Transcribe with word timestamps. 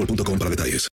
boostmobile.com 0.00 0.38
para 0.38 0.50
detalles. 0.50 0.88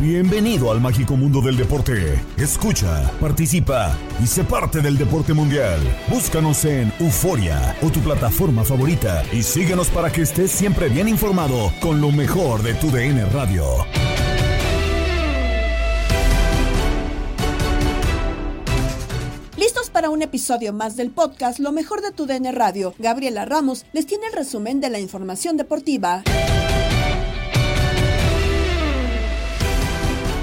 Bienvenido 0.00 0.70
al 0.72 0.80
mágico 0.80 1.14
mundo 1.14 1.42
del 1.42 1.58
deporte. 1.58 2.24
Escucha, 2.38 3.10
participa 3.20 3.94
y 4.22 4.26
sé 4.26 4.44
parte 4.44 4.80
del 4.80 4.96
deporte 4.96 5.34
mundial. 5.34 5.78
Búscanos 6.08 6.64
en 6.64 6.90
Euforia 6.98 7.76
o 7.82 7.90
tu 7.90 8.00
plataforma 8.00 8.64
favorita 8.64 9.22
y 9.30 9.42
síguenos 9.42 9.88
para 9.88 10.10
que 10.10 10.22
estés 10.22 10.50
siempre 10.50 10.88
bien 10.88 11.06
informado 11.06 11.70
con 11.82 12.00
lo 12.00 12.10
mejor 12.12 12.62
de 12.62 12.72
tu 12.74 12.90
DN 12.90 13.26
Radio. 13.26 13.64
¿Listos 19.58 19.90
para 19.90 20.08
un 20.08 20.22
episodio 20.22 20.72
más 20.72 20.96
del 20.96 21.10
podcast 21.10 21.58
Lo 21.58 21.72
mejor 21.72 22.00
de 22.00 22.10
tu 22.10 22.24
DN 22.24 22.50
Radio? 22.52 22.94
Gabriela 22.98 23.44
Ramos 23.44 23.84
les 23.92 24.06
tiene 24.06 24.28
el 24.28 24.32
resumen 24.32 24.80
de 24.80 24.88
la 24.88 24.98
información 24.98 25.58
deportiva. 25.58 26.22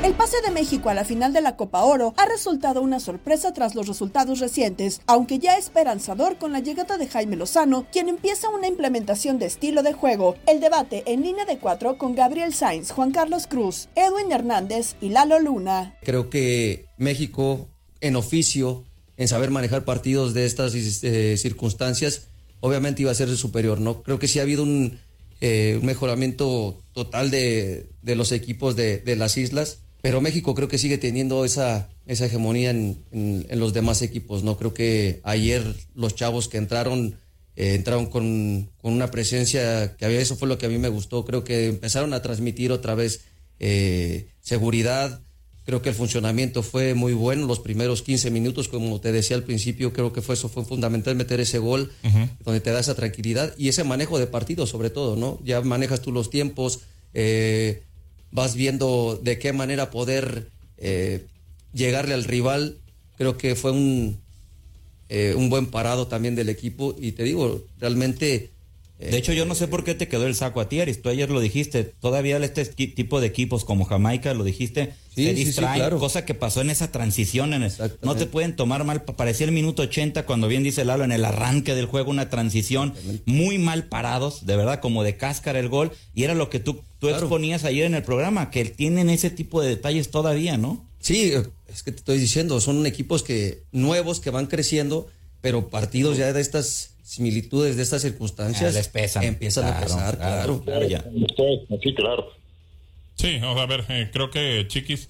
El 0.07 0.13
pase 0.13 0.37
de 0.41 0.51
México 0.51 0.87
a 0.87 0.93
la 0.93 1.03
final 1.03 1.33
de 1.33 1.41
la 1.41 1.57
Copa 1.57 1.83
Oro 1.83 2.13
ha 2.15 2.25
resultado 2.27 2.81
una 2.81 3.01
sorpresa 3.01 3.51
tras 3.51 3.75
los 3.75 3.89
resultados 3.89 4.39
recientes, 4.39 5.01
aunque 5.05 5.37
ya 5.37 5.57
esperanzador 5.57 6.37
con 6.37 6.53
la 6.53 6.61
llegada 6.61 6.97
de 6.97 7.09
Jaime 7.09 7.35
Lozano, 7.35 7.85
quien 7.91 8.07
empieza 8.07 8.47
una 8.47 8.69
implementación 8.69 9.37
de 9.37 9.47
estilo 9.47 9.83
de 9.83 9.91
juego. 9.91 10.37
El 10.47 10.61
debate 10.61 11.03
en 11.07 11.23
línea 11.23 11.43
de 11.43 11.57
cuatro 11.57 11.97
con 11.97 12.15
Gabriel 12.15 12.53
Sainz, 12.53 12.91
Juan 12.91 13.11
Carlos 13.11 13.47
Cruz, 13.47 13.89
Edwin 13.95 14.31
Hernández 14.31 14.95
y 15.01 15.09
Lalo 15.09 15.41
Luna. 15.41 15.97
Creo 16.03 16.29
que 16.29 16.85
México, 16.97 17.67
en 17.99 18.15
oficio, 18.15 18.85
en 19.17 19.27
saber 19.27 19.51
manejar 19.51 19.83
partidos 19.83 20.33
de 20.33 20.45
estas 20.45 20.73
eh, 20.73 21.35
circunstancias, 21.35 22.27
obviamente 22.61 23.01
iba 23.01 23.11
a 23.11 23.13
ser 23.13 23.35
superior, 23.35 23.81
¿no? 23.81 24.03
Creo 24.03 24.19
que 24.19 24.29
sí 24.29 24.39
ha 24.39 24.43
habido 24.43 24.63
un, 24.63 24.99
eh, 25.41 25.79
mejoramiento 25.83 26.81
total 26.93 27.29
de, 27.29 27.89
los 28.03 28.31
equipos 28.31 28.77
de, 28.77 29.15
las 29.17 29.37
islas, 29.37 29.79
pero 30.01 30.21
México 30.21 30.55
creo 30.55 30.67
que 30.67 30.77
sigue 30.77 30.97
teniendo 30.97 31.45
esa, 31.45 31.89
esa 32.05 32.25
hegemonía 32.25 32.71
en, 32.71 33.03
en, 33.11 33.45
en 33.49 33.59
los 33.59 33.73
demás 33.73 34.01
equipos, 34.01 34.43
¿no? 34.43 34.57
Creo 34.57 34.73
que 34.73 35.21
ayer 35.23 35.63
los 35.95 36.15
chavos 36.15 36.47
que 36.47 36.57
entraron, 36.57 37.15
eh, 37.55 37.75
entraron 37.75 38.05
con, 38.07 38.69
con, 38.81 38.93
una 38.93 39.11
presencia 39.11 39.95
que 39.97 40.05
había, 40.05 40.19
eso 40.19 40.35
fue 40.35 40.47
lo 40.47 40.57
que 40.57 40.67
a 40.67 40.69
mí 40.69 40.77
me 40.77 40.89
gustó, 40.89 41.25
creo 41.25 41.43
que 41.43 41.67
empezaron 41.67 42.13
a 42.13 42.21
transmitir 42.21 42.71
otra 42.71 42.95
vez 42.95 43.21
eh, 43.59 44.27
seguridad, 44.41 45.21
Creo 45.67 45.81
que 45.81 45.89
el 45.89 45.95
funcionamiento 45.95 46.63
fue 46.63 46.93
muy 46.93 47.11
bueno 47.11 47.45
los 47.45 47.59
primeros 47.59 48.01
15 48.01 48.31
minutos, 48.31 48.69
como 48.69 49.01
te 49.01 49.11
decía 49.11 49.35
al 49.35 49.43
principio, 49.43 49.91
creo 49.91 50.13
que 50.13 50.21
fue 50.21 50.35
eso 50.35 50.47
fue 50.47 50.63
fundamental 50.63 51.17
meter 51.17 51.41
ese 51.41 51.59
gol 51.59 51.91
uh 52.05 52.07
-huh. 52.07 52.29
donde 52.45 52.61
te 52.61 52.71
da 52.71 52.79
esa 52.79 52.95
tranquilidad 52.95 53.53
y 53.57 53.67
ese 53.67 53.83
manejo 53.83 54.17
de 54.17 54.27
partido 54.27 54.65
sobre 54.65 54.89
todo, 54.89 55.17
¿no? 55.17 55.41
Ya 55.43 55.59
manejas 55.59 55.99
tú 56.01 56.13
los 56.13 56.29
tiempos, 56.29 56.79
eh, 57.13 57.83
vas 58.31 58.55
viendo 58.55 59.19
de 59.21 59.39
qué 59.39 59.53
manera 59.53 59.89
poder 59.91 60.49
eh, 60.77 61.25
llegarle 61.73 62.13
al 62.13 62.23
rival. 62.23 62.77
Creo 63.17 63.37
que 63.37 63.55
fue 63.55 63.71
un, 63.71 64.19
eh, 65.09 65.33
un 65.35 65.49
buen 65.49 65.67
parado 65.67 66.07
también 66.07 66.35
del 66.35 66.49
equipo 66.49 66.95
y 66.99 67.13
te 67.13 67.23
digo, 67.23 67.63
realmente 67.79 68.51
de 68.99 69.15
hecho, 69.15 69.31
yo 69.31 69.45
no 69.45 69.53
sé 69.53 69.67
por 69.67 69.83
qué 69.83 69.93
te 69.93 70.07
quedó 70.07 70.25
el 70.25 70.33
saco 70.33 70.59
a 70.59 70.69
ti, 70.69 70.81
Aris. 70.81 71.03
Tú 71.03 71.09
ayer 71.09 71.29
lo 71.29 71.39
dijiste. 71.39 71.83
Todavía 71.83 72.37
este 72.37 72.65
tipo 72.65 73.21
de 73.21 73.27
equipos 73.27 73.63
como 73.63 73.85
Jamaica, 73.85 74.33
lo 74.33 74.43
dijiste, 74.43 74.93
sí, 75.13 75.25
se 75.25 75.33
distraen. 75.35 75.45
Sí, 75.45 75.51
sí, 75.53 75.79
claro. 75.81 75.99
Cosa 75.99 76.25
que 76.25 76.33
pasó 76.33 76.61
en 76.61 76.71
esa 76.71 76.91
transición. 76.91 77.53
En 77.53 77.61
el, 77.61 77.71
no 78.01 78.15
te 78.15 78.25
pueden 78.25 78.55
tomar 78.55 78.83
mal. 78.85 79.03
Parecía 79.03 79.45
el 79.45 79.51
minuto 79.51 79.83
80, 79.83 80.25
cuando 80.25 80.47
bien 80.47 80.63
dice 80.63 80.83
Lalo, 80.83 81.03
en 81.03 81.11
el 81.11 81.25
arranque 81.25 81.75
del 81.75 81.85
juego, 81.85 82.09
una 82.09 82.29
transición. 82.29 82.95
Muy 83.25 83.59
mal 83.59 83.85
parados, 83.85 84.47
de 84.47 84.57
verdad, 84.57 84.79
como 84.79 85.03
de 85.03 85.15
cáscara 85.15 85.59
el 85.59 85.69
gol. 85.69 85.91
Y 86.15 86.23
era 86.23 86.33
lo 86.33 86.49
que 86.49 86.59
tú, 86.59 86.81
tú 86.99 87.07
claro. 87.07 87.23
exponías 87.23 87.63
ayer 87.63 87.85
en 87.85 87.95
el 87.95 88.03
programa, 88.03 88.51
que 88.51 88.65
tienen 88.65 89.09
ese 89.09 89.29
tipo 89.29 89.61
de 89.61 89.69
detalles 89.69 90.09
todavía, 90.09 90.57
¿no? 90.57 90.85
Sí, 90.99 91.33
es 91.67 91.83
que 91.83 91.91
te 91.91 91.97
estoy 91.97 92.17
diciendo, 92.17 92.59
son 92.59 92.85
equipos 92.85 93.23
que 93.23 93.63
nuevos 93.71 94.19
que 94.19 94.29
van 94.29 94.47
creciendo, 94.47 95.07
pero 95.41 95.69
partidos 95.69 96.17
ya 96.17 96.33
de 96.33 96.41
estas 96.41 96.95
similitudes 97.03 97.77
de 97.77 97.83
estas 97.83 98.01
circunstancias 98.01 98.73
les 98.73 98.89
pesan. 98.89 99.23
empiezan 99.23 99.63
claro, 99.63 99.77
a 99.77 99.81
pesar, 99.81 100.17
claro. 100.17 100.61
claro, 100.63 100.87
ya. 100.87 101.05
Sí, 101.81 101.93
claro. 101.95 102.31
Sí, 103.15 103.39
vamos 103.39 103.61
a 103.61 103.65
ver, 103.65 103.85
eh, 103.89 104.09
creo 104.11 104.29
que 104.29 104.65
Chiquis 104.67 105.07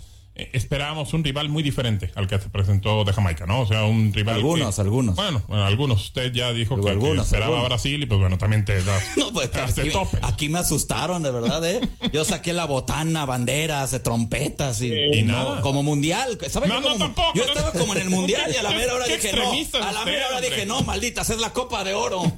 esperábamos 0.53 1.13
un 1.13 1.23
rival 1.23 1.49
muy 1.49 1.63
diferente 1.63 2.11
al 2.15 2.27
que 2.27 2.39
se 2.39 2.49
presentó 2.49 3.03
de 3.03 3.13
Jamaica, 3.13 3.45
¿no? 3.45 3.61
O 3.61 3.65
sea, 3.65 3.83
un 3.83 4.13
rival. 4.13 4.35
Algunos, 4.35 4.75
que, 4.75 4.81
algunos. 4.81 5.15
Bueno, 5.15 5.43
bueno, 5.47 5.65
algunos. 5.65 6.03
Usted 6.05 6.31
ya 6.31 6.53
dijo 6.53 6.79
que, 6.81 6.89
algunos, 6.89 7.15
que 7.15 7.21
esperaba 7.21 7.57
algunos. 7.57 7.65
a 7.65 7.69
Brasil 7.69 8.03
y 8.03 8.05
pues 8.05 8.19
bueno, 8.19 8.37
también 8.37 8.65
te 8.65 8.81
das. 8.83 9.03
No, 9.17 9.33
pues 9.33 9.49
aquí, 9.55 9.89
tope. 9.89 10.19
aquí, 10.21 10.49
me 10.49 10.59
asustaron, 10.59 11.23
de 11.23 11.31
verdad, 11.31 11.65
¿eh? 11.65 11.81
Yo 12.13 12.23
saqué 12.23 12.53
la 12.53 12.65
botana, 12.65 13.25
banderas, 13.25 13.91
de 13.91 13.99
trompetas 13.99 14.81
y, 14.81 14.93
y 14.93 15.23
nada. 15.23 15.61
como 15.61 15.83
mundial. 15.83 16.37
¿Sabes? 16.49 16.69
No, 16.69 16.75
yo, 16.75 16.83
como, 16.83 16.93
no, 16.93 17.05
tampoco, 17.05 17.31
yo 17.33 17.45
no, 17.45 17.51
estaba 17.51 17.71
como 17.71 17.95
en 17.95 18.01
el 18.01 18.09
mundial 18.09 18.51
y 18.53 18.57
a 18.57 18.63
la 18.63 18.71
mera 18.71 18.93
hora 18.93 19.05
dije 19.07 19.33
no. 19.33 19.83
A 19.83 19.91
la 19.91 20.05
mera 20.05 20.27
hora 20.27 20.41
dije 20.41 20.65
no, 20.65 20.81
maldita, 20.81 21.21
es 21.21 21.39
la 21.39 21.51
Copa 21.51 21.83
de 21.83 21.93
Oro. 21.93 22.21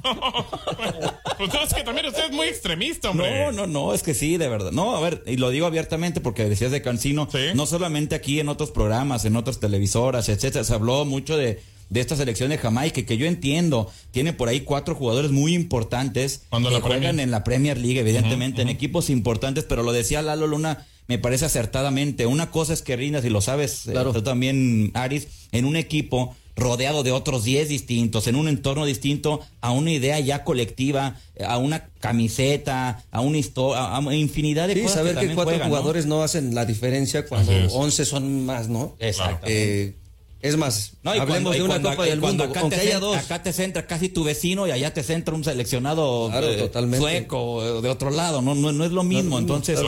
pues 1.38 1.52
no, 1.52 1.62
es 1.62 1.74
que 1.74 1.82
también 1.82 2.06
usted 2.06 2.24
es 2.26 2.32
muy 2.32 2.48
extremista, 2.48 3.10
hombre. 3.10 3.46
No, 3.46 3.52
no, 3.52 3.66
no, 3.66 3.94
es 3.94 4.02
que 4.02 4.14
sí, 4.14 4.36
de 4.36 4.48
verdad. 4.48 4.72
No, 4.72 4.96
a 4.96 5.00
ver, 5.00 5.22
y 5.26 5.36
lo 5.36 5.50
digo 5.50 5.66
abiertamente 5.66 6.20
porque 6.20 6.48
decías 6.48 6.70
de 6.70 6.82
Cancino, 6.82 7.28
¿Sí? 7.30 7.38
no 7.54 7.66
solamente 7.90 8.14
aquí 8.14 8.38
en 8.38 8.48
otros 8.48 8.70
programas, 8.70 9.24
en 9.24 9.34
otras 9.34 9.58
televisoras, 9.58 10.28
etcétera, 10.28 10.62
se 10.62 10.72
habló 10.72 11.04
mucho 11.04 11.36
de 11.36 11.60
de 11.90 12.00
esta 12.00 12.14
selección 12.14 12.50
de 12.50 12.56
Jamaica, 12.58 13.02
que 13.02 13.16
yo 13.16 13.26
entiendo, 13.26 13.90
tiene 14.12 14.32
por 14.32 14.48
ahí 14.48 14.60
cuatro 14.60 14.94
jugadores 14.94 15.32
muy 15.32 15.54
importantes 15.54 16.42
Cuando 16.48 16.68
que 16.68 16.76
la 16.76 16.80
juegan 16.80 17.00
Premier. 17.00 17.24
en 17.24 17.30
la 17.32 17.42
Premier 17.42 17.78
League, 17.78 17.98
evidentemente, 17.98 18.62
en 18.62 18.68
equipos 18.68 19.10
importantes, 19.10 19.64
pero 19.64 19.82
lo 19.82 19.90
decía 19.90 20.22
Lalo 20.22 20.46
Luna, 20.46 20.86
me 21.08 21.18
parece 21.18 21.46
acertadamente. 21.46 22.26
Una 22.26 22.52
cosa 22.52 22.74
es 22.74 22.82
que 22.82 22.94
rindas, 22.94 23.24
y 23.24 23.28
lo 23.28 23.40
sabes 23.40 23.88
eh, 23.88 23.94
tú 24.12 24.22
también, 24.22 24.92
Aris, 24.94 25.26
en 25.50 25.64
un 25.64 25.74
equipo 25.74 26.36
rodeado 26.56 27.02
de 27.02 27.12
otros 27.12 27.44
10 27.44 27.68
distintos, 27.68 28.26
en 28.26 28.36
un 28.36 28.48
entorno 28.48 28.84
distinto, 28.84 29.40
a 29.60 29.70
una 29.72 29.92
idea 29.92 30.18
ya 30.20 30.44
colectiva, 30.44 31.16
a 31.46 31.58
una 31.58 31.86
camiseta, 32.00 33.04
a 33.10 33.20
una 33.20 33.38
historia, 33.38 33.96
a, 33.96 34.14
infinidad 34.14 34.68
de 34.68 34.74
Sí, 34.74 34.80
cosas. 34.82 34.96
saber 34.98 35.16
que, 35.16 35.34
cuatro 35.34 35.58
jugadores 35.64 36.06
¿no? 36.06 36.22
hacen 36.22 36.54
la 36.54 36.64
diferencia 36.66 37.26
cuando 37.26 37.52
Así 37.52 37.60
es. 37.66 37.72
11 37.74 38.04
son 38.04 38.44
más, 38.46 38.68
¿no? 38.68 38.96
Exactamente. 38.98 39.82
Eh, 39.84 39.94
es 40.42 40.56
más, 40.56 40.94
No, 41.02 41.10
hablemos 41.10 41.28
cuando- 41.28 41.50
de 41.52 41.62
una 41.62 41.82
Copa 41.82 42.04
del 42.04 42.20
Mundo, 42.20 42.44
acá 42.44 42.60
aunque 42.60 42.76
te 42.76 42.82
haya 42.82 42.98
dos. 42.98 43.16
Acá 43.16 43.42
te 43.42 43.52
centra 43.52 43.86
casi 43.86 44.08
tu 44.08 44.24
vecino 44.24 44.66
y 44.66 44.70
allá 44.70 44.92
te 44.92 45.02
centra 45.02 45.34
un 45.34 45.44
seleccionado 45.44 46.28
Claro, 46.30 46.48
eh, 46.50 46.96
sueco 46.98 47.82
de 47.82 47.88
otro 47.88 48.10
lado. 48.10 48.40
No, 48.40 48.54
no, 48.54 48.72
no 48.72 48.84
es 48.84 48.92
lo 48.92 49.02
mismo. 49.02 49.38
Entonces, 49.38 49.78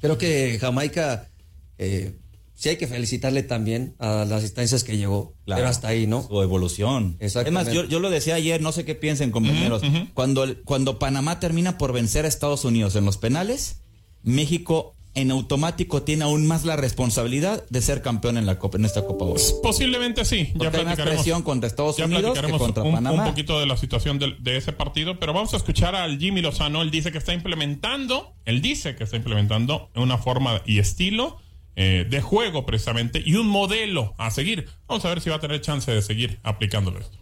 Creo 0.00 0.16
que 0.16 0.58
Jamaica, 0.60 1.28
eh, 1.76 2.14
sí 2.60 2.70
hay 2.70 2.76
que 2.76 2.88
felicitarle 2.88 3.44
también 3.44 3.94
a 4.00 4.24
las 4.28 4.42
instancias 4.42 4.82
que 4.82 4.96
llegó, 4.96 5.36
Claro. 5.44 5.60
pero 5.60 5.68
hasta 5.68 5.86
ahí, 5.88 6.08
¿no? 6.08 6.26
Su 6.26 6.42
evolución. 6.42 7.16
Es 7.20 7.36
Exactamente. 7.36 7.70
más, 7.70 7.72
yo, 7.74 7.84
yo 7.84 8.00
lo 8.00 8.10
decía 8.10 8.34
ayer, 8.34 8.60
no 8.60 8.72
sé 8.72 8.84
qué 8.84 8.96
piensen, 8.96 9.30
compañeros. 9.30 9.80
cuando, 10.12 10.44
cuando 10.64 10.98
Panamá 10.98 11.38
termina 11.38 11.78
por 11.78 11.92
vencer 11.92 12.24
a 12.24 12.28
Estados 12.28 12.64
Unidos 12.64 12.96
en 12.96 13.04
los 13.04 13.16
penales, 13.16 13.82
México 14.24 14.94
en 15.14 15.30
automático 15.30 16.02
tiene 16.02 16.24
aún 16.24 16.46
más 16.46 16.64
la 16.64 16.76
responsabilidad 16.76 17.64
de 17.70 17.80
ser 17.82 18.02
campeón 18.02 18.36
en 18.38 18.46
la 18.46 18.58
Copa, 18.58 18.76
en 18.78 18.84
esta 18.84 19.04
Copa 19.04 19.24
Oro. 19.24 19.40
Posiblemente 19.62 20.24
sí. 20.24 20.48
Porque 20.56 20.76
hay 20.78 20.84
más 20.84 20.96
presión 21.00 21.42
contra 21.42 21.66
Estados 21.66 21.96
ya 21.96 22.04
Unidos 22.06 22.38
que 22.38 22.52
contra 22.52 22.82
un, 22.84 22.92
Panamá. 22.94 23.22
un 23.24 23.28
poquito 23.30 23.58
de 23.58 23.66
la 23.66 23.76
situación 23.76 24.18
del- 24.18 24.36
de, 24.42 24.56
ese 24.56 24.72
partido, 24.72 25.18
pero 25.18 25.32
vamos 25.32 25.54
a 25.54 25.56
escuchar 25.56 25.94
al 25.96 26.18
Jimmy 26.18 26.40
Lozano. 26.40 26.82
Él 26.82 26.90
dice 26.90 27.10
que 27.10 27.18
está 27.18 27.32
implementando, 27.34 28.34
él 28.44 28.60
dice 28.62 28.94
que 28.96 29.04
está 29.04 29.16
implementando 29.16 29.90
una 29.96 30.18
forma 30.18 30.62
y 30.66 30.78
estilo 30.78 31.38
eh, 31.80 32.04
de 32.10 32.20
juego 32.20 32.66
precisamente 32.66 33.22
y 33.24 33.36
un 33.36 33.46
modelo 33.48 34.14
a 34.18 34.30
seguir. 34.32 34.68
Vamos 34.88 35.04
a 35.04 35.10
ver 35.10 35.20
si 35.20 35.30
va 35.30 35.36
a 35.36 35.40
tener 35.40 35.60
chance 35.60 35.90
de 35.92 36.02
seguir 36.02 36.40
aplicándolo 36.42 36.98
esto. 36.98 37.18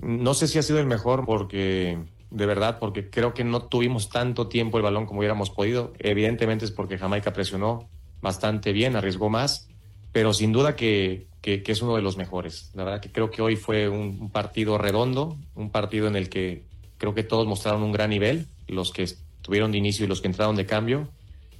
No 0.00 0.34
sé 0.34 0.48
si 0.48 0.58
ha 0.58 0.62
sido 0.62 0.80
el 0.80 0.86
mejor 0.86 1.24
porque, 1.26 1.98
de 2.30 2.46
verdad, 2.46 2.78
porque 2.80 3.08
creo 3.08 3.34
que 3.34 3.44
no 3.44 3.62
tuvimos 3.62 4.08
tanto 4.10 4.48
tiempo 4.48 4.78
el 4.78 4.82
balón 4.82 5.06
como 5.06 5.20
hubiéramos 5.20 5.50
podido. 5.50 5.92
Evidentemente 5.98 6.64
es 6.64 6.70
porque 6.72 6.98
Jamaica 6.98 7.32
presionó 7.32 7.88
bastante 8.20 8.72
bien, 8.72 8.96
arriesgó 8.96 9.28
más, 9.30 9.68
pero 10.12 10.32
sin 10.32 10.52
duda 10.52 10.74
que, 10.76 11.26
que- 11.40 11.62
es 11.64 11.82
uno 11.82 11.94
de 11.96 12.02
los 12.02 12.16
mejores. 12.16 12.70
La 12.74 12.82
verdad 12.84 13.00
que 13.00 13.12
creo 13.12 13.30
que 13.30 13.42
hoy 13.42 13.54
fue 13.56 13.88
un, 13.88 14.18
un 14.20 14.30
partido 14.30 14.76
redondo, 14.78 15.36
un 15.54 15.70
partido 15.70 16.08
en 16.08 16.16
el 16.16 16.28
que 16.28 16.64
creo 16.96 17.14
que 17.14 17.22
todos 17.22 17.46
mostraron 17.46 17.82
un 17.82 17.92
gran 17.92 18.10
nivel, 18.10 18.46
los 18.66 18.92
que 18.92 19.04
estuvieron 19.04 19.70
de 19.72 19.78
inicio 19.78 20.04
y 20.04 20.08
los 20.08 20.20
que 20.20 20.26
entraron 20.26 20.56
de 20.56 20.66
cambio. 20.66 21.08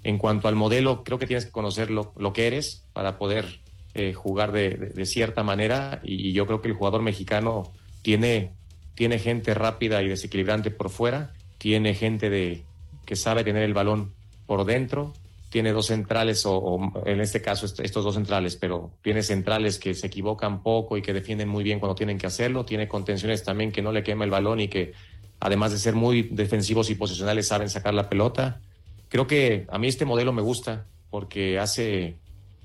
En 0.05 0.19
cuanto 0.19 0.49
al 0.49 0.55
modelo, 0.55 1.03
creo 1.05 1.19
que 1.19 1.27
tienes 1.27 1.47
que 1.47 1.51
conocer 1.51 1.91
lo, 1.91 2.13
que 2.33 2.47
eres 2.47 2.85
para 2.93 3.19
poder 3.19 3.61
eh, 3.95 4.13
jugar 4.13 4.53
de, 4.53 5.05
cierta 5.07 5.43
manera 5.43 6.01
y, 6.05 6.33
yo 6.33 6.47
creo 6.47 6.61
que 6.61 6.69
el 6.69 6.75
jugador 6.75 7.03
mexicano 7.03 7.73
tiene, 8.03 8.53
tiene 8.95 9.19
gente 9.19 9.55
rápida 9.55 10.03
y 10.03 10.09
desequilibrante 10.09 10.71
por 10.71 10.91
fuera, 10.91 11.33
tiene 11.59 11.95
gente 11.95 12.31
de, 12.31 12.65
que 13.05 13.17
sabe 13.17 13.45
tener 13.45 13.63
el 13.63 13.75
balón 13.75 14.15
por 14.47 14.65
dentro, 14.65 15.15
tiene 15.51 15.73
dos 15.73 15.87
centrales 15.87 16.45
o, 16.47 16.57
o 16.57 17.07
en 17.07 17.21
este 17.21 17.41
caso 17.41 17.67
est- 17.67 17.81
estos 17.81 18.05
dos 18.05 18.15
centrales, 18.15 18.57
pero 18.57 18.93
tiene 19.03 19.23
centrales 19.23 19.79
que 19.79 19.95
se 19.95 20.07
equivocan 20.07 20.63
poco 20.63 20.97
y 20.97 21.03
que 21.03 21.13
defienden 21.13 21.49
muy 21.49 21.65
bien 21.65 21.81
cuando 21.81 21.95
tienen 21.95 22.19
que 22.19 22.27
hacerlo, 22.27 22.65
tiene 22.65 22.87
contenciones 22.87 23.43
también 23.45 23.73
que 23.73 23.83
no 23.83 23.93
le 23.93 24.03
quema 24.03 24.25
el 24.25 24.31
balón 24.31 24.61
y 24.61 24.69
que 24.69 24.93
además 25.41 25.73
de 25.73 25.79
ser 25.79 25.95
muy 25.95 26.23
defensivos 26.23 26.91
y 26.91 26.95
posicionales 26.95 27.49
saben 27.49 27.71
sacar 27.71 27.95
la 27.95 28.09
pelota. 28.09 28.61
Creo 29.09 29.27
que 29.27 29.67
a 29.71 29.79
mí 29.79 29.89
este 29.89 30.05
modelo 30.05 30.33
me 30.33 30.43
gusta 30.43 30.87
porque 31.11 31.59
hace 31.59 32.17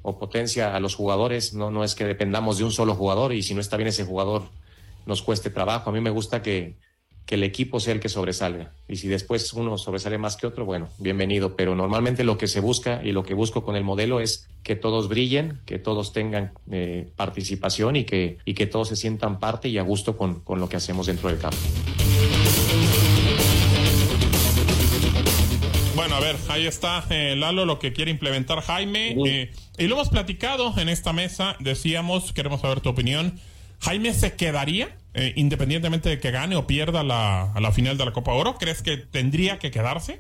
o 0.02 0.20
potencia 0.20 0.76
a 0.76 0.80
los 0.80 0.96
jugadores, 0.96 1.54
no, 1.54 1.72
no 1.72 1.84
es 1.84 1.96
que 1.96 2.04
dependamos 2.04 2.58
de 2.58 2.66
un 2.66 2.72
solo 2.72 2.94
jugador 2.94 3.34
y 3.34 3.42
si 3.42 3.54
no 3.56 3.62
está 3.62 3.78
bien 3.78 3.88
ese 3.88 4.04
jugador 4.04 4.44
nos 5.06 5.22
cueste 5.22 5.50
trabajo. 5.50 5.90
A 5.90 5.94
mí 5.94 6.02
me 6.02 6.10
gusta 6.10 6.42
que, 6.42 6.76
que 7.26 7.36
el 7.36 7.44
equipo 7.44 7.80
sea 7.80 7.94
el 7.94 8.02
que 8.02 8.10
sobresalga 8.10 8.74
y 8.88 8.98
si 8.98 9.08
después 9.08 9.54
uno 9.54 9.78
sobresale 9.78 10.18
más 10.18 10.36
que 10.36 10.46
otro, 10.46 10.66
bueno, 10.66 10.90
bienvenido, 10.98 11.56
pero 11.56 11.74
normalmente 11.74 12.26
lo 12.26 12.38
que 12.38 12.48
se 12.48 12.60
busca 12.60 13.02
y 13.02 13.14
lo 13.14 13.24
que 13.24 13.34
busco 13.34 13.64
con 13.64 13.78
el 13.78 13.86
modelo 13.86 14.20
es 14.20 14.50
que 14.62 14.76
todos 14.76 15.08
brillen, 15.08 15.62
que 15.66 15.80
todos 15.80 16.12
tengan 16.12 16.52
eh, 16.70 17.10
participación 17.16 17.96
y 17.96 18.04
que, 18.04 18.40
y 18.44 18.54
que 18.54 18.68
todos 18.68 18.90
se 18.90 18.98
sientan 18.98 19.40
parte 19.40 19.70
y 19.70 19.78
a 19.78 19.84
gusto 19.84 20.18
con, 20.18 20.42
con 20.42 20.60
lo 20.60 20.68
que 20.68 20.76
hacemos 20.76 21.08
dentro 21.08 21.30
del 21.30 21.40
campo. 21.40 21.58
Bueno, 26.04 26.18
a 26.18 26.20
ver, 26.20 26.36
ahí 26.50 26.68
está 26.68 27.06
eh, 27.12 27.34
Lalo, 27.38 27.64
lo 27.64 27.80
que 27.80 27.94
quiere 27.94 28.12
implementar 28.12 28.60
Jaime. 28.60 29.16
eh, 29.26 29.52
y 29.78 29.88
lo 29.88 29.96
hemos 29.96 30.10
platicado 30.10 30.74
en 30.78 30.90
esta 30.90 31.14
mesa, 31.14 31.56
decíamos, 31.62 32.34
queremos 32.34 32.60
saber 32.60 32.82
tu 32.82 32.90
opinión. 32.90 33.40
¿Jaime 33.80 34.12
se 34.14 34.36
quedaría 34.36 34.98
eh, 35.14 35.32
independientemente 35.38 36.10
de 36.10 36.20
que 36.20 36.30
gane 36.30 36.58
o 36.58 36.68
pierda 36.68 37.04
la, 37.04 37.54
a 37.54 37.62
la 37.62 37.72
final 37.72 37.98
de 37.98 38.04
la 38.04 38.12
Copa 38.12 38.34
Oro? 38.34 38.56
¿Crees 38.60 38.84
que 38.84 38.98
tendría 38.98 39.60
que 39.60 39.72
quedarse? 39.72 40.20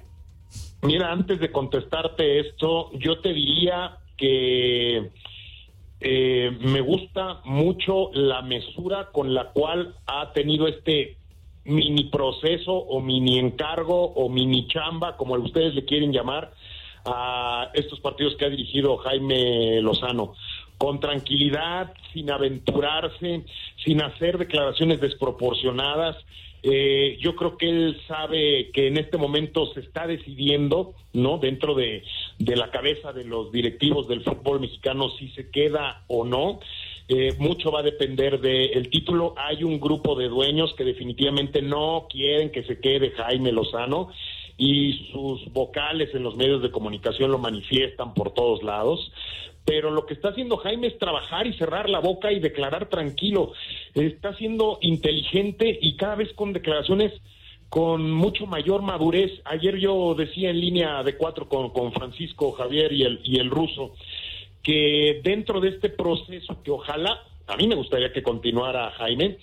Mira, 0.83 1.11
antes 1.11 1.41
de 1.41 1.51
contestarte 1.51 2.39
esto, 2.39 2.89
yo 2.97 3.19
te 3.19 3.33
diría 3.33 3.97
que 4.15 5.09
eh, 5.99 6.57
me 6.61 6.79
gusta 6.79 7.41
mucho 7.43 8.09
la 8.13 8.41
mesura 8.41 9.09
con 9.11 9.33
la 9.33 9.51
cual 9.51 9.97
ha 10.07 10.31
tenido 10.31 10.65
este 10.69 11.17
mini 11.65 12.05
proceso 12.05 12.73
o 12.73 12.99
mini 13.01 13.39
encargo 13.39 14.05
o 14.13 14.29
mini 14.29 14.67
chamba, 14.67 15.15
como 15.17 15.35
ustedes 15.35 15.73
le 15.73 15.85
quieren 15.85 16.11
llamar, 16.11 16.53
a 17.05 17.69
estos 17.73 17.99
partidos 17.99 18.35
que 18.35 18.45
ha 18.45 18.49
dirigido 18.49 18.97
Jaime 18.97 19.81
Lozano. 19.81 20.35
Con 20.77 20.99
tranquilidad, 20.99 21.93
sin 22.11 22.31
aventurarse, 22.31 23.43
sin 23.83 24.01
hacer 24.01 24.37
declaraciones 24.37 24.99
desproporcionadas. 24.99 26.17
Eh, 26.63 27.17
yo 27.19 27.35
creo 27.35 27.57
que 27.57 27.69
él 27.69 28.01
sabe 28.07 28.71
que 28.73 28.87
en 28.87 28.97
este 28.97 29.17
momento 29.17 29.67
se 29.73 29.81
está 29.81 30.07
decidiendo, 30.07 30.93
¿no? 31.11 31.37
Dentro 31.37 31.75
de, 31.75 32.03
de 32.39 32.55
la 32.55 32.71
cabeza 32.71 33.11
de 33.11 33.25
los 33.25 33.51
directivos 33.51 34.07
del 34.07 34.23
fútbol 34.23 34.61
mexicano 34.61 35.09
si 35.19 35.29
se 35.29 35.51
queda 35.51 36.03
o 36.07 36.25
no. 36.25 36.59
Eh, 37.07 37.35
mucho 37.37 37.71
va 37.71 37.81
a 37.81 37.83
depender 37.83 38.39
del 38.39 38.89
título. 38.89 39.33
Hay 39.37 39.63
un 39.63 39.79
grupo 39.79 40.15
de 40.15 40.29
dueños 40.29 40.73
que 40.77 40.85
definitivamente 40.85 41.61
no 41.61 42.07
quieren 42.09 42.51
que 42.51 42.63
se 42.63 42.79
quede 42.79 43.11
Jaime 43.11 43.51
Lozano 43.51 44.09
y 44.57 45.09
sus 45.11 45.51
vocales 45.51 46.13
en 46.13 46.23
los 46.23 46.35
medios 46.35 46.61
de 46.61 46.71
comunicación 46.71 47.31
lo 47.31 47.39
manifiestan 47.39 48.13
por 48.13 48.33
todos 48.33 48.63
lados. 48.63 49.11
Pero 49.65 49.91
lo 49.91 50.05
que 50.05 50.13
está 50.13 50.29
haciendo 50.29 50.57
Jaime 50.57 50.87
es 50.87 50.97
trabajar 50.97 51.47
y 51.47 51.53
cerrar 51.53 51.89
la 51.89 51.99
boca 51.99 52.31
y 52.31 52.39
declarar 52.39 52.89
tranquilo. 52.89 53.53
Está 53.93 54.33
siendo 54.35 54.77
inteligente 54.81 55.77
y 55.81 55.95
cada 55.95 56.15
vez 56.15 56.33
con 56.33 56.53
declaraciones 56.53 57.13
con 57.69 58.11
mucho 58.11 58.45
mayor 58.45 58.81
madurez. 58.81 59.31
Ayer 59.45 59.77
yo 59.77 60.15
decía 60.15 60.51
en 60.51 60.59
línea 60.59 61.01
de 61.03 61.17
cuatro 61.17 61.49
con, 61.49 61.71
con 61.71 61.91
Francisco 61.91 62.51
Javier 62.51 62.93
y 62.93 63.03
el, 63.03 63.19
y 63.23 63.39
el 63.39 63.49
ruso 63.49 63.93
que 64.63 65.21
dentro 65.23 65.59
de 65.59 65.69
este 65.69 65.89
proceso 65.89 66.63
que 66.63 66.71
ojalá, 66.71 67.21
a 67.47 67.57
mí 67.57 67.67
me 67.67 67.75
gustaría 67.75 68.11
que 68.13 68.23
continuara 68.23 68.91
Jaime, 68.91 69.37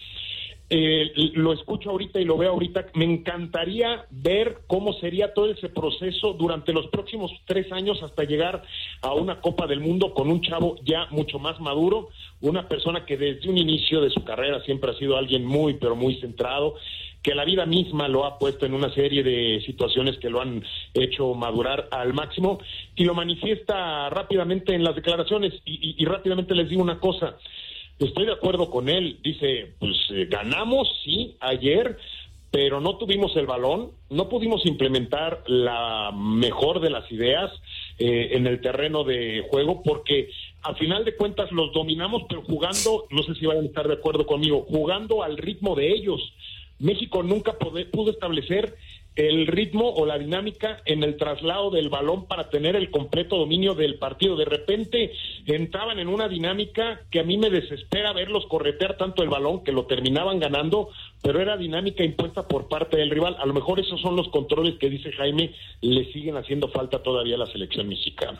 eh, 0.73 1.11
lo 1.35 1.53
escucho 1.53 1.91
ahorita 1.91 2.21
y 2.21 2.25
lo 2.25 2.39
veo 2.39 2.53
ahorita, 2.53 2.87
me 2.95 3.05
encantaría 3.05 4.07
ver 4.11 4.59
cómo 4.69 4.93
sería 4.93 5.35
todo 5.35 5.51
ese 5.51 5.69
proceso 5.69 6.33
durante 6.35 6.73
los 6.73 6.87
próximos 6.87 7.33
tres 7.45 7.73
años 7.73 8.01
hasta 8.05 8.23
llegar 8.23 8.63
a 9.03 9.13
una 9.15 9.41
Copa 9.41 9.67
del 9.67 9.81
Mundo 9.81 10.15
con 10.15 10.31
un 10.31 10.41
chavo 10.43 10.77
ya 10.85 11.07
mucho 11.11 11.41
más 11.41 11.59
maduro, 11.59 12.11
una 12.41 12.69
persona 12.69 13.05
que 13.05 13.17
desde 13.17 13.51
un 13.51 13.59
inicio 13.59 14.01
de 14.01 14.11
su 14.11 14.23
carrera 14.23 14.63
siempre 14.63 14.93
ha 14.93 14.95
sido 14.95 15.17
alguien 15.17 15.45
muy, 15.45 15.75
pero 15.75 15.97
muy 15.97 16.21
centrado, 16.21 16.77
que 17.23 17.35
la 17.35 17.45
vida 17.45 17.67
misma 17.67 18.09
lo 18.09 18.25
ha 18.25 18.39
puesto 18.39 18.65
en 18.67 18.73
una 18.75 18.93
serie 18.95 19.23
de 19.23 19.63
situaciones 19.67 20.19
que 20.19 20.31
lo 20.31 20.41
han 20.41 20.65
hecho 20.95 21.35
madurar 21.35 21.89
al 21.91 22.15
máximo 22.15 22.59
y 22.97 23.05
lo 23.05 23.15
manifiesta 23.15 24.09
rápidamente 24.11 24.75
en 24.75 24.85
las 24.85 24.95
declaraciones 24.95 25.53
y, 25.65 25.97
y- 26.03 26.05
rápidamente 26.07 26.55
les 26.55 26.69
digo 26.71 26.83
una 26.83 26.99
cosa, 26.99 27.37
estoy 27.99 28.25
de 28.27 28.33
acuerdo 28.33 28.71
con 28.71 28.89
él, 28.89 29.19
dice, 29.23 29.75
pues 29.79 29.97
eh, 30.11 30.27
ganamos, 30.31 30.89
sí, 31.05 31.37
ayer, 31.41 31.99
pero 32.51 32.81
no 32.81 32.97
tuvimos 32.97 33.37
el 33.37 33.47
balón, 33.47 33.93
no 34.09 34.29
pudimos 34.29 34.65
implementar 34.67 35.45
la 35.47 36.11
mejor 36.17 36.81
de 36.81 36.91
las 36.91 37.11
ideas 37.13 37.53
eh, 37.99 38.31
en 38.33 38.47
el 38.47 38.61
terreno 38.61 39.05
de 39.05 39.47
juego 39.51 39.83
porque 39.85 40.31
a 40.63 40.75
final 40.75 41.05
de 41.05 41.15
cuentas 41.15 41.53
los 41.53 41.73
dominamos, 41.73 42.23
pero 42.29 42.43
jugando, 42.43 43.07
no 43.11 43.23
sé 43.23 43.35
si 43.35 43.47
van 43.47 43.59
a 43.59 43.67
estar 43.67 43.87
de 43.87 43.95
acuerdo 43.95 44.27
conmigo, 44.27 44.67
jugando 44.69 45.23
al 45.23 45.37
ritmo 45.37 45.75
de 45.77 45.93
ellos. 45.93 46.21
México 46.81 47.23
nunca 47.23 47.57
pudo 47.59 48.11
establecer 48.11 48.77
el 49.17 49.47
ritmo 49.47 49.91
o 49.91 50.07
la 50.07 50.19
dinámica 50.19 50.81
en 50.87 51.03
el 51.03 51.17
traslado 51.17 51.71
del 51.71 51.89
balón 51.89 52.27
para 52.27 52.49
tener 52.49 52.77
el 52.77 52.91
completo 52.91 53.37
dominio 53.37 53.75
del 53.75 53.99
partido. 53.99 54.37
De 54.37 54.45
repente 54.45 55.13
entraban 55.47 55.99
en 55.99 56.09
una 56.09 56.29
dinámica 56.29 57.03
que 57.11 57.21
a 57.21 57.25
mí 57.25 57.37
me 57.37 57.51
desespera 57.51 58.13
verlos 58.13 58.47
corretear 58.47 58.97
tanto 58.97 59.23
el 59.23 59.29
balón 59.29 59.65
que 59.65 59.73
lo 59.73 59.87
terminaban 59.87 60.39
ganando, 60.39 60.91
pero 61.23 61.41
era 61.41 61.57
dinámica 61.57 62.05
impuesta 62.05 62.47
por 62.47 62.69
parte 62.69 62.97
del 62.97 63.11
rival. 63.11 63.37
A 63.39 63.47
lo 63.47 63.53
mejor 63.53 63.81
esos 63.81 64.01
son 64.01 64.17
los 64.17 64.29
controles 64.29 64.79
que 64.79 64.89
dice 64.89 65.13
Jaime 65.13 65.53
le 65.81 66.11
siguen 66.13 66.37
haciendo 66.37 66.69
falta 66.69 67.03
todavía 67.03 67.35
a 67.35 67.39
la 67.39 67.47
selección 67.47 67.89
mexicana. 67.89 68.39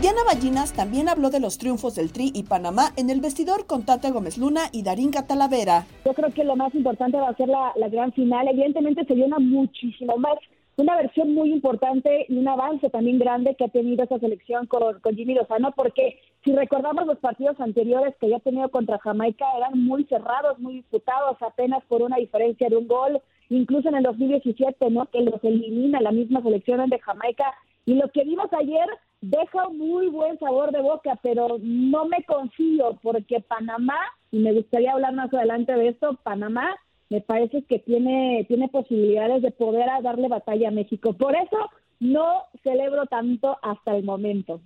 Diana 0.00 0.20
Ballinas 0.26 0.72
también 0.72 1.10
habló 1.10 1.28
de 1.28 1.40
los 1.40 1.58
triunfos 1.58 1.94
del 1.94 2.10
Tri 2.10 2.32
y 2.34 2.44
Panamá 2.44 2.94
en 2.96 3.10
el 3.10 3.20
vestidor 3.20 3.66
con 3.66 3.84
Tata 3.84 4.10
Gómez 4.10 4.38
Luna 4.38 4.62
y 4.72 4.82
Darín 4.82 5.10
Catalavera. 5.10 5.84
Yo 6.06 6.14
creo 6.14 6.32
que 6.32 6.42
lo 6.42 6.56
más 6.56 6.74
importante 6.74 7.18
va 7.18 7.28
a 7.28 7.36
ser 7.36 7.48
la, 7.48 7.72
la 7.76 7.90
gran 7.90 8.10
final. 8.14 8.48
Evidentemente 8.48 9.04
se 9.04 9.12
una 9.12 9.38
muchísimo 9.38 10.16
más 10.16 10.38
una 10.76 10.96
versión 10.96 11.34
muy 11.34 11.52
importante 11.52 12.24
y 12.30 12.38
un 12.38 12.48
avance 12.48 12.88
también 12.88 13.18
grande 13.18 13.54
que 13.54 13.64
ha 13.64 13.68
tenido 13.68 14.02
esa 14.02 14.18
selección 14.18 14.66
con, 14.66 15.00
con, 15.00 15.14
Jimmy 15.14 15.34
Lozano, 15.34 15.72
porque 15.72 16.18
si 16.42 16.54
recordamos 16.54 17.06
los 17.06 17.18
partidos 17.18 17.60
anteriores 17.60 18.14
que 18.18 18.26
había 18.26 18.38
tenido 18.38 18.70
contra 18.70 18.98
Jamaica, 18.98 19.44
eran 19.58 19.84
muy 19.84 20.04
cerrados, 20.04 20.58
muy 20.58 20.76
disputados, 20.76 21.36
apenas 21.42 21.84
por 21.84 22.00
una 22.00 22.16
diferencia 22.16 22.70
de 22.70 22.76
un 22.78 22.88
gol, 22.88 23.20
incluso 23.50 23.90
en 23.90 23.96
el 23.96 24.04
2017, 24.04 24.90
¿no? 24.90 25.04
Que 25.06 25.20
los 25.20 25.44
elimina 25.44 26.00
la 26.00 26.12
misma 26.12 26.40
selección 26.40 26.88
de 26.88 26.98
Jamaica. 26.98 27.52
Y 27.90 27.94
lo 27.94 28.08
que 28.12 28.22
vimos 28.22 28.46
ayer 28.52 28.86
deja 29.20 29.66
un 29.66 29.78
muy 29.78 30.06
buen 30.06 30.38
sabor 30.38 30.70
de 30.70 30.80
boca, 30.80 31.18
pero 31.24 31.56
no 31.60 32.04
me 32.04 32.22
confío 32.22 33.00
porque 33.02 33.40
Panamá, 33.40 33.98
y 34.30 34.38
me 34.38 34.52
gustaría 34.52 34.92
hablar 34.92 35.12
más 35.12 35.34
adelante 35.34 35.72
de 35.72 35.88
esto, 35.88 36.16
Panamá 36.22 36.76
me 37.08 37.20
parece 37.20 37.64
que 37.64 37.80
tiene, 37.80 38.44
tiene 38.46 38.68
posibilidades 38.68 39.42
de 39.42 39.50
poder 39.50 39.88
darle 40.04 40.28
batalla 40.28 40.68
a 40.68 40.70
México. 40.70 41.14
Por 41.14 41.34
eso 41.34 41.68
no 41.98 42.44
celebro 42.62 43.06
tanto 43.06 43.58
hasta 43.60 43.96
el 43.96 44.04
momento. 44.04 44.60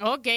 Ok, 0.00 0.28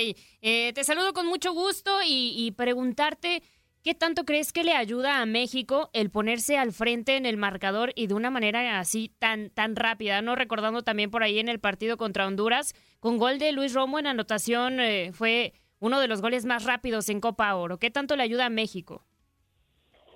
eh, 0.41 0.73
te 0.73 0.83
saludo 0.83 1.13
con 1.13 1.27
mucho 1.27 1.53
gusto 1.53 1.99
y, 2.03 2.33
y 2.35 2.51
preguntarte 2.53 3.43
¿Qué 3.83 3.93
tanto 3.93 4.25
crees 4.25 4.51
que 4.51 4.63
le 4.63 4.73
ayuda 4.73 5.21
a 5.21 5.25
México 5.25 5.89
el 5.93 6.09
ponerse 6.09 6.57
al 6.57 6.73
frente 6.73 7.15
en 7.15 7.25
el 7.25 7.37
marcador 7.37 7.93
y 7.95 8.07
de 8.07 8.15
una 8.15 8.29
manera 8.29 8.79
así 8.79 9.11
tan, 9.19 9.49
tan 9.49 9.75
rápida? 9.75 10.21
No 10.21 10.35
recordando 10.35 10.81
también 10.81 11.09
por 11.09 11.23
ahí 11.23 11.39
en 11.39 11.47
el 11.47 11.59
partido 11.59 11.95
contra 11.95 12.27
Honduras, 12.27 12.73
con 12.99 13.17
gol 13.17 13.39
de 13.39 13.53
Luis 13.53 13.73
Romo 13.73 13.99
en 13.99 14.07
anotación, 14.07 14.79
eh, 14.79 15.11
fue 15.13 15.53
uno 15.79 15.99
de 15.99 16.07
los 16.07 16.21
goles 16.21 16.45
más 16.45 16.65
rápidos 16.65 17.09
en 17.09 17.21
Copa 17.21 17.55
Oro. 17.55 17.77
¿Qué 17.77 17.89
tanto 17.89 18.15
le 18.15 18.23
ayuda 18.23 18.47
a 18.47 18.49
México? 18.49 19.03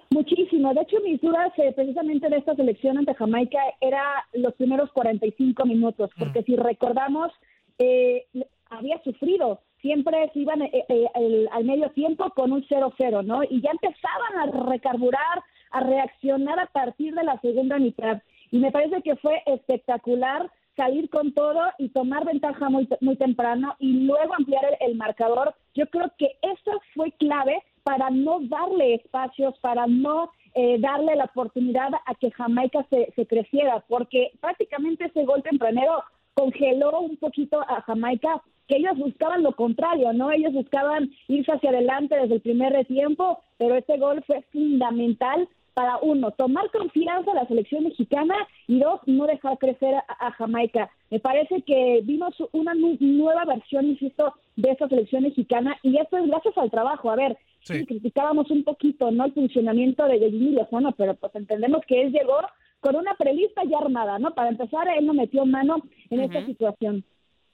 Muchísimo. 0.09 0.73
De 0.73 0.81
hecho, 0.81 0.97
mis 1.05 1.21
dudas 1.21 1.53
eh, 1.57 1.71
precisamente 1.73 2.27
de 2.27 2.37
esta 2.37 2.55
selección 2.55 2.97
ante 2.97 3.13
Jamaica 3.13 3.59
era 3.79 4.03
los 4.33 4.53
primeros 4.55 4.91
45 4.91 5.65
minutos, 5.65 6.09
porque 6.19 6.41
mm. 6.41 6.45
si 6.45 6.55
recordamos, 6.57 7.31
eh, 7.79 8.25
había 8.69 9.01
sufrido 9.03 9.61
siempre 9.81 10.29
se 10.33 10.39
iban 10.39 10.61
eh, 10.61 10.85
eh, 10.87 11.47
al 11.51 11.65
medio 11.65 11.89
tiempo 11.91 12.29
con 12.31 12.51
un 12.51 12.63
0-0, 12.63 13.23
¿no? 13.25 13.43
Y 13.43 13.61
ya 13.61 13.71
empezaban 13.71 14.37
a 14.37 14.69
recarburar, 14.69 15.43
a 15.71 15.79
reaccionar 15.81 16.59
a 16.59 16.67
partir 16.67 17.13
de 17.13 17.23
la 17.23 17.39
segunda 17.41 17.77
mitad. 17.79 18.21
Y 18.51 18.59
me 18.59 18.71
parece 18.71 19.01
que 19.01 19.15
fue 19.15 19.41
espectacular 19.45 20.49
salir 20.75 21.09
con 21.09 21.33
todo 21.33 21.61
y 21.77 21.89
tomar 21.89 22.25
ventaja 22.25 22.69
muy, 22.69 22.87
muy 23.01 23.15
temprano 23.15 23.75
y 23.79 24.05
luego 24.05 24.33
ampliar 24.33 24.63
el, 24.79 24.95
marcador. 24.95 25.53
Yo 25.73 25.85
creo 25.87 26.11
que 26.17 26.37
eso 26.41 26.81
fue 26.93 27.11
clave 27.13 27.61
para 27.83 28.09
no 28.09 28.39
darle 28.41 28.95
espacios, 28.95 29.57
para 29.59 29.87
no 29.87 30.31
eh, 30.53 30.79
darle 30.79 31.15
la 31.15 31.25
oportunidad 31.25 31.89
a 32.05 32.15
que 32.15 32.31
Jamaica 32.31 32.85
se, 32.89 33.11
se 33.15 33.25
creciera, 33.25 33.83
porque 33.87 34.31
prácticamente 34.39 35.05
ese 35.05 35.25
gol 35.25 35.43
tempranero 35.43 36.03
congeló 36.41 37.01
un 37.01 37.17
poquito 37.17 37.61
a 37.61 37.81
Jamaica 37.81 38.41
que 38.67 38.77
ellos 38.77 38.97
buscaban 38.97 39.43
lo 39.43 39.55
contrario, 39.55 40.11
¿no? 40.13 40.31
Ellos 40.31 40.53
buscaban 40.53 41.11
irse 41.27 41.51
hacia 41.51 41.69
adelante 41.69 42.15
desde 42.15 42.35
el 42.35 42.41
primer 42.41 42.85
tiempo, 42.85 43.39
pero 43.59 43.75
ese 43.75 43.97
gol 43.97 44.23
fue 44.25 44.41
fundamental 44.51 45.47
para 45.75 45.97
uno, 46.01 46.31
tomar 46.31 46.69
confianza 46.71 47.31
a 47.31 47.35
la 47.35 47.47
selección 47.47 47.83
mexicana 47.83 48.35
y 48.67 48.79
dos, 48.79 48.99
no 49.05 49.25
dejar 49.25 49.57
crecer 49.59 49.93
a, 49.95 50.31
Jamaica. 50.31 50.89
Me 51.11 51.19
parece 51.19 51.61
que 51.61 52.01
vimos 52.03 52.33
una 52.53 52.73
nueva 52.73 53.45
versión, 53.45 53.85
insisto, 53.85 54.33
de 54.55 54.71
esa 54.71 54.87
selección 54.87 55.23
mexicana 55.23 55.77
y 55.83 55.97
esto 55.97 56.17
es 56.17 56.27
gracias 56.27 56.57
al 56.57 56.71
trabajo. 56.71 57.11
A 57.11 57.15
ver, 57.15 57.37
criticábamos 57.67 58.49
un 58.49 58.63
poquito, 58.63 59.11
¿no? 59.11 59.25
El 59.25 59.33
funcionamiento 59.33 60.05
de 60.07 60.19
Jimmy 60.19 60.53
Lozano, 60.53 60.91
pero 60.93 61.13
pues 61.13 61.35
entendemos 61.35 61.81
que 61.87 62.01
él 62.01 62.11
llegó 62.11 62.37
con 62.81 62.95
una 62.95 63.13
prelista 63.13 63.63
ya 63.63 63.77
armada, 63.77 64.19
¿no? 64.19 64.33
Para 64.33 64.49
empezar, 64.49 64.87
él 64.89 65.05
no 65.05 65.13
metió 65.13 65.45
mano 65.45 65.83
en 66.11 66.21
esta 66.21 66.45
situación. 66.45 67.03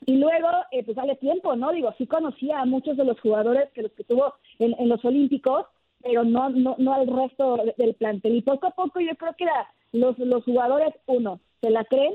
Y 0.06 0.18
luego, 0.18 0.48
eh, 0.72 0.84
pues 0.84 0.96
sale 0.96 1.16
tiempo, 1.16 1.56
¿no? 1.56 1.72
Digo, 1.72 1.94
sí 1.98 2.06
conocía 2.06 2.60
a 2.60 2.66
muchos 2.66 2.98
de 2.98 3.06
los 3.06 3.20
jugadores 3.20 3.70
que 3.74 3.84
los 3.84 3.92
que 3.94 4.04
tuvo 4.04 4.34
en, 4.60 4.90
los 4.90 5.04
Olímpicos, 5.04 5.66
pero 6.02 6.24
no, 6.24 6.50
no, 6.50 6.76
no 6.78 6.94
al 6.94 7.08
resto 7.08 7.58
del 7.78 7.96
plantel. 7.96 8.36
Y 8.36 8.42
poco 8.42 8.68
a 8.68 8.72
poco 8.72 9.00
yo 9.00 9.16
creo 9.16 9.34
que 9.38 9.46
los, 9.92 10.18
los 10.20 10.44
jugadores, 10.44 10.94
uno, 11.08 11.40
se 11.62 11.72
la 11.72 11.84
creen, 11.86 12.14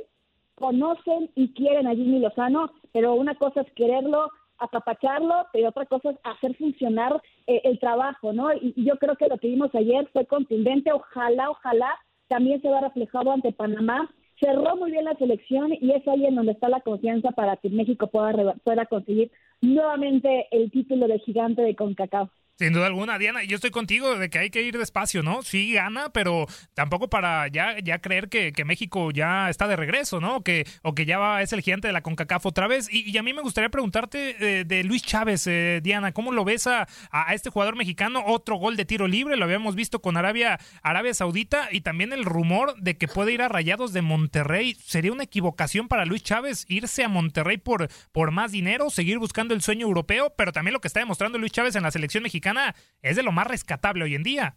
conocen 0.54 1.30
y 1.34 1.52
quieren 1.54 1.86
a 1.86 1.94
Jimmy 1.94 2.20
Lozano, 2.20 2.70
pero 2.92 3.14
una 3.14 3.34
cosa 3.34 3.62
es 3.62 3.72
quererlo, 3.72 4.30
apapacharlo, 4.58 5.46
pero 5.52 5.70
otra 5.70 5.86
cosa 5.86 6.10
es 6.10 6.16
hacer 6.22 6.54
funcionar 6.56 7.20
eh, 7.48 7.62
el 7.64 7.80
trabajo, 7.80 8.32
¿no? 8.32 8.52
Y, 8.52 8.72
y, 8.76 8.84
yo 8.84 8.96
creo 8.96 9.16
que 9.16 9.26
lo 9.26 9.38
que 9.38 9.48
vimos 9.48 9.74
ayer 9.74 10.08
fue 10.12 10.24
contundente, 10.26 10.92
ojalá, 10.92 11.50
ojalá 11.50 11.98
también 12.28 12.62
se 12.62 12.68
va 12.68 12.80
reflejado 12.80 13.32
ante 13.32 13.52
Panamá 13.52 14.08
cerró 14.40 14.76
muy 14.76 14.90
bien 14.90 15.04
la 15.04 15.16
selección 15.16 15.72
y 15.72 15.92
es 15.92 16.06
ahí 16.08 16.26
en 16.26 16.34
donde 16.34 16.52
está 16.52 16.68
la 16.68 16.80
confianza 16.80 17.30
para 17.32 17.56
que 17.56 17.70
México 17.70 18.08
pueda, 18.08 18.54
pueda 18.64 18.86
conseguir 18.86 19.30
nuevamente 19.60 20.48
el 20.50 20.70
título 20.70 21.06
de 21.08 21.18
gigante 21.20 21.62
de 21.62 21.76
CONCACAF. 21.76 22.30
Sin 22.58 22.74
duda 22.74 22.86
alguna, 22.86 23.18
Diana, 23.18 23.42
yo 23.44 23.56
estoy 23.56 23.70
contigo 23.70 24.16
de 24.18 24.28
que 24.28 24.38
hay 24.38 24.50
que 24.50 24.62
ir 24.62 24.76
despacio, 24.76 25.22
¿no? 25.22 25.42
Sí 25.42 25.72
gana, 25.72 26.10
pero 26.10 26.46
tampoco 26.74 27.08
para 27.08 27.48
ya, 27.48 27.78
ya 27.82 27.98
creer 28.00 28.28
que, 28.28 28.52
México 28.64 29.10
ya 29.10 29.48
está 29.50 29.66
de 29.66 29.74
regreso, 29.74 30.20
¿no? 30.20 30.42
Que, 30.42 30.66
o 30.82 30.94
que 30.94 31.06
ya 31.06 31.18
va, 31.18 31.42
es 31.42 31.52
el 31.52 31.62
gigante 31.62 31.88
de 31.88 31.92
la 31.92 32.02
CONCACAF 32.02 32.46
otra 32.46 32.68
vez. 32.68 32.88
Y, 32.92 33.16
a 33.16 33.22
mí 33.22 33.32
me 33.32 33.42
gustaría 33.42 33.70
preguntarte 33.70 34.36
eh, 34.60 34.64
de 34.64 34.84
Luis 34.84 35.02
Chávez, 35.02 35.46
eh, 35.46 35.80
Diana, 35.82 36.12
¿cómo 36.12 36.30
lo 36.30 36.44
ves 36.44 36.66
a, 36.66 36.86
a, 37.10 37.34
este 37.34 37.50
jugador 37.50 37.74
mexicano? 37.74 38.22
Otro 38.26 38.56
gol 38.56 38.76
de 38.76 38.84
tiro 38.84 39.08
libre, 39.08 39.36
lo 39.36 39.44
habíamos 39.44 39.74
visto 39.74 40.00
con 40.00 40.16
Arabia, 40.16 40.60
Arabia 40.82 41.14
Saudita 41.14 41.68
y 41.72 41.80
también 41.80 42.12
el 42.12 42.24
rumor 42.24 42.76
de 42.76 42.96
que 42.98 43.08
puede 43.08 43.32
ir 43.32 43.42
a 43.42 43.48
Rayados 43.48 43.92
de 43.92 44.02
Monterrey. 44.02 44.76
¿Sería 44.84 45.10
una 45.10 45.24
equivocación 45.24 45.88
para 45.88 46.04
Luis 46.04 46.22
Chávez 46.22 46.66
irse 46.68 47.02
a 47.02 47.08
Monterrey 47.08 47.56
por, 47.56 47.88
por 48.12 48.30
más 48.30 48.52
dinero, 48.52 48.90
seguir 48.90 49.18
buscando 49.18 49.54
el 49.54 49.62
sueño 49.62 49.86
europeo? 49.86 50.34
Pero 50.36 50.52
también 50.52 50.74
lo 50.74 50.80
que 50.80 50.88
está 50.88 51.00
demostrando 51.00 51.38
Luis 51.38 51.52
Chávez 51.52 51.74
en 51.74 51.82
la 51.82 51.90
selección 51.90 52.22
mexicana 52.22 52.41
es 53.02 53.16
de 53.16 53.22
lo 53.22 53.32
más 53.32 53.46
rescatable 53.46 54.04
hoy 54.04 54.14
en 54.14 54.22
día. 54.22 54.56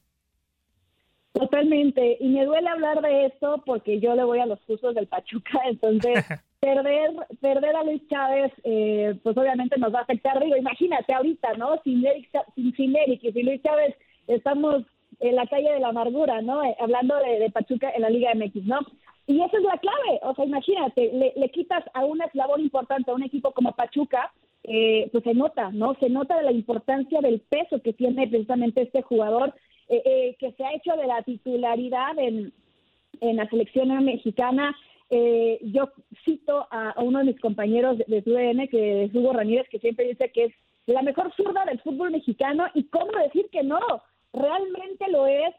Totalmente, 1.36 2.16
y 2.22 2.30
me 2.30 2.46
duele 2.46 2.70
hablar 2.70 3.02
de 3.02 3.26
esto 3.26 3.62
porque 3.66 4.00
yo 4.00 4.16
le 4.16 4.24
voy 4.24 4.40
a 4.40 4.46
los 4.46 4.60
cursos 4.62 4.96
del 4.96 5.08
Pachuca, 5.08 5.60
entonces 5.66 6.24
perder 6.62 7.12
perder 7.42 7.76
a 7.76 7.84
Luis 7.84 8.02
Chávez, 8.08 8.54
eh, 8.64 9.20
pues 9.22 9.36
obviamente 9.38 9.78
nos 9.78 9.94
va 9.94 10.00
a 10.00 10.04
afectar. 10.04 10.42
Digo, 10.42 10.56
imagínate 10.56 11.14
ahorita, 11.14 11.54
¿no? 11.56 11.82
Sin 11.84 12.06
Eric, 12.06 12.30
sin, 12.56 12.96
Eric 12.96 13.22
y 13.22 13.34
sin 13.34 13.46
Luis 13.46 13.62
Chávez 13.62 13.96
estamos 14.28 14.84
en 15.20 15.36
la 15.36 15.46
calle 15.48 15.74
de 15.74 15.80
la 15.82 15.90
amargura, 15.90 16.42
¿no? 16.42 16.64
Eh, 16.64 16.76
hablando 16.80 17.16
de, 17.18 17.52
Pachuca 17.52 17.90
en 17.90 18.04
la 18.04 18.10
Liga 18.10 18.34
MX, 18.34 18.64
¿no? 18.64 18.80
Y 19.28 19.42
esa 19.42 19.58
es 19.58 19.64
la 19.64 19.78
clave, 19.78 20.20
o 20.22 20.36
sea, 20.36 20.46
imagínate, 20.46 21.12
le, 21.12 21.34
le 21.36 21.50
quitas 21.50 21.84
a 21.96 22.06
un 22.06 22.22
eslabón 22.22 22.62
importante 22.62 23.12
a 23.12 23.16
un 23.16 23.24
equipo 23.24 23.52
como 23.52 23.74
Pachuca, 23.74 24.32
eh, 24.68 25.10
pues 25.12 25.24
se 25.24 25.34
nota, 25.36 25.70
¿no? 25.72 25.94
Se 26.00 26.10
nota 26.10 26.38
de 26.38 26.44
la 26.44 26.52
importancia 26.52 27.22
del 27.22 27.40
peso 27.42 27.82
que 27.84 27.94
tiene 27.94 28.28
precisamente 28.28 28.82
este 28.82 29.04
jugador, 29.04 29.54
eh, 29.90 30.02
eh, 30.04 30.36
que 30.40 30.54
se 30.54 30.64
ha 30.64 30.74
hecho 30.74 30.96
de 30.96 31.06
la 31.06 31.22
titularidad 31.22 32.18
en, 32.18 32.52
en 33.22 33.36
la 33.38 33.48
selección 33.48 33.90
mexicana. 34.04 34.76
yo 35.62 35.92
cito 36.24 36.68
a, 36.72 36.96
uno 37.04 37.20
de 37.20 37.26
mis 37.26 37.40
compañeros 37.40 38.00
de, 38.00 38.22
de 38.22 38.68
que 38.70 39.04
es 39.04 39.14
Hugo 39.14 39.34
Ramírez, 39.34 39.68
que 39.70 39.80
siempre 39.80 40.08
dice 40.08 40.32
que 40.32 40.46
es 40.46 40.54
la 40.88 41.04
mejor 41.04 41.32
zurda 41.36 41.64
del 41.66 41.80
fútbol 41.82 42.12
mexicano, 42.12 42.66
y 42.74 42.86
cómo 42.86 43.12
decir 43.24 43.48
que 43.52 43.64
no, 43.64 43.80
realmente 44.34 45.06
lo 45.12 45.28
es. 45.28 45.54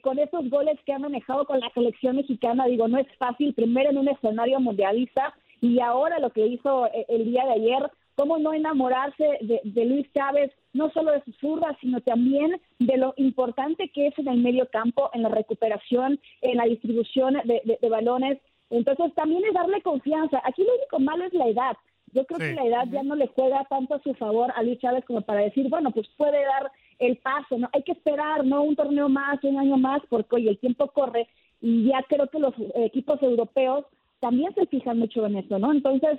con 0.00 0.18
esos 0.18 0.48
goles 0.48 0.78
que 0.86 0.94
ha 0.94 0.98
manejado 0.98 1.44
con 1.44 1.60
la 1.60 1.70
selección 1.74 2.16
mexicana, 2.16 2.66
digo, 2.66 2.88
no 2.88 2.98
es 2.98 3.08
fácil, 3.18 3.52
primero 3.52 3.90
en 3.90 3.98
un 3.98 4.08
escenario 4.08 4.58
mundialista 4.58 5.34
y 5.60 5.80
ahora 5.80 6.18
lo 6.18 6.30
que 6.30 6.46
hizo 6.46 6.88
el 7.08 7.24
día 7.26 7.44
de 7.44 7.52
ayer, 7.52 7.90
cómo 8.18 8.36
no 8.38 8.52
enamorarse 8.52 9.38
de, 9.42 9.84
Luis 9.84 10.12
Chávez, 10.12 10.50
no 10.72 10.90
solo 10.90 11.12
de 11.12 11.22
sus 11.22 11.36
zurdas, 11.36 11.76
sino 11.80 12.00
también 12.00 12.60
de 12.80 12.96
lo 12.96 13.14
importante 13.16 13.90
que 13.90 14.08
es 14.08 14.18
en 14.18 14.26
el 14.26 14.38
medio 14.38 14.68
campo, 14.70 15.08
en 15.14 15.22
la 15.22 15.28
recuperación, 15.28 16.18
en 16.40 16.56
la 16.56 16.64
distribución 16.64 17.34
de, 17.44 17.78
balones. 17.88 18.38
Entonces 18.70 19.14
también 19.14 19.44
es 19.44 19.54
darle 19.54 19.80
confianza. 19.82 20.42
Aquí 20.44 20.64
lo 20.64 20.74
único 20.74 20.98
malo 20.98 21.26
es 21.26 21.32
la 21.32 21.46
edad. 21.46 21.76
Yo 22.12 22.24
creo 22.26 22.40
que 22.40 22.54
la 22.54 22.64
edad 22.64 22.88
ya 22.90 23.04
no 23.04 23.14
le 23.14 23.28
juega 23.28 23.64
tanto 23.70 23.94
a 23.94 24.02
su 24.02 24.12
favor 24.14 24.52
a 24.56 24.64
Luis 24.64 24.80
Chávez 24.80 25.04
como 25.04 25.20
para 25.20 25.42
decir, 25.42 25.68
bueno, 25.68 25.92
pues 25.92 26.08
puede 26.16 26.42
dar 26.44 26.72
el 26.98 27.18
paso, 27.18 27.56
¿no? 27.56 27.68
Hay 27.72 27.84
que 27.84 27.92
esperar, 27.92 28.44
¿no? 28.44 28.62
Un 28.62 28.74
torneo 28.74 29.08
más, 29.08 29.38
un 29.44 29.58
año 29.58 29.76
más, 29.76 30.02
porque, 30.08 30.36
oye, 30.36 30.50
el 30.50 30.58
tiempo 30.58 30.88
corre 30.88 31.28
y 31.60 31.84
ya 31.84 32.02
creo 32.08 32.26
que 32.26 32.40
los 32.40 32.54
equipos 32.74 33.22
europeos 33.22 33.84
también 34.18 34.52
se 34.56 34.66
fijan 34.66 34.98
mucho 34.98 35.24
en 35.24 35.36
eso, 35.36 35.60
¿no? 35.60 35.70
Entonces, 35.70 36.18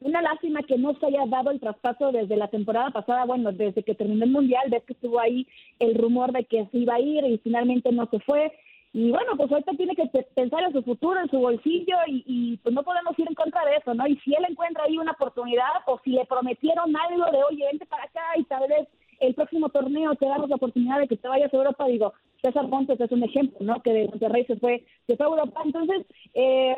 una 0.00 0.22
lástima 0.22 0.62
que 0.62 0.78
no 0.78 0.94
se 0.94 1.06
haya 1.06 1.26
dado 1.26 1.50
el 1.50 1.60
traspaso 1.60 2.12
desde 2.12 2.36
la 2.36 2.48
temporada 2.48 2.90
pasada, 2.90 3.24
bueno, 3.24 3.52
desde 3.52 3.82
que 3.82 3.94
terminó 3.94 4.24
el 4.24 4.30
Mundial, 4.30 4.70
ves 4.70 4.84
que 4.84 4.92
estuvo 4.92 5.20
ahí 5.20 5.46
el 5.78 5.94
rumor 5.94 6.32
de 6.32 6.44
que 6.44 6.66
se 6.70 6.78
iba 6.78 6.94
a 6.94 7.00
ir 7.00 7.24
y 7.24 7.38
finalmente 7.38 7.90
no 7.92 8.06
se 8.10 8.20
fue. 8.20 8.52
Y 8.92 9.10
bueno, 9.10 9.36
pues 9.36 9.50
ahorita 9.52 9.72
tiene 9.72 9.94
que 9.94 10.06
pensar 10.34 10.64
en 10.64 10.72
su 10.72 10.82
futuro, 10.82 11.20
en 11.20 11.30
su 11.30 11.38
bolsillo 11.38 11.96
y, 12.08 12.24
y 12.26 12.56
pues 12.58 12.74
no 12.74 12.82
podemos 12.82 13.16
ir 13.18 13.26
en 13.28 13.34
contra 13.34 13.64
de 13.64 13.76
eso, 13.76 13.94
¿no? 13.94 14.06
Y 14.06 14.16
si 14.18 14.34
él 14.34 14.44
encuentra 14.48 14.84
ahí 14.84 14.98
una 14.98 15.12
oportunidad 15.12 15.82
o 15.86 16.00
si 16.02 16.10
le 16.10 16.24
prometieron 16.24 16.92
algo 16.96 17.24
de, 17.30 17.42
oye, 17.44 17.66
vente 17.66 17.86
para 17.86 18.04
acá 18.04 18.22
y 18.36 18.44
tal 18.44 18.68
vez 18.68 18.88
el 19.20 19.34
próximo 19.34 19.68
torneo 19.68 20.14
te 20.14 20.26
damos 20.26 20.48
la 20.48 20.56
oportunidad 20.56 20.98
de 20.98 21.06
que 21.06 21.16
te 21.16 21.28
vayas 21.28 21.52
a 21.52 21.56
Europa, 21.56 21.86
digo, 21.86 22.14
César 22.42 22.66
Montes 22.66 23.00
es 23.00 23.12
un 23.12 23.22
ejemplo, 23.22 23.58
¿no? 23.60 23.80
Que 23.82 23.92
de 23.92 24.08
Monterrey 24.08 24.44
se 24.46 24.56
fue, 24.56 24.84
se 25.06 25.16
fue 25.16 25.26
a 25.26 25.28
Europa. 25.28 25.60
Entonces, 25.64 26.06
eh, 26.34 26.74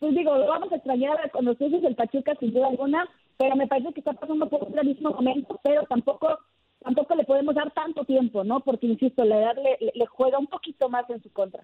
pues 0.00 0.14
digo, 0.14 0.34
lo 0.36 0.46
vamos 0.46 0.72
a 0.72 0.76
extrañar 0.76 1.30
con 1.30 1.44
los 1.44 1.58
jueces 1.58 1.82
del 1.82 1.94
Pachuca 1.94 2.34
sin 2.40 2.52
duda 2.52 2.68
alguna, 2.68 3.06
pero 3.36 3.54
me 3.54 3.66
parece 3.66 3.92
que 3.92 4.00
está 4.00 4.14
pasando 4.14 4.48
por 4.48 4.64
un 4.64 4.86
mismo 4.86 5.10
momento, 5.10 5.60
pero 5.62 5.82
tampoco 5.84 6.38
tampoco 6.82 7.14
le 7.14 7.24
podemos 7.24 7.54
dar 7.54 7.70
tanto 7.72 8.04
tiempo, 8.06 8.42
¿no? 8.42 8.60
Porque, 8.60 8.86
insisto, 8.86 9.22
la 9.22 9.36
edad 9.36 9.56
le, 9.56 9.92
le 9.94 10.06
juega 10.06 10.38
un 10.38 10.46
poquito 10.46 10.88
más 10.88 11.08
en 11.10 11.22
su 11.22 11.30
contra. 11.30 11.62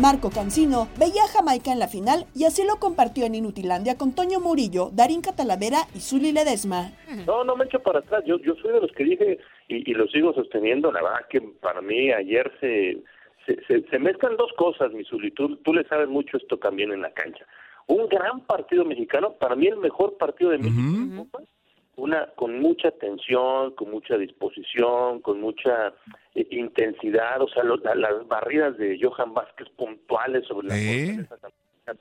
Marco 0.00 0.30
Cancino 0.30 0.86
veía 0.96 1.24
a 1.24 1.26
Jamaica 1.26 1.72
en 1.72 1.80
la 1.80 1.88
final 1.88 2.26
y 2.32 2.44
así 2.44 2.62
lo 2.64 2.76
compartió 2.76 3.26
en 3.26 3.34
Inutilandia 3.34 3.98
con 3.98 4.14
Toño 4.14 4.38
Murillo, 4.38 4.90
Darín 4.92 5.22
Catalavera 5.22 5.78
y 5.92 5.98
Zuli 5.98 6.30
Ledesma. 6.30 6.92
No, 7.26 7.42
no 7.42 7.56
me 7.56 7.64
echo 7.64 7.80
para 7.80 7.98
atrás. 7.98 8.22
Yo, 8.24 8.38
yo 8.38 8.54
soy 8.62 8.74
de 8.74 8.80
los 8.80 8.92
que 8.92 9.02
dije 9.02 9.38
y, 9.66 9.90
y 9.90 9.94
lo 9.94 10.06
sigo 10.06 10.32
sosteniendo. 10.34 10.92
La 10.92 11.02
verdad 11.02 11.26
que 11.28 11.40
para 11.40 11.80
mí 11.80 12.12
ayer 12.12 12.48
se, 12.60 13.02
se, 13.66 13.82
se, 13.88 13.98
mezclan 13.98 14.36
dos 14.36 14.52
cosas, 14.54 14.92
mi 14.92 15.04
Zuli. 15.04 15.30
Tú, 15.30 15.56
tú 15.56 15.72
le 15.72 15.84
sabes 15.84 16.08
mucho 16.08 16.36
esto 16.36 16.56
también 16.58 16.92
en 16.92 17.02
la 17.02 17.12
cancha. 17.12 17.46
Un 17.86 18.08
gran 18.08 18.40
partido 18.40 18.84
mexicano, 18.84 19.32
para 19.32 19.54
mí 19.54 19.66
el 19.66 19.76
mejor 19.76 20.16
partido 20.18 20.50
de 20.50 20.58
México 20.58 21.26
una 21.98 22.26
con 22.36 22.60
mucha 22.60 22.92
tensión, 22.92 23.72
con 23.72 23.90
mucha 23.90 24.16
disposición, 24.16 25.20
con 25.20 25.40
mucha 25.40 25.92
eh, 26.34 26.46
intensidad, 26.52 27.42
o 27.42 27.48
sea, 27.48 27.64
las 27.64 28.26
barridas 28.28 28.78
de 28.78 28.98
Johan 29.02 29.34
Vázquez 29.34 29.68
puntuales 29.70 30.46
sobre 30.46 30.68
la 30.68 30.78
¿Eh? 30.78 31.26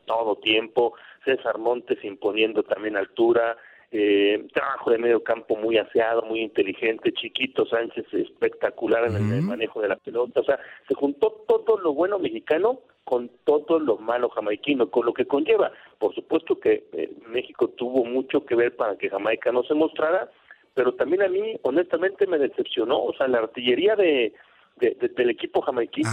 todo 0.06 0.36
tiempo, 0.36 0.94
César 1.26 1.58
Montes 1.58 2.04
imponiendo 2.04 2.62
también 2.62 2.96
altura, 2.96 3.58
eh, 3.92 4.46
trabajo 4.54 4.92
de 4.92 4.98
medio 4.98 5.24
campo 5.24 5.56
muy 5.56 5.78
aseado, 5.78 6.22
muy 6.24 6.42
inteligente, 6.42 7.14
Chiquito 7.14 7.66
Sánchez 7.66 8.06
espectacular 8.14 9.06
en 9.06 9.16
el 9.16 9.42
manejo 9.44 9.82
de 9.82 9.90
la 9.90 9.96
pelota, 9.96 10.42
o 10.42 10.44
sea, 10.44 10.60
se 10.88 10.94
juntó 10.94 11.46
todo 11.48 11.78
lo 11.78 11.94
bueno 11.94 12.20
mexicano 12.20 12.82
con 13.06 13.30
todo 13.46 13.80
lo 13.80 13.98
malo 13.98 14.28
jamaiquino, 14.28 14.92
con 14.92 15.06
lo 15.06 15.14
que 15.14 15.26
conlleva. 15.26 15.72
Por 15.98 16.14
supuesto 16.14 16.60
que 16.60 16.84
eh, 16.92 17.10
México 17.28 17.70
tuvo 17.70 18.04
mucho 18.04 18.46
que 18.46 18.56
ver 18.56 18.76
para 18.76 18.98
que 18.98 19.10
Jamaica 19.10 19.54
no 19.54 19.64
se 19.64 19.74
mostrara, 19.74 20.30
pero 20.74 20.94
también 20.94 21.22
a 21.24 21.30
mí 21.30 21.58
honestamente 21.62 22.28
me 22.28 22.38
decepcionó, 22.38 23.02
o 23.02 23.14
sea, 23.14 23.30
la 23.30 23.40
artillería 23.40 23.96
de, 23.96 24.34
del 24.76 25.30
equipo 25.30 25.62
jamaiquino, 25.62 26.10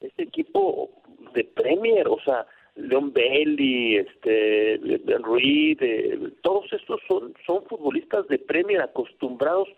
este 0.00 0.24
equipo 0.24 0.90
de 1.32 1.44
Premier, 1.44 2.06
o 2.08 2.18
sea, 2.22 2.46
Leon 2.74 3.12
Bailey, 3.12 3.96
este, 3.96 4.80
Reed, 4.82 5.82
eh, 5.82 6.18
todos 6.42 6.72
estos 6.72 7.00
son, 7.06 7.34
son 7.46 7.64
futbolistas 7.66 8.26
de 8.28 8.38
Premier 8.38 8.80
acostumbrados 8.80 9.68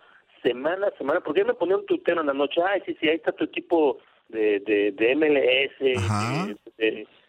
semana 0.41 0.87
a 0.87 0.97
semana, 0.97 1.19
porque 1.21 1.41
yo 1.41 1.47
me 1.47 1.53
ponía 1.55 1.75
un 1.75 1.85
tuitero 1.85 2.21
en 2.21 2.27
la 2.27 2.33
noche, 2.33 2.61
ay, 2.65 2.81
sí, 2.85 2.95
sí, 2.99 3.09
ahí 3.09 3.15
está 3.15 3.31
tu 3.31 3.45
equipo 3.45 3.97
de, 4.29 4.59
de, 4.59 4.91
de 4.91 5.15
MLS 5.15 6.55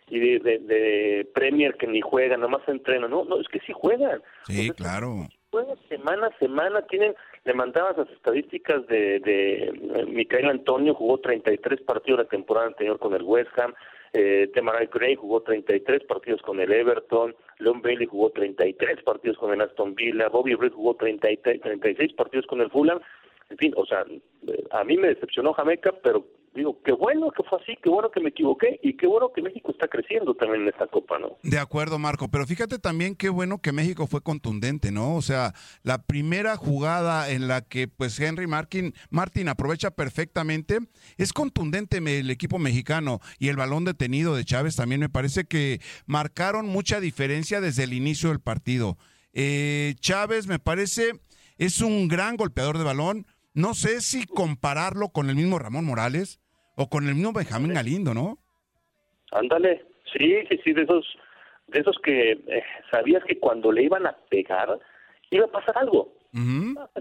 y 0.08 0.38
de, 0.38 0.58
de, 0.58 1.28
Premier 1.35 1.75
que 1.75 1.87
ni 1.87 2.00
juegan, 2.00 2.40
nomás 2.40 2.62
entrenan, 2.68 3.11
no, 3.11 3.25
no, 3.25 3.40
es 3.40 3.49
que 3.49 3.61
sí 3.61 3.73
juegan. 3.73 4.23
Sí, 4.44 4.70
claro. 4.70 5.26
Juegan 5.50 5.76
semana 5.88 6.28
a 6.28 6.38
semana, 6.38 6.82
tienen, 6.82 7.14
le 7.44 7.54
mandabas 7.54 7.96
las 7.96 8.11
estadísticas 8.11 8.87
de, 8.87 9.20
de 9.20 9.64
eh, 9.64 10.06
Micael 10.06 10.49
Antonio, 10.49 10.94
jugó 10.94 11.18
33 11.18 11.80
partidos 11.82 12.20
la 12.20 12.28
temporada 12.28 12.68
anterior 12.68 12.99
con 12.99 13.14
el 13.14 13.23
West 13.23 13.50
Ham, 13.59 13.74
eh, 14.18 14.48
Temaray 14.55 14.87
Gray 14.87 15.14
jugó 15.14 15.42
33 15.42 16.05
partidos 16.05 16.40
con 16.40 16.59
el 16.59 16.72
Everton, 16.72 17.37
Leon 17.59 17.83
Bailey 17.83 18.07
jugó 18.07 18.31
33 18.31 19.02
partidos 19.02 19.37
con 19.37 19.52
el 19.52 19.61
Aston 19.61 19.94
Villa, 19.94 20.31
Bobby 20.31 20.55
Reed 20.55 20.72
jugó 20.72 20.94
33, 20.94 21.61
36 21.61 22.14
partidos 22.14 22.46
con 22.46 22.62
el 22.62 22.70
Fulham. 22.70 22.98
En 23.50 23.59
fin, 23.59 23.74
o 23.76 23.85
sea, 23.85 24.07
a 24.70 24.85
mí 24.85 24.96
me 24.96 25.09
decepcionó 25.09 25.52
Jamaica, 25.52 25.92
pero 26.02 26.24
digo, 26.57 26.81
qué 26.85 26.92
bueno 26.92 27.31
que 27.31 27.42
fue 27.42 27.59
así, 27.62 27.77
qué 27.83 27.88
bueno 27.90 28.11
que 28.11 28.21
me 28.21 28.31
equivoqué 28.31 28.81
y 28.83 28.97
qué 28.97 29.07
bueno 29.07 29.31
que 29.35 29.42
México 29.42 29.71
está 29.71 29.88
creciendo 29.88 30.35
también 30.35 30.62
en 30.62 30.69
esta 30.69 30.87
Copa, 30.87 31.19
¿no? 31.19 31.37
De 31.42 31.59
acuerdo, 31.59 31.99
Marco, 31.99 32.29
pero 32.29 32.47
fíjate 32.47 32.79
también 32.79 33.14
qué 33.14 33.29
bueno 33.29 33.59
que 33.59 33.73
México 33.73 34.07
fue 34.07 34.23
contundente, 34.23 34.90
¿no? 34.90 35.14
O 35.14 35.23
sea, 35.23 35.53
la 35.83 36.03
primera 36.03 36.57
jugada 36.57 37.31
en 37.31 37.49
la 37.49 37.61
que 37.61 37.88
pues 37.88 38.19
Henry 38.19 38.47
Martin, 38.47 38.95
Martin 39.11 39.49
aprovecha 39.49 39.90
perfectamente, 39.90 40.79
es 41.16 41.33
contundente 41.33 41.99
el 41.99 42.31
equipo 42.31 42.59
mexicano 42.59 43.21
y 43.38 43.49
el 43.49 43.57
balón 43.57 43.85
detenido 43.85 44.35
de 44.35 44.45
Chávez 44.45 44.77
también 44.77 45.01
me 45.01 45.09
parece 45.09 45.45
que 45.45 45.81
marcaron 46.07 46.66
mucha 46.66 47.01
diferencia 47.01 47.61
desde 47.61 47.85
el 47.85 47.92
inicio 47.92 48.31
del 48.31 48.40
partido. 48.40 48.97
Eh, 49.33 49.95
Chávez 50.01 50.47
me 50.47 50.59
parece 50.59 51.12
es 51.59 51.81
un 51.81 52.09
gran 52.09 52.37
golpeador 52.37 52.79
de 52.79 52.85
balón. 52.85 53.27
No 53.55 53.75
sé 53.75 54.01
si 54.01 54.27
compararlo 54.27 55.09
con 55.11 55.31
el 55.31 55.37
mismo 55.37 55.59
Ramón 55.59 55.87
Morales, 55.87 56.40
o 56.77 56.89
con 56.89 57.09
el 57.09 57.15
mismo 57.15 57.33
Benjamín 57.33 57.75
Galindo, 57.75 58.15
¿no? 58.15 58.39
Ándale, 59.33 59.85
sí, 60.12 60.37
sí, 60.49 60.61
sí, 60.62 60.73
de 60.73 60.83
esos, 60.83 61.05
de 61.69 61.81
esos 61.81 61.99
que 62.03 62.33
eh, 62.33 62.62
sabías 62.91 63.25
que 63.25 63.39
cuando 63.39 63.73
le 63.73 63.83
iban 63.85 64.07
a 64.07 64.17
pegar 64.31 64.79
iba 65.31 65.47
a 65.47 65.51
pasar 65.51 65.77
algo. 65.79 66.12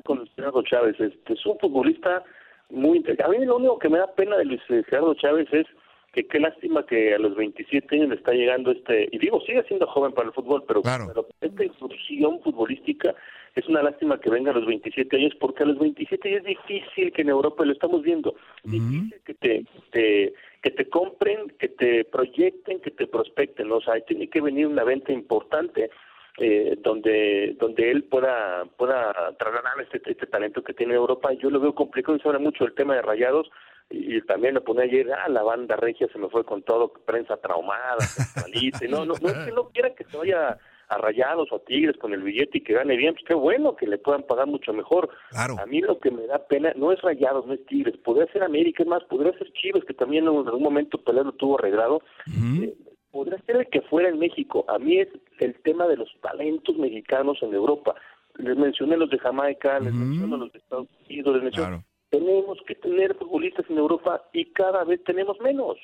Con 0.06 0.20
Luis 0.20 0.32
Gerardo 0.36 0.64
Chávez, 0.64 0.98
este, 1.00 1.34
es 1.34 1.46
un 1.46 1.60
futbolista 1.60 2.24
muy... 2.70 3.04
A 3.24 3.28
mí 3.28 3.46
lo 3.46 3.58
único 3.58 3.80
que 3.80 3.90
me 3.90 4.00
da 4.00 4.08
pena 4.16 4.38
de 4.38 4.46
Luis 4.46 4.62
Gerardo 4.68 5.14
Chávez 5.16 5.48
es 5.52 5.68
que 6.16 6.26
qué 6.28 6.40
lástima 6.40 6.86
que 6.86 7.14
a 7.14 7.20
los 7.20 7.36
27 7.36 7.94
años 7.94 8.08
le 8.08 8.16
está 8.16 8.32
llegando 8.32 8.72
este, 8.72 9.10
y 9.12 9.18
digo, 9.18 9.42
sigue 9.42 9.62
siendo 9.64 9.86
joven 9.86 10.14
para 10.14 10.30
el 10.30 10.34
fútbol, 10.34 10.64
pero, 10.66 10.82
pero 10.82 11.28
esta 11.42 11.66
instrucción 11.66 12.40
futbolística 12.42 13.14
es 13.54 13.68
una 13.68 13.84
lástima 13.84 14.18
que 14.22 14.30
venga 14.30 14.52
a 14.52 14.54
los 14.54 14.66
27 14.66 15.14
años, 15.14 15.34
porque 15.42 15.64
a 15.64 15.66
los 15.66 15.78
27 15.78 16.38
es 16.38 16.44
difícil 16.46 17.12
que 17.12 17.22
en 17.22 17.30
Europa, 17.30 17.66
lo 17.66 17.74
estamos 17.74 18.02
viendo, 18.02 18.34
difícil 18.64 19.14
que 19.26 19.34
te, 19.34 20.34
que 20.62 20.72
te 20.72 20.88
compren, 20.88 21.50
que 21.60 21.68
te 21.68 22.06
proyecten, 22.06 22.80
que 22.80 22.92
te 22.92 23.08
prospecten, 23.08 23.70
o 23.70 23.82
sea, 23.82 24.00
tiene 24.00 24.30
que 24.30 24.40
venir 24.40 24.68
una 24.68 24.86
venta 24.86 25.12
importante 25.12 25.90
eh, 26.38 26.78
donde 26.82 27.56
donde 27.60 27.92
él 27.92 28.04
pueda 28.06 28.66
pueda 28.78 29.14
trasladar 29.38 29.80
este, 29.82 30.02
este 30.10 30.28
talento 30.28 30.64
que 30.64 30.74
tiene 30.74 30.94
Europa. 30.94 31.32
Yo 31.34 31.50
lo 31.50 31.60
veo 31.60 31.76
complicado 31.76 32.18
y 32.18 32.22
se 32.22 32.28
habla 32.28 32.40
mucho 32.40 32.66
del 32.66 32.74
tema 32.74 32.96
de 32.96 33.02
Rayados, 33.02 33.50
y, 33.90 34.22
también 34.22 34.56
lo 34.56 34.64
pone 34.64 34.84
ayer, 34.84 35.12
ah, 35.14 35.30
la 35.30 35.44
banda 35.44 35.76
regia 35.76 36.08
se 36.12 36.20
me 36.20 36.30
fue 36.30 36.44
con 36.44 36.64
todo, 36.64 36.92
prensa 37.06 37.38
traumada, 37.38 37.98
no, 38.90 39.06
no, 39.06 39.14
no 39.22 39.30
es 39.30 39.38
que 39.46 39.52
no 39.52 39.70
quiera 39.70 39.94
que 39.94 40.04
se 40.06 40.18
vaya 40.18 40.58
a 40.88 40.98
Rayados 40.98 41.52
o 41.52 41.56
a 41.56 41.66
Tigres 41.66 41.98
con 41.98 42.14
el 42.14 42.22
billete 42.22 42.60
y 42.60 42.62
que 42.62 42.74
gane 42.74 42.96
bien, 42.96 43.14
pues 43.14 43.26
qué 43.28 43.34
bueno 43.34 43.76
que 43.76 43.88
le 43.88 43.98
puedan 43.98 44.24
pagar 44.24 44.48
mucho 44.48 44.74
mejor. 44.74 45.10
A 45.34 45.66
mí 45.66 45.82
lo 45.82 46.00
que 46.00 46.12
me 46.12 46.26
da 46.28 46.46
pena 46.48 46.74
no 46.76 46.92
es 46.92 47.02
Rayados, 47.02 47.46
no 47.48 47.54
es 47.54 47.66
Tigres, 47.66 47.98
podría 47.98 48.32
ser 48.32 48.44
América, 48.44 48.84
es 48.84 48.90
más, 48.90 49.04
podría 49.06 49.34
ser 49.38 49.52
Chivas, 49.54 49.84
que 49.86 49.94
también 49.94 50.28
en 50.28 50.30
algún 50.30 50.64
momento 50.64 50.98
Pelé 51.00 51.24
lo 51.24 51.32
tuvo 51.34 51.58
arreglado. 51.58 52.02
Eh, 52.28 52.76
podría 53.12 53.40
ser 53.46 53.58
el 53.58 53.68
que 53.70 53.82
fuera 53.82 54.10
en 54.10 54.20
México. 54.20 54.66
A 54.68 54.78
mí 54.78 55.00
es 55.00 55.10
el 55.40 55.56
tema 55.62 55.88
de 55.88 55.98
los 55.98 56.10
talentos 56.22 56.78
mexicanos 56.78 57.38
en 57.42 57.54
Europa. 57.54 57.96
Les 58.38 58.58
mencioné 58.58 58.98
los 58.98 59.10
de 59.10 59.18
Jamaica, 59.18 59.80
les 59.80 59.94
mencioné 59.94 60.38
los 60.38 60.52
de 60.52 60.60
Estados 60.60 60.88
Unidos, 61.08 61.36
les 61.36 61.44
mencioné... 61.44 61.84
Tenemos 62.10 62.58
que 62.68 62.76
tener 62.76 63.16
futbolistas 63.16 63.66
en 63.70 63.78
Europa 63.78 64.24
y 64.34 64.46
cada 64.54 64.84
vez 64.84 65.04
tenemos 65.04 65.38
menos. 65.42 65.78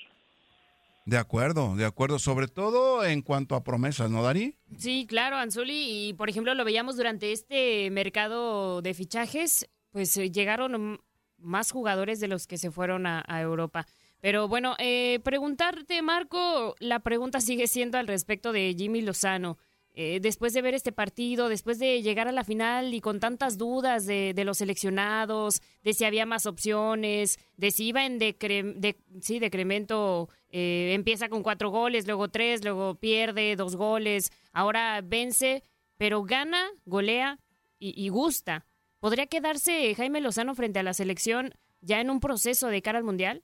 De 1.06 1.18
acuerdo, 1.18 1.76
de 1.76 1.86
acuerdo, 1.86 2.20
sobre 2.20 2.48
todo 2.48 3.04
en 3.04 3.22
cuanto 3.24 3.56
a 3.56 3.64
promesas, 3.64 4.10
¿no, 4.12 4.22
Dani? 4.22 4.54
Sí, 4.78 5.08
claro, 5.10 5.36
Anzuli, 5.36 6.10
y 6.10 6.14
por 6.14 6.30
ejemplo 6.30 6.54
lo 6.54 6.64
veíamos 6.64 6.96
durante 6.96 7.32
este 7.32 7.90
mercado 7.90 8.84
de 8.84 8.94
fichajes, 8.94 9.68
pues 9.92 10.16
eh, 10.18 10.30
llegaron 10.30 11.02
más 11.40 11.72
jugadores 11.72 12.20
de 12.20 12.28
los 12.28 12.46
que 12.46 12.60
se 12.60 12.70
fueron 12.70 13.08
a, 13.08 13.24
Europa. 13.42 13.88
Pero 14.20 14.48
bueno, 14.48 14.76
eh, 14.78 15.20
preguntarte, 15.24 16.04
Marco, 16.04 16.76
la 16.80 17.00
pregunta 17.00 17.42
sigue 17.42 17.66
siendo 17.66 17.98
al 17.98 18.08
respecto 18.08 18.52
de 18.52 18.76
Jimmy 18.78 19.02
Lozano. 19.02 19.58
Eh, 19.94 20.20
después 20.22 20.54
de 20.54 20.62
ver 20.62 20.74
este 20.74 20.94
partido, 20.94 21.50
después 21.50 21.78
de 21.78 22.02
llegar 22.02 22.30
a 22.30 22.32
la 22.32 22.46
final 22.46 22.94
y 22.94 23.02
con 23.02 23.20
tantas 23.20 23.58
dudas 23.58 24.06
de, 24.06 24.34
los 24.46 24.60
seleccionados, 24.60 25.62
de 25.84 25.94
si 25.94 26.06
había 26.06 26.26
más 26.26 26.46
opciones, 26.46 27.38
de 27.58 27.72
si 27.72 27.88
iba 27.88 28.06
en 28.06 28.18
de, 28.18 28.96
sí, 29.20 29.40
decremento, 29.40 30.30
eh, 30.50 30.94
empieza 30.94 31.28
con 31.28 31.44
cuatro 31.44 31.72
goles, 31.72 32.08
luego 32.08 32.30
tres, 32.30 32.64
luego 32.64 32.96
pierde 32.96 33.58
dos 33.58 33.76
goles, 33.76 34.32
ahora 34.54 35.02
vence, 35.04 35.62
pero 35.98 36.24
gana, 36.24 36.70
golea 36.86 37.40
y, 37.78 38.08
gusta. 38.10 38.66
¿Podría 39.00 39.26
quedarse 39.26 39.94
Jaime 39.96 40.22
Lozano 40.22 40.54
frente 40.54 40.80
a 40.80 40.84
la 40.84 40.94
selección 40.94 41.52
ya 41.82 42.00
en 42.00 42.12
un 42.12 42.20
proceso 42.20 42.68
de 42.68 42.82
cara 42.84 43.00
al 43.00 43.04
Mundial? 43.04 43.42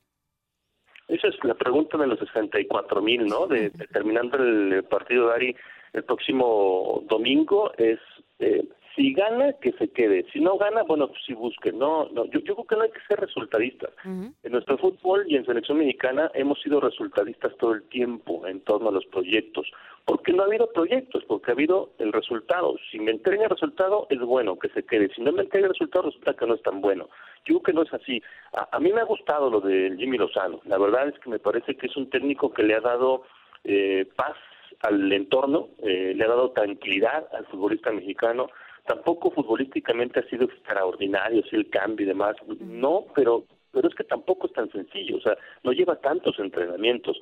Esa 1.08 1.30
es 1.30 1.36
la 1.44 1.56
pregunta 1.56 1.98
de 1.98 2.06
los 2.06 2.20
64 2.20 3.02
mil, 3.02 3.26
¿no? 3.26 3.48
De, 3.48 3.72
de 3.72 3.88
terminando 3.88 4.38
el 4.38 4.84
partido 4.84 5.30
de 5.30 5.34
Ari 5.34 5.56
el 5.93 6.04
próximo 6.04 7.04
domingo 7.08 7.71
es 7.78 8.00
eh, 8.39 8.67
si 8.97 9.13
gana 9.13 9.54
que 9.54 9.71
se 9.73 9.89
quede, 9.89 10.26
si 10.34 10.39
no 10.39 10.58
gana 10.58 10.82
bueno 10.82 11.08
pues 11.08 11.19
si 11.26 11.34
busque, 11.34 11.71
no, 11.71 12.10
no 12.10 12.26
yo, 12.26 12.39
yo 12.39 12.56
creo 12.56 12.65
que 12.65 12.76
no 12.76 12.82
hay 12.82 12.89
que 12.89 13.06
ser 13.08 13.19
resultadistas. 13.19 13.91
En 14.04 14.52
nuestro 14.52 14.78
fútbol 14.80 15.26
y 15.28 15.36
en 15.36 15.45
selección 15.45 15.78
mexicana 15.78 16.32
hemos 16.34 16.60
sido 16.62 16.82
resultadistas 16.82 17.56
todo 17.58 17.73
el 17.73 17.84
tiempo 17.89 18.45
en 18.47 18.62
torno 18.62 18.89
a 18.89 18.91
los 18.91 19.06
proyectos, 19.06 19.71
porque 20.04 20.34
no 20.34 20.41
ha 20.41 20.47
habido 20.47 20.71
proyectos, 20.73 21.23
porque 21.28 21.52
ha 21.52 21.54
habido 21.54 21.91
el 22.00 22.12
resultado. 22.12 22.76
Si 22.91 23.00
me 23.00 23.12
entrega 23.12 23.43
el 23.43 23.52
resultado 23.52 24.08
es 24.10 24.19
bueno 24.19 24.58
que 24.58 24.69
se 24.69 24.84
quede, 24.84 25.13
si 25.13 25.21
no 25.21 25.32
me 25.32 25.43
entrega 25.43 25.67
el 25.67 25.73
resultado 25.73 26.06
resulta 26.08 26.34
que 26.34 26.47
no 26.47 26.56
es 26.56 26.63
tan 26.63 26.82
bueno. 26.82 27.08
Yo 27.45 27.60
creo 27.60 27.63
que 27.63 27.73
no 27.73 27.84
es 27.84 27.93
así. 27.93 28.21
A, 28.54 28.76
a 28.76 28.80
mí 28.80 28.91
me 28.91 29.02
ha 29.02 29.06
gustado 29.06 29.52
lo 29.52 29.62
de 29.62 29.95
Jimmy 29.97 30.17
Lozano. 30.17 30.60
La 30.65 30.80
verdad 30.80 31.08
es 31.08 31.19
que 31.19 31.30
me 31.30 31.39
parece 31.39 31.76
que 31.76 31.86
es 31.86 31.95
un 31.95 32.10
técnico 32.10 32.52
que 32.52 32.63
le 32.63 32.73
ha 32.73 32.82
dado 32.82 33.23
eh, 33.63 34.08
paz 34.15 34.36
al 34.82 35.12
entorno, 35.12 35.70
eh, 35.84 36.13
le 36.16 36.24
ha 36.24 36.28
dado 36.28 36.52
tranquilidad 36.52 37.28
al 37.34 37.46
futbolista 37.48 37.92
mexicano. 37.92 38.48
Tampoco 38.86 39.32
futbolísticamente 39.32 40.20
ha 40.20 40.30
sido 40.30 40.46
extraordinario, 40.46 41.44
si 41.50 41.56
el 41.56 41.70
cambio 41.70 42.06
y 42.06 42.08
demás. 42.08 42.36
No, 42.60 43.06
pero 43.13 43.46
pero 43.72 43.90
es 43.90 43.96
que 43.96 44.06
tampoco 44.06 44.48
es 44.48 44.54
tan 44.54 44.72
sencillo, 44.72 45.18
o 45.18 45.22
sea, 45.22 45.38
no 45.63 45.72
lleva 45.72 45.98
tantos 45.98 46.40
entrenamientos. 46.40 47.20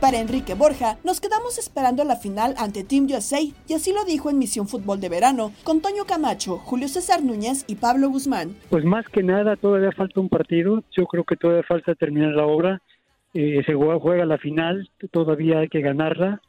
Para 0.00 0.20
Enrique 0.20 0.54
Borja, 0.54 0.98
nos 1.04 1.20
quedamos 1.20 1.58
esperando 1.58 2.04
la 2.04 2.16
final 2.16 2.54
ante 2.58 2.84
Team 2.84 3.06
USA 3.06 3.40
y 3.40 3.72
así 3.74 3.92
lo 3.92 4.04
dijo 4.04 4.28
en 4.28 4.38
Misión 4.38 4.68
Fútbol 4.68 5.00
de 5.00 5.08
Verano 5.08 5.52
con 5.62 5.80
Toño 5.80 6.04
Camacho, 6.04 6.58
Julio 6.58 6.88
César 6.88 7.22
Núñez 7.22 7.64
y 7.68 7.76
Pablo 7.76 8.08
Guzmán. 8.08 8.54
Pues 8.70 8.84
más 8.84 9.06
que 9.08 9.22
nada 9.22 9.56
todavía 9.56 9.92
falta 9.92 10.20
un 10.20 10.28
partido, 10.28 10.82
yo 10.96 11.06
creo 11.06 11.24
que 11.24 11.36
todavía 11.36 11.62
falta 11.62 11.94
terminar 11.94 12.32
la 12.32 12.44
obra, 12.44 12.82
eh, 13.32 13.62
se 13.64 13.74
juega, 13.74 13.98
juega 13.98 14.24
la 14.26 14.38
final, 14.38 14.90
todavía 15.10 15.60
hay 15.60 15.68
que 15.68 15.80
ganarla. 15.80 16.40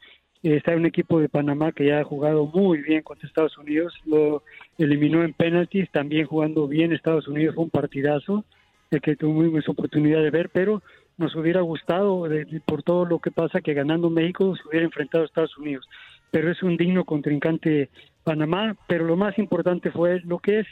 Está 0.43 0.75
un 0.75 0.85
equipo 0.85 1.19
de 1.19 1.27
Panamá 1.29 1.71
que 1.71 1.87
ya 1.87 2.01
ha 2.01 2.03
jugado 2.03 2.45
muy 2.45 2.79
bien 2.79 3.01
contra 3.01 3.27
Estados 3.27 3.57
Unidos, 3.57 3.93
lo 4.05 4.43
eliminó 4.77 5.23
en 5.23 5.33
penaltis, 5.33 5.89
también 5.91 6.27
jugando 6.27 6.67
bien 6.67 6.93
Estados 6.93 7.27
Unidos, 7.27 7.55
fue 7.55 7.63
un 7.63 7.71
partidazo, 7.71 8.45
el 8.91 9.01
que 9.01 9.15
tuvimos 9.15 9.67
oportunidad 9.67 10.21
de 10.21 10.29
ver, 10.29 10.49
pero 10.49 10.83
nos 11.17 11.35
hubiera 11.35 11.61
gustado 11.61 12.27
por 12.65 12.83
todo 12.83 13.05
lo 13.05 13.19
que 13.19 13.31
pasa 13.31 13.61
que 13.61 13.73
ganando 13.73 14.09
México 14.09 14.55
se 14.55 14.67
hubiera 14.67 14.85
enfrentado 14.85 15.23
a 15.23 15.27
Estados 15.27 15.57
Unidos. 15.57 15.87
Pero 16.31 16.51
es 16.51 16.61
un 16.63 16.75
digno 16.77 17.05
contrincante 17.05 17.89
Panamá, 18.23 18.75
pero 18.87 19.05
lo 19.05 19.15
más 19.15 19.37
importante 19.37 19.91
fue 19.91 20.19
lo 20.25 20.39
que 20.39 20.59
es 20.59 20.67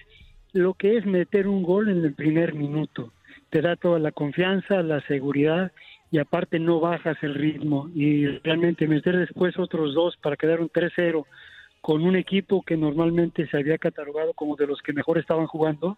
lo 0.53 0.75
que 0.75 0.97
es 0.97 1.05
meter 1.05 1.47
un 1.47 1.63
gol 1.63 1.89
en 1.89 2.03
el 2.03 2.13
primer 2.13 2.53
minuto. 2.53 3.11
Te 3.49 3.61
da 3.61 3.75
toda 3.75 3.99
la 3.99 4.11
confianza, 4.11 4.83
la 4.83 5.01
seguridad 5.07 5.71
y 6.11 6.19
aparte 6.19 6.59
no 6.59 6.79
bajas 6.79 7.17
el 7.23 7.33
ritmo 7.33 7.89
y 7.95 8.27
realmente 8.27 8.87
meter 8.87 9.17
después 9.17 9.57
otros 9.57 9.95
dos 9.95 10.15
para 10.17 10.37
quedar 10.37 10.61
un 10.61 10.69
3-0 10.69 11.25
con 11.81 12.03
un 12.03 12.15
equipo 12.15 12.61
que 12.61 12.77
normalmente 12.77 13.47
se 13.47 13.57
había 13.57 13.79
catalogado 13.79 14.33
como 14.33 14.55
de 14.55 14.67
los 14.67 14.81
que 14.81 14.93
mejor 14.93 15.17
estaban 15.17 15.47
jugando. 15.47 15.97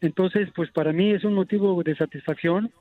Entonces, 0.00 0.48
pues 0.54 0.70
para 0.70 0.92
mí 0.92 1.10
es 1.10 1.24
un 1.24 1.34
motivo 1.34 1.82
de 1.82 1.96
satisfacción, 1.96 2.72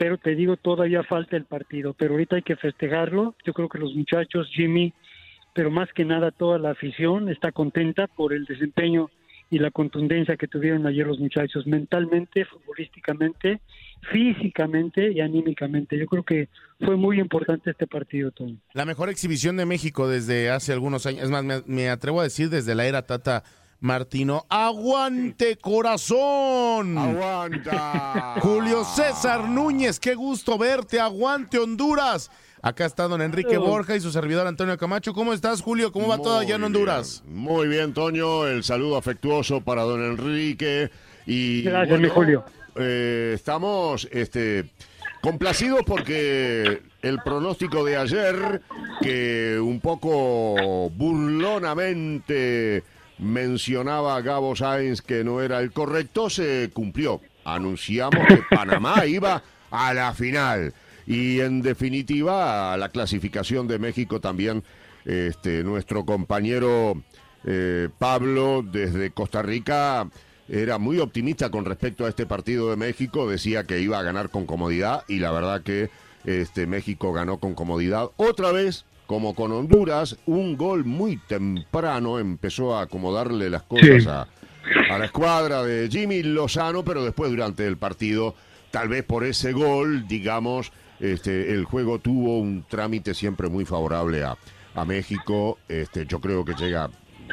pero 0.00 0.16
te 0.16 0.34
digo, 0.34 0.56
todavía 0.56 1.02
falta 1.02 1.36
el 1.36 1.44
partido, 1.44 1.92
pero 1.92 2.12
ahorita 2.12 2.36
hay 2.36 2.42
que 2.42 2.56
festejarlo. 2.56 3.34
Yo 3.44 3.52
creo 3.52 3.68
que 3.68 3.78
los 3.78 3.94
muchachos, 3.94 4.48
Jimmy, 4.50 4.94
pero 5.52 5.70
más 5.70 5.92
que 5.92 6.06
nada 6.06 6.30
toda 6.30 6.58
la 6.58 6.70
afición 6.70 7.28
está 7.28 7.52
contenta 7.52 8.06
por 8.06 8.32
el 8.32 8.46
desempeño 8.46 9.10
y 9.50 9.58
la 9.58 9.70
contundencia 9.70 10.38
que 10.38 10.48
tuvieron 10.48 10.86
ayer 10.86 11.06
los 11.06 11.18
muchachos, 11.18 11.66
mentalmente, 11.66 12.46
futbolísticamente, 12.46 13.60
físicamente 14.10 15.12
y 15.12 15.20
anímicamente. 15.20 15.98
Yo 15.98 16.06
creo 16.06 16.22
que 16.22 16.48
fue 16.78 16.96
muy 16.96 17.20
importante 17.20 17.70
este 17.70 17.86
partido, 17.86 18.30
Tony. 18.30 18.58
La 18.72 18.86
mejor 18.86 19.10
exhibición 19.10 19.58
de 19.58 19.66
México 19.66 20.08
desde 20.08 20.48
hace 20.48 20.72
algunos 20.72 21.04
años. 21.04 21.24
Es 21.24 21.30
más, 21.30 21.44
me, 21.44 21.60
me 21.66 21.90
atrevo 21.90 22.20
a 22.20 22.24
decir 22.24 22.48
desde 22.48 22.74
la 22.74 22.86
era 22.86 23.04
Tata 23.04 23.44
Martino. 23.80 24.44
¡Aguante, 24.48 25.56
corazón! 25.56 26.98
¡Aguanta! 26.98 28.34
Julio 28.40 28.84
César 28.84 29.48
Núñez, 29.48 29.98
qué 29.98 30.14
gusto 30.14 30.58
verte. 30.58 31.00
¡Aguante, 31.00 31.58
Honduras! 31.58 32.30
Acá 32.62 32.84
está 32.84 33.08
don 33.08 33.22
Enrique. 33.22 33.56
Borja 33.56 33.96
y 33.96 34.00
su 34.00 34.10
servidor 34.10 34.46
Antonio 34.46 34.76
Camacho. 34.76 35.14
¿Cómo 35.14 35.32
estás, 35.32 35.62
Julio? 35.62 35.92
¿Cómo 35.92 36.08
va 36.08 36.18
todo 36.18 36.38
allá 36.38 36.56
en 36.56 36.64
Honduras? 36.64 37.22
bien, 37.24 37.38
Muy 37.38 37.68
bien, 37.68 37.94
Toño. 37.94 38.46
El 38.46 38.62
saludo 38.64 38.98
afectuoso 38.98 39.62
para 39.62 39.82
don 39.82 40.04
Enrique. 40.04 40.90
Y, 41.26 41.62
Gracias, 41.62 41.98
mi 41.98 42.08
Julio. 42.08 42.44
eh, 42.76 43.32
estamos 43.34 44.06
este, 44.12 44.68
complacidos 45.22 45.80
porque 45.86 46.82
el 47.00 47.18
pronóstico 47.22 47.82
de 47.82 47.96
ayer, 47.96 48.60
que 49.00 49.58
un 49.58 49.80
poco 49.80 50.90
burlonamente 50.90 52.82
mencionaba 53.20 54.16
a 54.16 54.22
Gabo 54.22 54.56
Sainz 54.56 55.02
que 55.02 55.22
no 55.24 55.40
era 55.40 55.60
el 55.60 55.72
correcto, 55.72 56.30
se 56.30 56.70
cumplió. 56.72 57.20
Anunciamos 57.44 58.26
que 58.26 58.42
Panamá 58.50 59.06
iba 59.06 59.42
a 59.70 59.94
la 59.94 60.12
final. 60.14 60.74
Y 61.06 61.40
en 61.40 61.62
definitiva, 61.62 62.72
a 62.72 62.76
la 62.76 62.88
clasificación 62.88 63.68
de 63.68 63.78
México 63.78 64.20
también, 64.20 64.62
este, 65.04 65.64
nuestro 65.64 66.04
compañero 66.04 67.02
eh, 67.44 67.88
Pablo 67.98 68.62
desde 68.62 69.10
Costa 69.10 69.42
Rica 69.42 70.08
era 70.48 70.78
muy 70.78 70.98
optimista 70.98 71.50
con 71.50 71.64
respecto 71.64 72.04
a 72.04 72.08
este 72.08 72.26
partido 72.26 72.70
de 72.70 72.76
México, 72.76 73.28
decía 73.28 73.64
que 73.64 73.80
iba 73.80 73.98
a 73.98 74.02
ganar 74.02 74.30
con 74.30 74.46
comodidad 74.46 75.04
y 75.08 75.20
la 75.20 75.30
verdad 75.30 75.62
que 75.62 75.90
este 76.24 76.66
México 76.66 77.12
ganó 77.12 77.38
con 77.38 77.54
comodidad. 77.54 78.10
Otra 78.16 78.50
vez, 78.52 78.84
como 79.10 79.34
con 79.34 79.50
Honduras, 79.50 80.16
un 80.26 80.56
gol 80.56 80.84
muy 80.84 81.16
temprano 81.16 82.20
empezó 82.20 82.76
a 82.76 82.82
acomodarle 82.82 83.50
las 83.50 83.62
cosas 83.64 84.04
Sí. 84.04 84.08
a, 84.08 84.28
a 84.94 84.98
la 84.98 85.04
escuadra 85.06 85.64
de 85.64 85.88
Jimmy 85.90 86.22
Lozano, 86.22 86.84
pero 86.84 87.02
después 87.02 87.28
durante 87.28 87.66
el 87.66 87.76
partido, 87.76 88.36
tal 88.70 88.88
vez 88.88 89.02
por 89.02 89.24
ese 89.24 89.50
gol, 89.50 90.06
digamos, 90.06 90.70
este, 91.00 91.52
el 91.52 91.64
juego 91.64 91.98
tuvo 91.98 92.38
un 92.38 92.64
trámite 92.68 93.12
siempre 93.14 93.48
muy 93.48 93.64
favorable 93.64 94.22
a, 94.22 94.36
a 94.76 94.84
México. 94.84 95.58
Este, 95.68 96.06
yo 96.06 96.20
creo 96.20 96.44
que 96.44 96.54
llega 96.54 96.88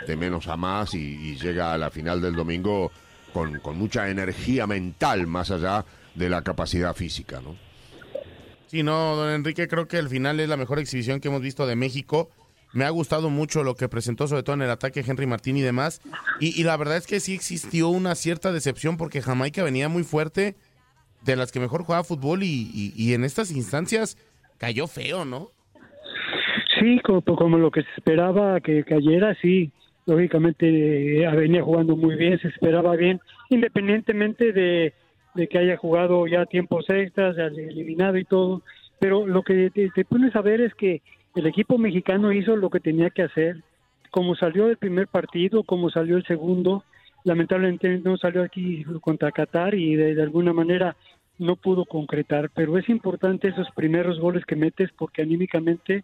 de 0.07 0.15
menos 0.15 0.47
a 0.47 0.57
más 0.57 0.95
y, 0.95 0.97
y 0.97 1.35
llega 1.35 1.73
a 1.73 1.77
la 1.77 1.91
final 1.91 2.21
del 2.23 2.33
domingo 2.33 2.91
con, 3.33 3.59
con 3.59 3.77
mucha 3.77 4.09
energía 4.09 4.65
mental 4.65 5.27
más 5.27 5.51
allá 5.51 5.85
de 6.15 6.27
la 6.27 6.41
capacidad 6.41 6.95
física, 6.95 7.39
¿no? 7.39 7.55
Sí, 8.67 8.84
no, 8.84 9.15
don 9.15 9.30
Enrique, 9.30 9.67
creo 9.67 9.88
que 9.88 9.97
al 9.97 10.10
final 10.10 10.39
es 10.39 10.49
la 10.49 10.58
mejor 10.58 10.80
exhibición 10.80 11.21
que 11.21 11.30
hemos 11.30 11.41
visto 11.41 11.65
de 11.65 11.77
México. 11.77 12.30
Me 12.73 12.84
ha 12.84 12.89
gustado 12.89 13.30
mucho 13.30 13.63
lo 13.63 13.75
que 13.75 13.88
presentó, 13.88 14.27
sobre 14.27 14.43
todo 14.43 14.56
en 14.56 14.62
el 14.62 14.69
ataque 14.69 15.03
Henry 15.08 15.25
Martín 15.25 15.56
y 15.56 15.62
demás. 15.62 16.01
Y, 16.41 16.63
la 16.63 16.75
verdad 16.75 16.97
es 16.97 17.08
que 17.08 17.21
sí 17.21 17.34
existió 17.34 17.88
una 17.88 18.13
cierta 18.15 18.51
decepción 18.51 18.97
porque 18.97 19.21
Jamaica 19.21 19.63
venía 19.63 19.88
muy 19.88 20.03
fuerte, 20.03 20.56
de 21.23 21.36
las 21.38 21.51
que 21.51 21.62
mejor 21.62 21.84
jugaba 21.84 22.03
fútbol 22.03 22.43
y, 22.43 23.13
en 23.13 23.23
estas 23.23 23.51
instancias 23.51 24.17
cayó 24.58 24.88
feo, 24.88 25.23
¿no? 25.23 25.49
Sí, 26.80 26.99
como, 27.03 27.23
como 27.23 27.58
lo 27.58 27.71
que 27.71 27.84
se 27.84 27.89
esperaba 27.97 28.60
que 28.60 28.84
cayera, 28.84 29.36
sí. 29.41 29.71
Lógicamente 30.06 31.23
eh, 31.23 31.36
venía 31.36 31.63
jugando 31.63 31.95
muy 31.95 32.15
bien, 32.15 32.39
se 32.39 32.47
esperaba 32.49 32.95
bien, 32.95 33.19
independientemente 33.49 34.53
de, 34.53 34.93
de 35.38 35.47
que 35.47 35.60
haya 35.60 35.78
jugado 35.78 36.28
ya 36.28 36.45
tiempos 36.45 36.86
extras, 36.89 37.38
eliminado 37.38 38.17
y 38.17 38.26
todo. 38.26 38.62
Pero 39.00 39.26
lo 39.26 39.43
que 39.43 39.69
te, 39.69 39.89
te 39.91 40.04
pones 40.04 40.36
a 40.36 40.41
ver 40.41 40.60
es 40.60 40.73
que 40.73 41.02
el 41.36 41.45
equipo 41.45 41.78
mexicano 41.78 42.34
hizo 42.34 42.56
lo 42.56 42.69
que 42.69 42.80
tenía 42.80 43.10
que 43.10 43.23
hacer. 43.23 43.63
Como 44.12 44.36
salió 44.36 44.67
el 44.67 44.78
primer 44.78 45.08
partido, 45.08 45.63
como 45.63 45.89
salió 45.89 46.17
el 46.17 46.26
segundo, 46.26 46.84
lamentablemente 47.23 48.00
no 48.00 48.17
salió 48.17 48.43
aquí 48.43 48.84
contra 49.02 49.32
Qatar 49.32 49.76
y 49.76 49.95
de, 49.95 50.15
de 50.15 50.23
alguna 50.23 50.52
manera 50.52 50.97
no 51.38 51.56
pudo 51.56 51.86
concretar. 51.86 52.50
Pero 52.54 52.78
es 52.78 52.89
importante 52.89 53.50
esos 53.50 53.69
primeros 53.71 54.19
goles 54.19 54.45
que 54.45 54.56
metes 54.56 54.89
porque 54.97 55.21
anímicamente 55.21 56.04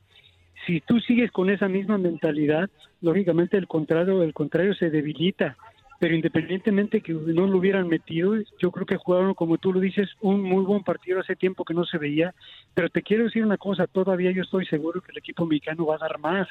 si 0.65 0.81
tú 0.81 0.99
sigues 0.99 1.31
con 1.31 1.49
esa 1.49 1.67
misma 1.67 1.97
mentalidad, 1.97 2.69
lógicamente 3.01 3.57
el 3.57 3.67
contrario, 3.67 4.23
el 4.23 4.33
contrario 4.33 4.73
se 4.75 4.89
debilita. 4.89 5.57
Pero 6.03 6.15
independientemente 6.15 6.99
que 6.99 7.13
no 7.13 7.47
lo 7.47 7.59
hubieran 7.59 7.87
metido, 7.87 8.35
yo 8.59 8.71
creo 8.71 8.85
que 8.85 8.97
jugaron, 8.97 9.33
como 9.35 9.57
tú 9.57 9.71
lo 9.71 9.79
dices, 9.79 10.09
un 10.19 10.41
muy 10.43 10.65
buen 10.65 10.83
partido 10.83 11.21
hace 11.21 11.37
tiempo 11.37 11.63
que 11.63 11.73
no 11.73 11.85
se 11.85 11.97
veía. 11.97 12.35
Pero 12.73 12.89
te 12.89 13.01
quiero 13.01 13.23
decir 13.23 13.41
una 13.41 13.55
cosa, 13.55 13.87
todavía 13.87 14.31
yo 14.31 14.41
estoy 14.41 14.65
seguro 14.65 14.99
que 14.99 15.13
el 15.13 15.19
equipo 15.19 15.45
mexicano 15.45 15.85
va 15.85 15.95
a 15.95 15.99
dar 15.99 16.19
más, 16.19 16.49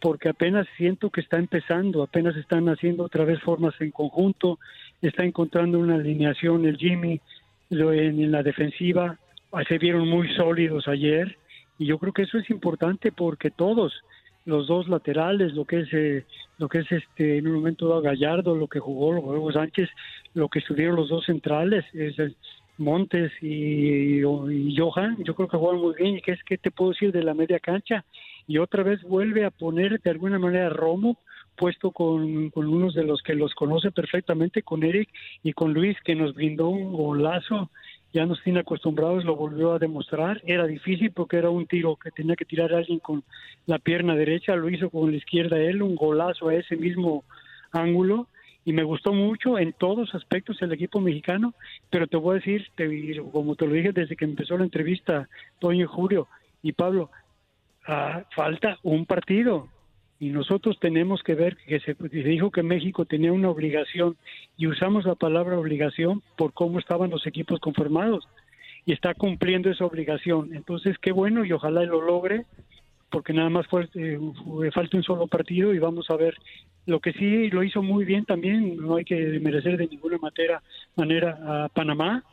porque 0.00 0.30
apenas 0.30 0.66
siento 0.78 1.10
que 1.10 1.20
está 1.20 1.36
empezando, 1.36 2.02
apenas 2.02 2.34
están 2.36 2.70
haciendo 2.70 3.04
otra 3.04 3.26
vez 3.26 3.38
formas 3.42 3.78
en 3.82 3.90
conjunto, 3.90 4.58
está 5.02 5.24
encontrando 5.24 5.78
una 5.78 5.96
alineación 5.96 6.64
el 6.64 6.78
Jimmy 6.78 7.20
en 7.68 8.32
la 8.32 8.42
defensiva, 8.42 9.18
se 9.68 9.76
vieron 9.76 10.08
muy 10.08 10.34
sólidos 10.36 10.88
ayer 10.88 11.36
Y 11.78 11.84
yo 11.84 11.98
creo 11.98 12.14
que 12.14 12.22
eso 12.22 12.38
es 12.38 12.48
importante 12.48 13.12
porque 13.12 13.50
todos, 13.50 13.92
los 14.50 14.66
dos 14.66 14.88
laterales, 14.88 15.54
lo 15.54 15.64
que 15.64 15.80
es 15.80 15.88
eh, 15.92 16.24
lo 16.58 16.68
que 16.68 16.80
es 16.80 16.92
este 16.92 17.38
en 17.38 17.46
un 17.46 17.54
momento 17.54 17.88
dado 17.88 18.02
Gallardo, 18.02 18.54
lo 18.54 18.66
que 18.68 18.80
jugó 18.80 19.10
Hugo 19.18 19.52
Sánchez, 19.52 19.88
lo 20.34 20.48
que 20.48 20.58
estuvieron 20.58 20.96
los 20.96 21.08
dos 21.08 21.24
centrales, 21.24 21.84
es 21.94 22.18
el 22.18 22.36
Montes 22.76 23.30
y, 23.42 24.20
y 24.20 24.76
Johan, 24.76 25.22
yo 25.22 25.34
creo 25.34 25.48
que 25.48 25.56
jugaron 25.56 25.82
muy 25.82 25.94
bien 25.94 26.16
y 26.16 26.22
que 26.22 26.32
es 26.32 26.42
que 26.44 26.56
te 26.56 26.70
puedo 26.70 26.92
decir 26.92 27.12
de 27.12 27.22
la 27.22 27.34
media 27.34 27.60
cancha 27.60 28.04
y 28.46 28.58
otra 28.58 28.82
vez 28.82 29.02
vuelve 29.02 29.44
a 29.44 29.50
poner 29.50 30.00
de 30.00 30.10
alguna 30.10 30.38
manera 30.38 30.70
Romo 30.70 31.18
puesto 31.56 31.90
con, 31.90 32.48
con 32.50 32.66
unos 32.66 32.94
de 32.94 33.04
los 33.04 33.22
que 33.22 33.34
los 33.34 33.54
conoce 33.54 33.90
perfectamente, 33.90 34.62
con 34.62 34.82
Eric 34.82 35.10
y 35.42 35.52
con 35.52 35.74
Luis, 35.74 35.96
que 36.04 36.14
nos 36.14 36.34
brindó 36.34 36.70
un 36.70 36.94
golazo 36.94 37.70
ya 38.12 38.26
nos 38.26 38.42
tiene 38.42 38.60
acostumbrados, 38.60 39.24
lo 39.24 39.36
volvió 39.36 39.72
a 39.72 39.78
demostrar. 39.78 40.40
Era 40.44 40.66
difícil 40.66 41.12
porque 41.12 41.36
era 41.36 41.50
un 41.50 41.66
tiro 41.66 41.96
que 41.96 42.10
tenía 42.10 42.36
que 42.36 42.44
tirar 42.44 42.72
a 42.74 42.78
alguien 42.78 42.98
con 42.98 43.22
la 43.66 43.78
pierna 43.78 44.14
derecha, 44.14 44.56
lo 44.56 44.68
hizo 44.68 44.90
con 44.90 45.10
la 45.10 45.16
izquierda 45.16 45.58
él, 45.58 45.82
un 45.82 45.94
golazo 45.94 46.48
a 46.48 46.54
ese 46.54 46.76
mismo 46.76 47.24
ángulo. 47.72 48.26
Y 48.64 48.72
me 48.72 48.82
gustó 48.82 49.12
mucho 49.12 49.58
en 49.58 49.72
todos 49.72 50.14
aspectos 50.14 50.60
el 50.60 50.72
equipo 50.72 51.00
mexicano, 51.00 51.54
pero 51.88 52.06
te 52.06 52.16
voy 52.16 52.32
a 52.32 52.40
decir, 52.40 52.66
te, 52.74 53.16
como 53.32 53.54
te 53.56 53.66
lo 53.66 53.72
dije 53.72 53.92
desde 53.92 54.16
que 54.16 54.26
empezó 54.26 54.58
la 54.58 54.64
entrevista, 54.64 55.28
Toño 55.58 55.88
Julio 55.88 56.28
y 56.62 56.72
Pablo, 56.72 57.10
ah, 57.86 58.22
falta 58.34 58.78
un 58.82 59.06
partido, 59.06 59.68
y 60.20 60.28
nosotros 60.28 60.78
tenemos 60.78 61.22
que 61.22 61.34
ver 61.34 61.56
que 61.56 61.80
se, 61.80 61.96
dijo 62.10 62.50
que 62.50 62.62
México 62.62 63.06
tenía 63.06 63.32
una 63.32 63.48
obligación 63.48 64.16
y 64.58 64.66
usamos 64.66 65.06
la 65.06 65.14
palabra 65.14 65.58
obligación 65.58 66.22
por 66.36 66.52
cómo 66.52 66.78
estaban 66.78 67.08
los 67.08 67.26
equipos 67.26 67.58
conformados 67.58 68.28
y 68.84 68.92
está 68.92 69.14
cumpliendo 69.14 69.70
esa 69.70 69.86
obligación. 69.86 70.54
Entonces, 70.54 70.98
qué 70.98 71.10
bueno 71.10 71.46
y 71.46 71.52
ojalá 71.52 71.82
lo 71.84 72.02
logre 72.02 72.44
porque 73.10 73.32
nada 73.32 73.48
más 73.48 73.66
fue, 73.66 73.88
eh, 73.94 74.20
falta 74.72 74.98
un 74.98 75.02
solo 75.02 75.26
partido 75.26 75.72
y 75.74 75.78
vamos 75.78 76.10
a 76.10 76.16
ver. 76.16 76.36
Lo 76.84 77.00
que 77.00 77.12
sí 77.12 77.48
lo 77.48 77.62
hizo 77.62 77.82
muy 77.82 78.04
bien 78.04 78.24
también, 78.26 78.76
no 78.76 78.96
hay 78.96 79.04
que 79.04 79.16
merecer 79.40 79.78
de 79.78 79.88
ninguna 79.88 80.18
manera, 80.18 80.62
manera 80.96 81.64
a 81.64 81.68
Panamá, 81.70 82.24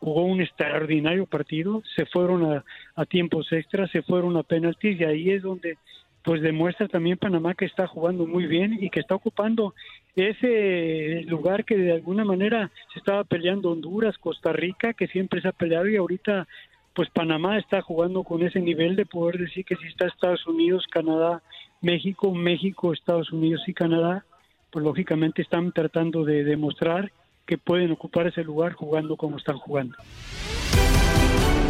jugó 0.00 0.24
un 0.24 0.40
extraordinario 0.40 1.26
partido, 1.26 1.82
se 1.94 2.06
fueron 2.06 2.44
a, 2.44 2.64
a 2.96 3.06
tiempos 3.06 3.52
extras, 3.52 3.90
se 3.90 4.02
fueron 4.02 4.36
a 4.36 4.42
penaltis 4.42 5.00
y 5.00 5.04
ahí 5.04 5.30
es 5.30 5.42
donde 5.42 5.78
pues 6.26 6.42
demuestra 6.42 6.88
también 6.88 7.18
Panamá 7.18 7.54
que 7.54 7.66
está 7.66 7.86
jugando 7.86 8.26
muy 8.26 8.46
bien 8.46 8.78
y 8.80 8.90
que 8.90 8.98
está 8.98 9.14
ocupando 9.14 9.74
ese 10.16 11.22
lugar 11.28 11.64
que 11.64 11.76
de 11.76 11.92
alguna 11.92 12.24
manera 12.24 12.72
se 12.92 12.98
estaba 12.98 13.22
peleando 13.22 13.70
Honduras, 13.70 14.18
Costa 14.18 14.52
Rica, 14.52 14.92
que 14.92 15.06
siempre 15.06 15.40
se 15.40 15.46
ha 15.46 15.52
peleado 15.52 15.86
y 15.86 15.94
ahorita 15.94 16.48
pues 16.94 17.08
Panamá 17.10 17.58
está 17.58 17.80
jugando 17.80 18.24
con 18.24 18.42
ese 18.42 18.58
nivel 18.58 18.96
de 18.96 19.06
poder 19.06 19.38
decir 19.38 19.64
que 19.64 19.76
si 19.76 19.86
está 19.86 20.08
Estados 20.08 20.44
Unidos, 20.48 20.84
Canadá, 20.90 21.42
México, 21.80 22.34
México, 22.34 22.92
Estados 22.92 23.30
Unidos 23.30 23.62
y 23.68 23.72
Canadá, 23.72 24.24
pues 24.72 24.84
lógicamente 24.84 25.42
están 25.42 25.70
tratando 25.70 26.24
de 26.24 26.42
demostrar 26.42 27.12
que 27.46 27.56
pueden 27.56 27.92
ocupar 27.92 28.26
ese 28.26 28.42
lugar 28.42 28.72
jugando 28.72 29.16
como 29.16 29.36
están 29.36 29.58
jugando. 29.58 29.96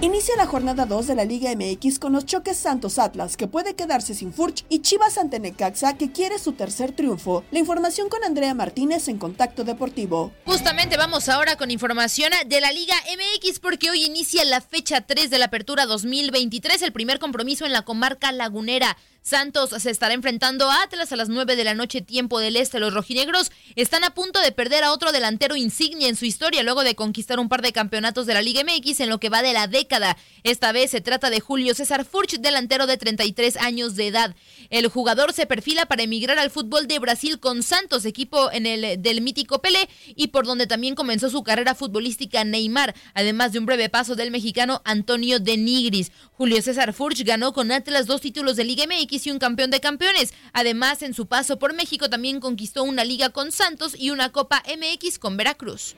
Inicia 0.00 0.36
la 0.36 0.46
jornada 0.46 0.86
2 0.86 1.08
de 1.08 1.16
la 1.16 1.24
Liga 1.24 1.50
MX 1.56 1.98
con 1.98 2.12
los 2.12 2.24
choques 2.24 2.56
Santos 2.56 3.00
Atlas, 3.00 3.36
que 3.36 3.48
puede 3.48 3.74
quedarse 3.74 4.14
sin 4.14 4.32
Furch, 4.32 4.64
y 4.68 4.78
Chivas 4.78 5.18
ante 5.18 5.40
Necaxa, 5.40 5.96
que 5.96 6.12
quiere 6.12 6.38
su 6.38 6.52
tercer 6.52 6.92
triunfo. 6.92 7.42
La 7.50 7.58
información 7.58 8.08
con 8.08 8.22
Andrea 8.22 8.54
Martínez 8.54 9.08
en 9.08 9.18
Contacto 9.18 9.64
Deportivo. 9.64 10.30
Justamente 10.46 10.96
vamos 10.96 11.28
ahora 11.28 11.56
con 11.56 11.72
información 11.72 12.30
de 12.46 12.60
la 12.60 12.70
Liga 12.70 12.94
MX, 12.94 13.58
porque 13.58 13.90
hoy 13.90 14.04
inicia 14.04 14.44
la 14.44 14.60
fecha 14.60 15.00
3 15.00 15.30
de 15.30 15.38
la 15.40 15.46
Apertura 15.46 15.84
2023, 15.86 16.80
el 16.82 16.92
primer 16.92 17.18
compromiso 17.18 17.66
en 17.66 17.72
la 17.72 17.82
comarca 17.82 18.30
lagunera. 18.30 18.96
Santos 19.28 19.70
se 19.78 19.90
estará 19.90 20.14
enfrentando 20.14 20.70
a 20.70 20.82
Atlas 20.82 21.12
a 21.12 21.16
las 21.16 21.28
9 21.28 21.54
de 21.54 21.62
la 21.62 21.74
noche, 21.74 22.00
tiempo 22.00 22.40
del 22.40 22.56
este. 22.56 22.80
Los 22.80 22.94
rojinegros 22.94 23.52
están 23.76 24.02
a 24.02 24.14
punto 24.14 24.40
de 24.40 24.52
perder 24.52 24.84
a 24.84 24.92
otro 24.92 25.12
delantero 25.12 25.54
insignia 25.54 26.08
en 26.08 26.16
su 26.16 26.24
historia 26.24 26.62
luego 26.62 26.82
de 26.82 26.94
conquistar 26.94 27.38
un 27.38 27.50
par 27.50 27.60
de 27.60 27.72
campeonatos 27.72 28.24
de 28.24 28.32
la 28.32 28.40
Liga 28.40 28.62
MX 28.64 29.00
en 29.00 29.10
lo 29.10 29.20
que 29.20 29.28
va 29.28 29.42
de 29.42 29.52
la 29.52 29.66
década. 29.66 30.16
Esta 30.44 30.72
vez 30.72 30.92
se 30.92 31.02
trata 31.02 31.28
de 31.28 31.40
Julio 31.40 31.74
César 31.74 32.06
Furch, 32.06 32.38
delantero 32.40 32.86
de 32.86 32.96
33 32.96 33.58
años 33.58 33.96
de 33.96 34.06
edad. 34.06 34.34
El 34.70 34.88
jugador 34.88 35.34
se 35.34 35.44
perfila 35.44 35.84
para 35.84 36.04
emigrar 36.04 36.38
al 36.38 36.50
fútbol 36.50 36.88
de 36.88 36.98
Brasil 36.98 37.38
con 37.38 37.62
Santos, 37.62 38.06
equipo 38.06 38.50
en 38.50 38.64
el 38.64 39.02
del 39.02 39.20
mítico 39.20 39.60
Pelé 39.60 39.90
y 40.16 40.28
por 40.28 40.46
donde 40.46 40.66
también 40.66 40.94
comenzó 40.94 41.28
su 41.28 41.42
carrera 41.42 41.74
futbolística 41.74 42.44
Neymar, 42.44 42.94
además 43.12 43.52
de 43.52 43.58
un 43.58 43.66
breve 43.66 43.90
paso 43.90 44.16
del 44.16 44.30
mexicano 44.30 44.80
Antonio 44.86 45.38
de 45.38 45.58
Nigris. 45.58 46.12
Julio 46.32 46.62
César 46.62 46.94
Furch 46.94 47.24
ganó 47.24 47.52
con 47.52 47.70
Atlas 47.72 48.06
dos 48.06 48.22
títulos 48.22 48.56
de 48.56 48.64
Liga 48.64 48.84
MX 48.86 49.17
y 49.26 49.30
un 49.30 49.38
campeón 49.38 49.70
de 49.70 49.80
campeones. 49.80 50.34
Además, 50.52 51.02
en 51.02 51.14
su 51.14 51.26
paso 51.26 51.58
por 51.58 51.74
México 51.74 52.08
también 52.08 52.40
conquistó 52.40 52.84
una 52.84 53.04
liga 53.04 53.30
con 53.30 53.52
Santos 53.52 53.94
y 53.98 54.10
una 54.10 54.30
Copa 54.30 54.62
MX 54.66 55.18
con 55.18 55.36
Veracruz. 55.36 55.96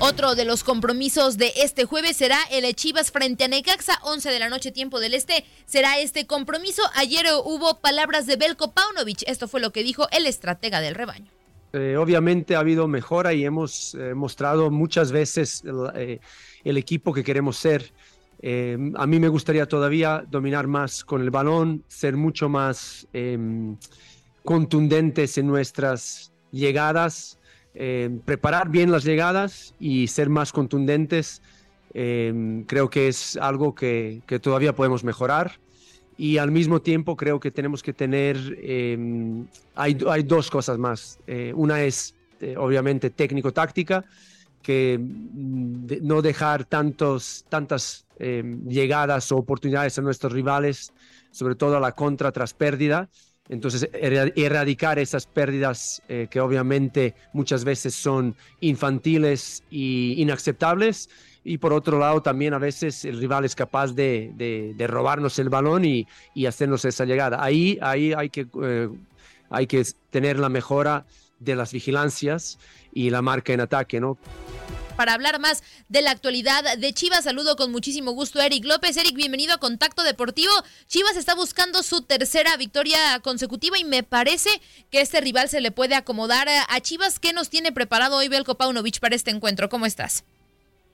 Otro 0.00 0.34
de 0.34 0.44
los 0.44 0.64
compromisos 0.64 1.38
de 1.38 1.52
este 1.56 1.84
jueves 1.84 2.16
será 2.16 2.38
el 2.50 2.74
Chivas 2.74 3.10
frente 3.10 3.44
a 3.44 3.48
Necaxa, 3.48 4.00
11 4.02 4.30
de 4.30 4.38
la 4.38 4.48
noche 4.48 4.72
tiempo 4.72 4.98
del 4.98 5.14
Este. 5.14 5.44
Será 5.66 5.98
este 5.98 6.26
compromiso. 6.26 6.82
Ayer 6.94 7.24
hubo 7.44 7.78
palabras 7.80 8.26
de 8.26 8.36
Belko 8.36 8.72
Paunovic. 8.72 9.22
Esto 9.26 9.48
fue 9.48 9.60
lo 9.60 9.70
que 9.70 9.82
dijo 9.82 10.08
el 10.10 10.26
estratega 10.26 10.80
del 10.80 10.94
rebaño. 10.94 11.30
Eh, 11.72 11.96
obviamente 11.96 12.54
ha 12.54 12.60
habido 12.60 12.86
mejora 12.86 13.32
y 13.32 13.44
hemos 13.44 13.94
eh, 13.94 14.14
mostrado 14.14 14.70
muchas 14.70 15.10
veces 15.10 15.62
eh, 15.94 16.20
el 16.64 16.76
equipo 16.76 17.12
que 17.12 17.24
queremos 17.24 17.56
ser. 17.56 17.92
Eh, 18.46 18.76
a 18.96 19.06
mí 19.06 19.18
me 19.18 19.28
gustaría 19.28 19.64
todavía 19.64 20.22
dominar 20.30 20.66
más 20.66 21.02
con 21.02 21.22
el 21.22 21.30
balón, 21.30 21.82
ser 21.88 22.14
mucho 22.14 22.50
más 22.50 23.08
em, 23.14 23.78
contundentes 24.44 25.38
en 25.38 25.46
nuestras 25.46 26.30
llegadas, 26.52 27.38
em, 27.72 28.18
preparar 28.20 28.68
bien 28.68 28.92
las 28.92 29.02
llegadas 29.02 29.74
y 29.80 30.08
ser 30.08 30.28
más 30.28 30.52
contundentes. 30.52 31.40
Em, 31.94 32.64
creo 32.64 32.90
que 32.90 33.08
es 33.08 33.38
algo 33.38 33.74
que, 33.74 34.20
todavía 34.42 34.74
podemos 34.74 35.04
mejorar. 35.04 35.58
Y 36.18 36.36
al 36.36 36.50
mismo 36.50 36.82
tiempo 36.82 37.16
creo 37.16 37.40
que 37.40 37.50
tenemos 37.50 37.82
que 37.82 37.94
tener, 37.94 38.36
hay, 39.74 39.98
hay, 40.06 40.22
dos 40.22 40.50
cosas 40.50 40.76
más. 40.76 41.18
Eh, 41.26 41.52
una 41.56 41.82
es 41.82 42.14
eh, 42.40 42.56
obviamente 42.58 43.08
técnico-táctica, 43.08 44.04
que 44.64 44.98
mm, 44.98 45.86
no 46.02 46.22
dejar 46.22 46.64
tantos, 46.64 47.44
tantas 47.48 48.06
em, 48.18 48.66
llegadas 48.66 49.30
o 49.30 49.36
oportunidades 49.36 49.96
a 49.98 50.02
nuestros 50.02 50.32
rivales, 50.32 50.92
sobre 51.30 51.54
todo 51.54 51.76
a 51.76 51.80
la 51.80 51.92
contra 51.92 52.32
tras 52.32 52.54
pérdida. 52.54 53.08
Entonces, 53.50 53.90
erradicar 53.92 54.98
esas 54.98 55.26
pérdidas 55.26 56.02
eh, 56.08 56.28
que 56.30 56.40
obviamente 56.40 57.14
muchas 57.34 57.62
veces 57.62 57.94
son 57.94 58.34
infantiles 58.60 59.62
e 59.70 60.14
inaceptables. 60.16 61.10
Y 61.44 61.58
por 61.58 61.74
otro 61.74 61.98
lado, 61.98 62.22
también 62.22 62.54
a 62.54 62.58
veces 62.58 63.04
el 63.04 63.18
rival 63.18 63.44
es 63.44 63.54
capaz 63.54 63.92
de, 63.92 64.32
de, 64.34 64.86
robarnos 64.86 65.38
el 65.38 65.50
balón 65.50 65.84
y, 65.84 66.06
y, 66.34 66.46
hacernos 66.46 66.86
esa 66.86 67.04
llegada. 67.04 67.44
Ahí, 67.44 67.78
ahí 67.82 68.14
hay, 68.14 68.30
que, 68.30 68.46
eh, 68.62 68.88
hay 69.50 69.66
que 69.66 69.84
tener 70.08 70.38
la 70.38 70.48
mejora 70.48 71.04
de 71.38 71.54
las 71.54 71.72
vigilancias 71.72 72.58
y 72.94 73.10
la 73.10 73.20
marca 73.20 73.52
en 73.52 73.60
ataque, 73.60 74.00
¿no? 74.00 74.16
para 74.96 75.12
hablar 75.12 75.40
más 75.40 75.64
de 75.88 76.02
la 76.02 76.12
actualidad 76.12 76.78
de 76.78 76.92
Chivas. 76.92 77.24
Saludo 77.24 77.56
con 77.56 77.72
muchísimo 77.72 78.12
gusto 78.12 78.38
a 78.38 78.46
Eric 78.46 78.64
López. 78.64 78.96
Eric, 78.96 79.16
bienvenido 79.16 79.52
a 79.52 79.58
Contacto 79.58 80.04
Deportivo. 80.04 80.52
Chivas 80.86 81.16
está 81.16 81.34
buscando 81.34 81.82
su 81.82 82.02
tercera 82.02 82.56
victoria 82.56 82.96
consecutiva 83.20 83.76
y 83.76 83.82
me 83.82 84.04
parece 84.04 84.50
que 84.92 85.00
este 85.00 85.20
rival 85.20 85.48
se 85.48 85.60
le 85.60 85.72
puede 85.72 85.96
acomodar 85.96 86.46
a 86.48 86.80
Chivas. 86.80 87.18
¿Qué 87.18 87.32
nos 87.32 87.50
tiene 87.50 87.72
preparado 87.72 88.18
hoy 88.18 88.28
Belko 88.28 88.54
Paunovic 88.54 89.00
para 89.00 89.16
este 89.16 89.32
encuentro? 89.32 89.68
¿Cómo 89.68 89.84
estás? 89.84 90.24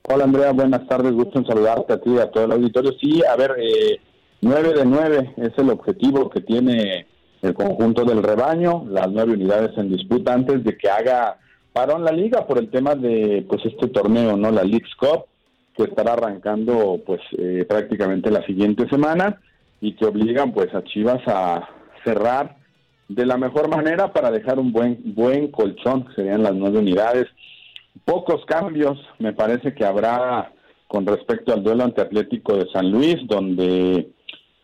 Hola 0.03 0.23
Andrea, 0.23 0.51
buenas 0.51 0.87
tardes, 0.87 1.11
gusto 1.13 1.37
en 1.37 1.45
saludarte 1.45 1.93
a 1.93 2.01
ti 2.01 2.09
y 2.09 2.17
a 2.17 2.31
todo 2.31 2.45
el 2.45 2.53
auditorio. 2.53 2.93
Sí, 2.99 3.21
a 3.23 3.35
ver, 3.35 3.55
eh, 3.59 3.99
9 4.41 4.73
de 4.73 4.85
9 4.85 5.35
es 5.37 5.51
el 5.57 5.69
objetivo 5.69 6.27
que 6.31 6.41
tiene 6.41 7.05
el 7.43 7.53
conjunto 7.53 8.03
del 8.03 8.23
rebaño, 8.23 8.83
las 8.87 9.09
nueve 9.09 9.33
unidades 9.33 9.77
en 9.77 9.89
disputa 9.89 10.33
antes 10.33 10.63
de 10.63 10.77
que 10.77 10.89
haga 10.89 11.37
parón 11.73 12.03
la 12.03 12.11
liga 12.11 12.45
por 12.45 12.57
el 12.57 12.69
tema 12.69 12.95
de 12.95 13.45
pues 13.47 13.65
este 13.65 13.87
torneo, 13.87 14.37
¿no? 14.37 14.51
La 14.51 14.63
League's 14.63 14.95
Cup, 14.95 15.25
que 15.75 15.83
estará 15.83 16.13
arrancando 16.13 17.01
pues 17.05 17.21
eh, 17.37 17.65
prácticamente 17.67 18.29
la 18.29 18.45
siguiente 18.45 18.87
semana 18.89 19.39
y 19.79 19.95
que 19.95 20.05
obligan 20.05 20.53
pues 20.53 20.73
a 20.75 20.83
Chivas 20.83 21.21
a 21.27 21.67
cerrar 22.03 22.57
de 23.07 23.25
la 23.25 23.37
mejor 23.37 23.69
manera 23.69 24.13
para 24.13 24.31
dejar 24.31 24.59
un 24.59 24.71
buen 24.71 25.13
buen 25.15 25.51
colchón, 25.51 26.07
serían 26.15 26.43
las 26.43 26.53
nueve 26.53 26.79
unidades. 26.79 27.27
Pocos 28.05 28.45
cambios, 28.45 28.97
me 29.19 29.33
parece 29.33 29.73
que 29.73 29.85
habrá 29.85 30.53
con 30.87 31.05
respecto 31.05 31.53
al 31.53 31.63
duelo 31.63 31.83
ante 31.83 32.01
Atlético 32.01 32.55
de 32.55 32.67
San 32.71 32.91
Luis, 32.91 33.15
donde 33.27 34.09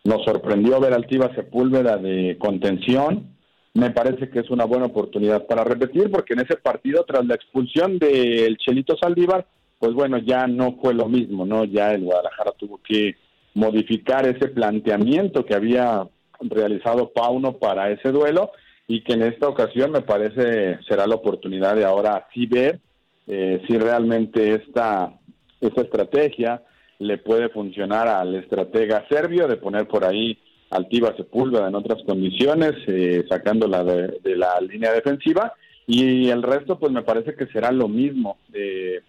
nos 0.04 0.24
sorprendió 0.24 0.80
ver 0.80 0.94
al 0.94 1.06
Tiva 1.06 1.34
Sepúlveda 1.34 1.96
de 1.96 2.36
contención. 2.38 3.37
Me 3.78 3.90
parece 3.90 4.28
que 4.28 4.40
es 4.40 4.50
una 4.50 4.64
buena 4.64 4.86
oportunidad 4.86 5.46
para 5.46 5.62
repetir, 5.62 6.10
porque 6.10 6.32
en 6.32 6.40
ese 6.40 6.56
partido, 6.56 7.04
tras 7.04 7.24
la 7.24 7.36
expulsión 7.36 7.96
del 8.00 8.56
Chelito 8.56 8.96
Saldívar, 9.00 9.46
pues 9.78 9.92
bueno, 9.94 10.18
ya 10.18 10.48
no 10.48 10.76
fue 10.82 10.94
lo 10.94 11.06
mismo, 11.06 11.46
¿no? 11.46 11.64
Ya 11.64 11.92
el 11.92 12.02
Guadalajara 12.02 12.50
tuvo 12.58 12.80
que 12.82 13.14
modificar 13.54 14.26
ese 14.26 14.48
planteamiento 14.48 15.46
que 15.46 15.54
había 15.54 16.08
realizado 16.40 17.12
Pauno 17.12 17.58
para 17.58 17.92
ese 17.92 18.10
duelo 18.10 18.50
y 18.88 19.04
que 19.04 19.12
en 19.12 19.22
esta 19.22 19.46
ocasión 19.46 19.92
me 19.92 20.00
parece 20.00 20.80
será 20.88 21.06
la 21.06 21.14
oportunidad 21.14 21.76
de 21.76 21.84
ahora 21.84 22.26
sí 22.34 22.46
ver 22.46 22.80
eh, 23.28 23.62
si 23.68 23.78
realmente 23.78 24.56
esta, 24.56 25.12
esta 25.60 25.82
estrategia 25.82 26.62
le 26.98 27.18
puede 27.18 27.48
funcionar 27.50 28.08
al 28.08 28.34
estratega 28.34 29.06
serbio 29.08 29.46
de 29.46 29.56
poner 29.56 29.86
por 29.86 30.04
ahí 30.04 30.36
Altiva 30.70 31.16
Sepúlveda 31.16 31.68
en 31.68 31.74
otras 31.74 32.02
condiciones, 32.04 32.72
eh, 32.86 33.24
sacándola 33.28 33.84
de, 33.84 34.18
de, 34.22 34.36
la 34.36 34.60
línea 34.60 34.92
defensiva. 34.92 35.54
Y 35.86 36.28
el 36.28 36.42
resto, 36.42 36.78
pues 36.78 36.92
me 36.92 37.02
parece 37.02 37.34
que 37.34 37.46
será 37.46 37.72
lo 37.72 37.88
mismo. 37.88 38.36
Eh, 38.52 39.00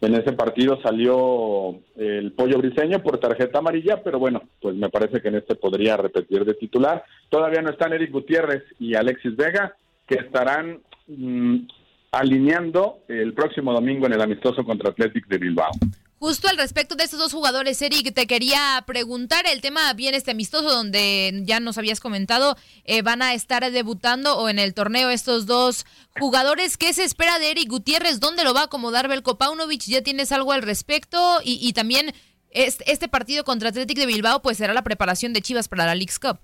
en 0.00 0.14
ese 0.14 0.32
partido 0.32 0.78
salió 0.82 1.80
el 1.96 2.32
pollo 2.32 2.58
briseño 2.58 3.02
por 3.02 3.18
tarjeta 3.18 3.60
amarilla, 3.60 4.02
pero 4.02 4.18
bueno, 4.18 4.42
pues 4.60 4.74
me 4.76 4.90
parece 4.90 5.22
que 5.22 5.28
en 5.28 5.36
este 5.36 5.54
podría 5.54 5.96
repetir 5.96 6.44
de 6.44 6.54
titular. 6.54 7.04
Todavía 7.30 7.62
no 7.62 7.70
están 7.70 7.92
Eric 7.92 8.10
Gutiérrez 8.12 8.62
y 8.78 8.94
Alexis 8.94 9.36
Vega, 9.36 9.74
que 10.06 10.16
estarán 10.16 10.80
mmm, 11.06 11.58
alineando 12.12 13.00
el 13.08 13.32
próximo 13.32 13.72
domingo 13.72 14.06
en 14.06 14.12
el 14.12 14.20
amistoso 14.20 14.64
contra 14.64 14.90
Athletic 14.90 15.26
de 15.28 15.38
Bilbao. 15.38 15.70
Justo 16.18 16.48
al 16.48 16.56
respecto 16.56 16.94
de 16.94 17.04
estos 17.04 17.20
dos 17.20 17.34
jugadores, 17.34 17.82
Eric, 17.82 18.14
te 18.14 18.26
quería 18.26 18.82
preguntar, 18.86 19.44
el 19.52 19.60
tema 19.60 19.92
bien 19.92 20.14
este 20.14 20.30
amistoso 20.30 20.70
donde 20.70 21.42
ya 21.44 21.60
nos 21.60 21.76
habías 21.76 22.00
comentado, 22.00 22.56
eh, 22.84 23.02
van 23.02 23.20
a 23.20 23.34
estar 23.34 23.70
debutando 23.70 24.38
o 24.38 24.48
en 24.48 24.58
el 24.58 24.72
torneo 24.72 25.10
estos 25.10 25.44
dos 25.44 25.84
jugadores. 26.18 26.78
¿Qué 26.78 26.94
se 26.94 27.04
espera 27.04 27.38
de 27.38 27.50
Eric 27.50 27.68
Gutiérrez? 27.68 28.18
¿Dónde 28.18 28.44
lo 28.44 28.54
va 28.54 28.62
a 28.62 28.64
acomodar 28.64 29.08
Belko 29.08 29.36
Paunovic? 29.36 29.82
¿Ya 29.82 30.02
tienes 30.02 30.32
algo 30.32 30.52
al 30.52 30.62
respecto? 30.62 31.18
Y, 31.44 31.70
también 31.74 32.14
este, 32.50 32.90
este, 32.90 33.08
partido 33.08 33.44
contra 33.44 33.68
Athletic 33.68 33.98
de 33.98 34.06
Bilbao 34.06 34.40
pues 34.40 34.56
será 34.56 34.72
la 34.72 34.84
preparación 34.84 35.34
de 35.34 35.42
Chivas 35.42 35.68
para 35.68 35.84
la 35.84 35.94
League's 35.94 36.18
Cup. 36.18 36.38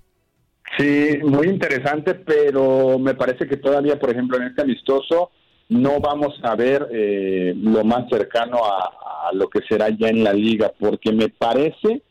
Sí, 0.77 1.17
muy 1.23 1.47
interesante, 1.47 2.13
pero 2.13 2.99
me 2.99 3.15
parece 3.15 3.47
que 3.47 3.57
todavía, 3.57 3.97
por 3.99 4.11
ejemplo, 4.11 4.37
en 4.37 4.43
este 4.43 4.61
amistoso 4.61 5.31
no 5.69 5.99
vamos 5.99 6.39
a 6.43 6.55
ver 6.55 6.87
eh, 6.91 7.53
lo 7.55 7.83
más 7.83 8.09
cercano 8.09 8.59
a, 8.63 9.31
lo 9.33 9.49
que 9.49 9.61
será 9.67 9.89
ya 9.89 10.09
en 10.09 10.23
la 10.23 10.33
liga, 10.33 10.73
porque 10.77 11.13
me 11.13 11.29
parece 11.29 12.03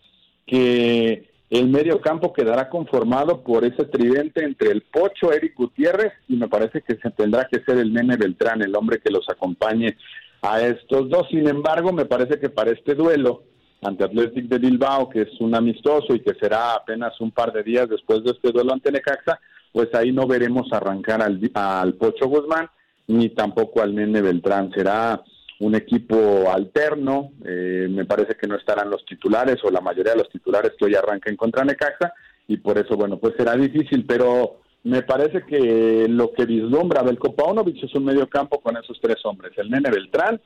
que 0.47 1.31
el 1.51 1.69
medio 1.69 2.01
campo 2.01 2.33
quedará 2.33 2.71
conformado 2.71 3.43
por 3.43 3.65
ese 3.65 3.85
tridente 3.85 4.43
entre 4.43 4.71
el 4.71 4.81
Pocho, 4.81 5.31
Eric 5.31 5.55
Gutiérrez, 5.55 6.15
y 6.27 6.37
me 6.37 6.49
parece 6.49 6.81
que 6.81 6.97
se 6.97 7.11
tendrá 7.11 7.47
que 7.51 7.61
ser 7.61 7.77
el 7.79 7.93
Nene 7.93 8.17
Beltrán, 8.17 8.62
el 8.62 8.75
hombre 8.75 9.01
que 9.01 9.11
los 9.12 9.29
acompañe 9.29 9.97
a 10.41 10.62
estos 10.62 11.11
dos. 11.11 11.29
Sin 11.31 11.47
embargo, 11.47 11.93
me 11.93 12.07
parece 12.07 12.41
que 12.41 12.49
para 12.49 12.71
este 12.71 12.95
duelo 12.95 13.43
ante 13.83 14.05
Athletic 14.05 14.47
de 14.47 14.59
Bilbao, 14.59 15.09
que 15.09 15.23
es 15.23 15.41
un 15.41 15.55
amistoso 15.55 16.15
y 16.15 16.21
que 16.21 16.35
será 16.35 16.75
apenas 16.75 17.21
un 17.21 17.31
par 17.31 17.53
de 17.53 17.62
días 17.62 17.88
después 17.88 18.23
de 18.25 18.31
este 18.31 18.53
duelo 18.53 18.73
ante 18.73 18.93
Necaxa, 18.93 19.38
pues 19.73 19.93
ahí 19.95 20.12
no 20.12 20.27
veremos 20.27 20.73
arrancar 20.73 21.23
al, 21.23 21.41
al 21.55 21.95
Pocho 21.95 22.27
Guzmán, 22.29 22.69
ni 23.12 23.31
tampoco 23.31 23.83
al 23.83 23.94
Nene 23.94 24.20
Beltrán. 24.20 24.72
Será 24.72 25.22
un 25.61 25.75
equipo 25.75 26.51
alterno, 26.51 27.33
eh, 27.44 27.87
me 27.88 28.05
parece 28.05 28.35
que 28.35 28.48
no 28.48 28.57
estarán 28.57 28.90
los 28.90 29.05
titulares 29.05 29.57
o 29.62 29.70
la 29.70 29.81
mayoría 29.81 30.12
de 30.12 30.18
los 30.18 30.29
titulares 30.29 30.72
que 30.77 30.87
hoy 30.87 30.94
arranquen 30.94 31.37
contra 31.37 31.64
Necaxa 31.64 32.12
y 32.48 32.57
por 32.57 32.79
eso, 32.79 32.96
bueno, 32.96 33.18
pues 33.18 33.35
será 33.37 33.55
difícil, 33.55 34.05
pero 34.05 34.57
me 34.83 35.03
parece 35.03 35.44
que 35.46 36.07
lo 36.09 36.33
que 36.33 36.46
vislumbra 36.46 37.03
Belko 37.03 37.37
Paunovic 37.37 37.85
es 37.85 37.94
un 37.94 38.05
medio 38.05 38.29
campo 38.29 38.61
con 38.61 38.77
esos 38.77 38.98
tres 39.01 39.25
hombres, 39.25 39.53
el 39.57 39.70
Nene 39.70 39.90
Beltrán, 39.90 40.40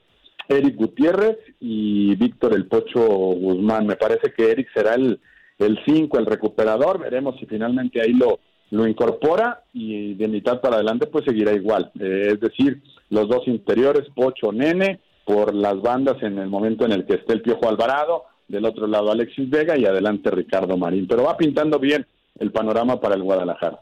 Eric 0.48 0.76
Gutiérrez 0.76 1.38
y 1.60 2.14
Víctor 2.16 2.54
El 2.54 2.66
Pocho 2.66 3.00
Guzmán. 3.00 3.86
Me 3.86 3.96
parece 3.96 4.32
que 4.36 4.50
Eric 4.50 4.68
será 4.74 4.94
el 4.94 5.18
5, 5.58 6.18
el, 6.18 6.24
el 6.24 6.30
recuperador, 6.30 7.00
veremos 7.00 7.36
si 7.40 7.46
finalmente 7.46 8.00
ahí 8.00 8.12
lo, 8.12 8.38
lo 8.70 8.86
incorpora 8.86 9.62
y 9.72 10.14
de 10.14 10.28
mitad 10.28 10.60
para 10.60 10.76
adelante 10.76 11.06
pues 11.06 11.24
seguirá 11.24 11.52
igual. 11.52 11.90
Eh, 11.98 12.32
es 12.32 12.40
decir, 12.40 12.82
los 13.10 13.28
dos 13.28 13.46
interiores, 13.46 14.04
Pocho, 14.14 14.52
Nene, 14.52 15.00
por 15.24 15.54
las 15.54 15.80
bandas 15.80 16.22
en 16.22 16.38
el 16.38 16.48
momento 16.48 16.84
en 16.84 16.92
el 16.92 17.04
que 17.04 17.14
esté 17.14 17.32
el 17.32 17.42
Piojo 17.42 17.68
Alvarado, 17.68 18.24
del 18.48 18.64
otro 18.64 18.86
lado 18.86 19.10
Alexis 19.10 19.50
Vega 19.50 19.76
y 19.76 19.84
adelante 19.84 20.30
Ricardo 20.30 20.76
Marín. 20.76 21.06
Pero 21.08 21.24
va 21.24 21.36
pintando 21.36 21.78
bien 21.78 22.06
el 22.38 22.52
panorama 22.52 23.00
para 23.00 23.16
el 23.16 23.22
Guadalajara. 23.22 23.80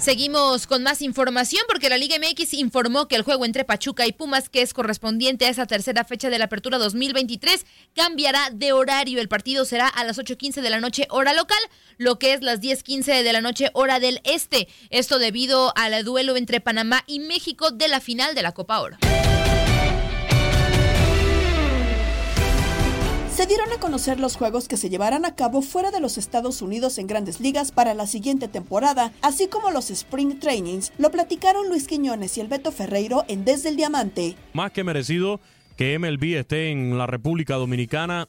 Seguimos 0.00 0.66
con 0.66 0.82
más 0.82 1.02
información 1.02 1.62
porque 1.68 1.90
la 1.90 1.98
Liga 1.98 2.16
MX 2.18 2.54
informó 2.54 3.06
que 3.06 3.16
el 3.16 3.22
juego 3.22 3.44
entre 3.44 3.66
Pachuca 3.66 4.06
y 4.06 4.12
Pumas, 4.12 4.48
que 4.48 4.62
es 4.62 4.72
correspondiente 4.72 5.44
a 5.44 5.50
esa 5.50 5.66
tercera 5.66 6.04
fecha 6.04 6.30
de 6.30 6.38
la 6.38 6.46
apertura 6.46 6.78
2023, 6.78 7.66
cambiará 7.94 8.48
de 8.50 8.72
horario. 8.72 9.20
El 9.20 9.28
partido 9.28 9.66
será 9.66 9.88
a 9.88 10.04
las 10.04 10.18
8.15 10.18 10.62
de 10.62 10.70
la 10.70 10.80
noche 10.80 11.06
hora 11.10 11.34
local, 11.34 11.58
lo 11.98 12.18
que 12.18 12.32
es 12.32 12.40
las 12.40 12.62
10.15 12.62 13.22
de 13.22 13.32
la 13.34 13.42
noche 13.42 13.68
hora 13.74 14.00
del 14.00 14.22
este. 14.24 14.68
Esto 14.88 15.18
debido 15.18 15.74
al 15.76 16.02
duelo 16.02 16.36
entre 16.36 16.62
Panamá 16.62 17.04
y 17.06 17.20
México 17.20 17.70
de 17.70 17.88
la 17.88 18.00
final 18.00 18.34
de 18.34 18.40
la 18.40 18.52
Copa 18.52 18.80
Oro. 18.80 18.96
Se 23.40 23.46
dieron 23.46 23.72
a 23.72 23.80
conocer 23.80 24.20
los 24.20 24.36
juegos 24.36 24.68
que 24.68 24.76
se 24.76 24.90
llevarán 24.90 25.24
a 25.24 25.34
cabo 25.34 25.62
fuera 25.62 25.90
de 25.90 25.98
los 25.98 26.18
Estados 26.18 26.60
Unidos 26.60 26.98
en 26.98 27.06
grandes 27.06 27.40
ligas 27.40 27.72
para 27.72 27.94
la 27.94 28.06
siguiente 28.06 28.48
temporada, 28.48 29.14
así 29.22 29.48
como 29.48 29.70
los 29.70 29.90
Spring 29.90 30.38
Trainings. 30.38 30.92
Lo 30.98 31.10
platicaron 31.10 31.66
Luis 31.70 31.86
Quiñones 31.86 32.36
y 32.36 32.42
el 32.42 32.48
Beto 32.48 32.70
Ferreiro 32.70 33.24
en 33.28 33.46
Desde 33.46 33.70
el 33.70 33.76
Diamante. 33.76 34.36
Más 34.52 34.72
que 34.72 34.84
merecido 34.84 35.40
que 35.78 35.98
MLB 35.98 36.36
esté 36.36 36.70
en 36.70 36.98
la 36.98 37.06
República 37.06 37.54
Dominicana, 37.54 38.28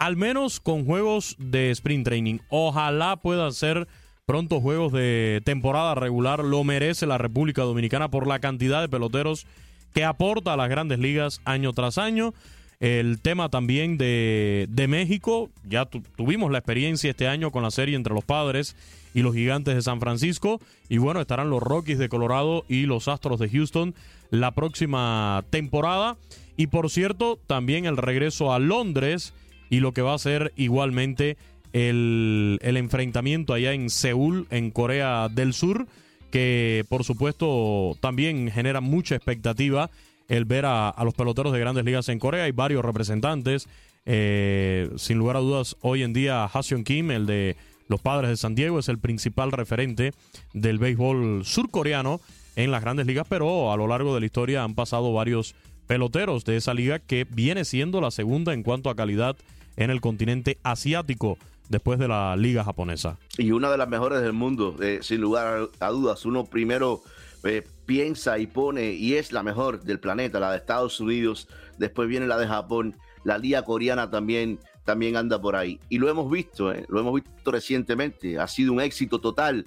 al 0.00 0.16
menos 0.16 0.58
con 0.58 0.86
juegos 0.86 1.36
de 1.38 1.70
Spring 1.70 2.02
Training. 2.02 2.40
Ojalá 2.48 3.18
puedan 3.18 3.52
ser 3.52 3.86
pronto 4.26 4.60
juegos 4.60 4.92
de 4.92 5.40
temporada 5.44 5.94
regular. 5.94 6.42
Lo 6.42 6.64
merece 6.64 7.06
la 7.06 7.16
República 7.16 7.62
Dominicana 7.62 8.10
por 8.10 8.26
la 8.26 8.40
cantidad 8.40 8.80
de 8.80 8.88
peloteros 8.88 9.46
que 9.94 10.04
aporta 10.04 10.54
a 10.54 10.56
las 10.56 10.68
grandes 10.68 10.98
ligas 10.98 11.40
año 11.44 11.72
tras 11.72 11.96
año. 11.96 12.34
El 12.82 13.20
tema 13.20 13.48
también 13.48 13.96
de, 13.96 14.66
de 14.68 14.88
México, 14.88 15.50
ya 15.68 15.84
tu, 15.84 16.00
tuvimos 16.16 16.50
la 16.50 16.58
experiencia 16.58 17.10
este 17.10 17.28
año 17.28 17.52
con 17.52 17.62
la 17.62 17.70
serie 17.70 17.94
entre 17.94 18.12
los 18.12 18.24
padres 18.24 18.74
y 19.14 19.22
los 19.22 19.36
gigantes 19.36 19.76
de 19.76 19.82
San 19.82 20.00
Francisco. 20.00 20.60
Y 20.88 20.98
bueno, 20.98 21.20
estarán 21.20 21.48
los 21.48 21.62
Rockies 21.62 22.00
de 22.00 22.08
Colorado 22.08 22.64
y 22.68 22.86
los 22.86 23.06
Astros 23.06 23.38
de 23.38 23.48
Houston 23.48 23.94
la 24.30 24.50
próxima 24.50 25.44
temporada. 25.50 26.16
Y 26.56 26.66
por 26.66 26.90
cierto, 26.90 27.38
también 27.46 27.84
el 27.84 27.96
regreso 27.96 28.52
a 28.52 28.58
Londres 28.58 29.32
y 29.70 29.78
lo 29.78 29.92
que 29.92 30.02
va 30.02 30.14
a 30.14 30.18
ser 30.18 30.52
igualmente 30.56 31.36
el, 31.72 32.58
el 32.62 32.76
enfrentamiento 32.76 33.54
allá 33.54 33.74
en 33.74 33.90
Seúl, 33.90 34.48
en 34.50 34.72
Corea 34.72 35.28
del 35.28 35.52
Sur, 35.52 35.86
que 36.32 36.84
por 36.88 37.04
supuesto 37.04 37.96
también 38.00 38.50
genera 38.50 38.80
mucha 38.80 39.14
expectativa 39.14 39.88
el 40.32 40.46
ver 40.46 40.64
a, 40.64 40.94
los 41.04 41.12
peloteros 41.12 41.52
de 41.52 41.60
grandes 41.60 41.84
ligas 41.84 42.08
en 42.08 42.18
Corea. 42.18 42.44
Hay 42.44 42.52
varios 42.52 42.82
representantes. 42.82 43.68
Eh, 44.06 44.90
sin 44.96 45.18
lugar 45.18 45.36
a 45.36 45.40
dudas, 45.40 45.76
hoy 45.82 46.02
en 46.02 46.14
día, 46.14 46.46
Haseon 46.46 46.84
Kim, 46.84 47.10
el 47.10 47.26
de 47.26 47.54
los 47.88 48.00
Padres 48.00 48.30
de 48.30 48.38
San 48.38 48.54
Diego, 48.54 48.78
es 48.78 48.88
el 48.88 48.98
principal 48.98 49.52
referente 49.52 50.12
del 50.54 50.78
béisbol 50.78 51.44
surcoreano 51.44 52.18
en 52.56 52.70
las 52.70 52.80
grandes 52.80 53.06
ligas, 53.06 53.26
pero 53.28 53.72
a 53.72 53.76
lo 53.76 53.86
largo 53.86 54.14
de 54.14 54.20
la 54.20 54.26
historia 54.26 54.64
han 54.64 54.74
pasado 54.74 55.12
varios 55.12 55.54
peloteros 55.86 56.46
de 56.46 56.56
esa 56.56 56.72
liga 56.72 56.98
que 56.98 57.26
viene 57.28 57.66
siendo 57.66 58.00
la 58.00 58.10
segunda 58.10 58.54
en 58.54 58.62
cuanto 58.62 58.88
a 58.88 58.96
calidad 58.96 59.36
en 59.76 59.90
el 59.90 60.00
continente 60.00 60.56
asiático 60.62 61.36
después 61.68 61.98
de 61.98 62.08
la 62.08 62.36
liga 62.36 62.64
japonesa. 62.64 63.18
Y 63.36 63.50
una 63.50 63.70
de 63.70 63.76
las 63.76 63.88
mejores 63.88 64.22
del 64.22 64.32
mundo, 64.32 64.76
eh, 64.80 65.00
sin 65.02 65.20
lugar 65.20 65.68
a 65.78 65.88
dudas. 65.90 66.24
Uno 66.24 66.46
primero 66.46 67.02
eh, 67.44 67.64
piensa 67.92 68.38
y 68.38 68.46
pone, 68.46 68.92
y 68.92 69.16
es 69.16 69.32
la 69.32 69.42
mejor 69.42 69.82
del 69.82 70.00
planeta, 70.00 70.40
la 70.40 70.50
de 70.50 70.56
Estados 70.56 70.98
Unidos, 70.98 71.46
después 71.76 72.08
viene 72.08 72.26
la 72.26 72.38
de 72.38 72.46
Japón, 72.46 72.96
la 73.22 73.36
liga 73.36 73.66
coreana 73.66 74.10
también, 74.10 74.58
también 74.84 75.16
anda 75.16 75.38
por 75.38 75.56
ahí. 75.56 75.78
Y 75.90 75.98
lo 75.98 76.08
hemos 76.08 76.30
visto, 76.30 76.72
eh, 76.72 76.86
lo 76.88 77.00
hemos 77.00 77.14
visto 77.14 77.50
recientemente, 77.50 78.38
ha 78.38 78.48
sido 78.48 78.72
un 78.72 78.80
éxito 78.80 79.20
total 79.20 79.66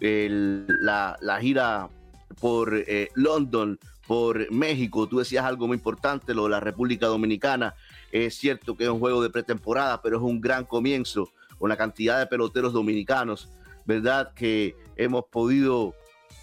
la, 0.00 1.18
la, 1.20 1.40
gira 1.40 1.88
por 2.40 2.84
London, 3.14 3.78
por 4.06 4.50
México, 4.50 5.06
tú 5.06 5.18
decías 5.18 5.44
algo 5.44 5.66
muy 5.66 5.76
importante, 5.76 6.32
lo 6.32 6.44
de 6.44 6.50
la 6.50 6.60
República 6.60 7.06
Dominicana, 7.06 7.74
es 8.10 8.36
cierto 8.36 8.74
que 8.74 8.84
es 8.84 8.90
un 8.90 9.00
juego 9.00 9.22
de 9.22 9.30
pretemporada, 9.30 10.00
pero 10.00 10.16
es 10.16 10.22
un 10.22 10.40
gran 10.40 10.64
comienzo 10.64 11.30
con 11.58 11.68
la 11.68 11.76
cantidad 11.76 12.18
de 12.18 12.26
peloteros 12.26 12.72
dominicanos, 12.72 13.50
¿verdad? 13.84 14.32
Que 14.34 14.76
hemos 14.96 15.24
podido, 15.26 15.94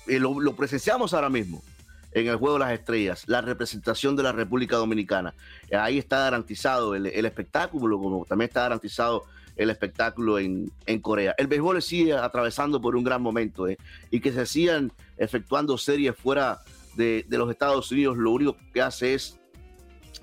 lo, 0.08 0.56
presenciamos 0.56 1.14
ahora 1.14 1.30
mismo 1.30 1.64
en 2.12 2.28
el 2.28 2.36
Juego 2.36 2.56
de 2.56 2.60
las 2.60 2.74
Estrellas, 2.74 3.24
la 3.28 3.42
representación 3.42 4.16
de 4.16 4.24
la 4.24 4.32
República 4.32 4.76
Dominicana. 4.76 5.34
Ahí 5.72 5.98
está 5.98 6.20
garantizado 6.20 6.96
el, 6.96 7.08
espectáculo, 7.08 7.98
como 7.98 8.26
también 8.26 8.50
está 8.50 8.62
garantizado 8.62 9.24
el 9.56 9.70
espectáculo 9.70 10.38
en, 10.40 10.72
Corea. 11.02 11.34
El 11.38 11.48
béisbol 11.48 11.82
sigue 11.82 12.14
atravesando 12.14 12.80
por 12.82 12.96
un 12.96 13.04
gran 13.04 13.22
momento 13.22 13.68
¿eh? 13.68 13.78
y 14.12 14.20
que 14.20 14.32
se 14.32 14.46
sigan 14.46 14.92
efectuando 15.18 15.78
series 15.78 16.16
fuera 16.16 16.60
de, 16.96 17.26
de, 17.28 17.38
los 17.38 17.50
Estados 17.50 17.92
Unidos, 17.92 18.18
lo 18.18 18.32
único 18.32 18.56
que 18.74 18.82
hace 18.82 19.16
es 19.16 19.40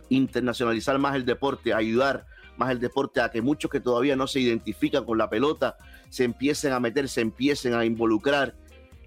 internacionalizar 0.09 0.99
más 0.99 1.17
el 1.17 1.25
deporte, 1.25 1.75
ayudar 1.75 2.27
más 2.57 2.71
el 2.71 2.79
deporte 2.79 3.21
a 3.21 3.31
que 3.31 3.43
muchos 3.43 3.71
que 3.71 3.81
todavía 3.81 4.15
no 4.15 4.27
se 4.27 4.41
identifican 4.41 5.05
con 5.05 5.19
la 5.19 5.29
pelota 5.29 5.77
se 6.11 6.25
empiecen 6.25 6.73
a 6.73 6.81
meter, 6.81 7.09
se 7.09 7.23
empiecen 7.23 7.75
a 7.75 7.85
involucrar. 7.85 8.55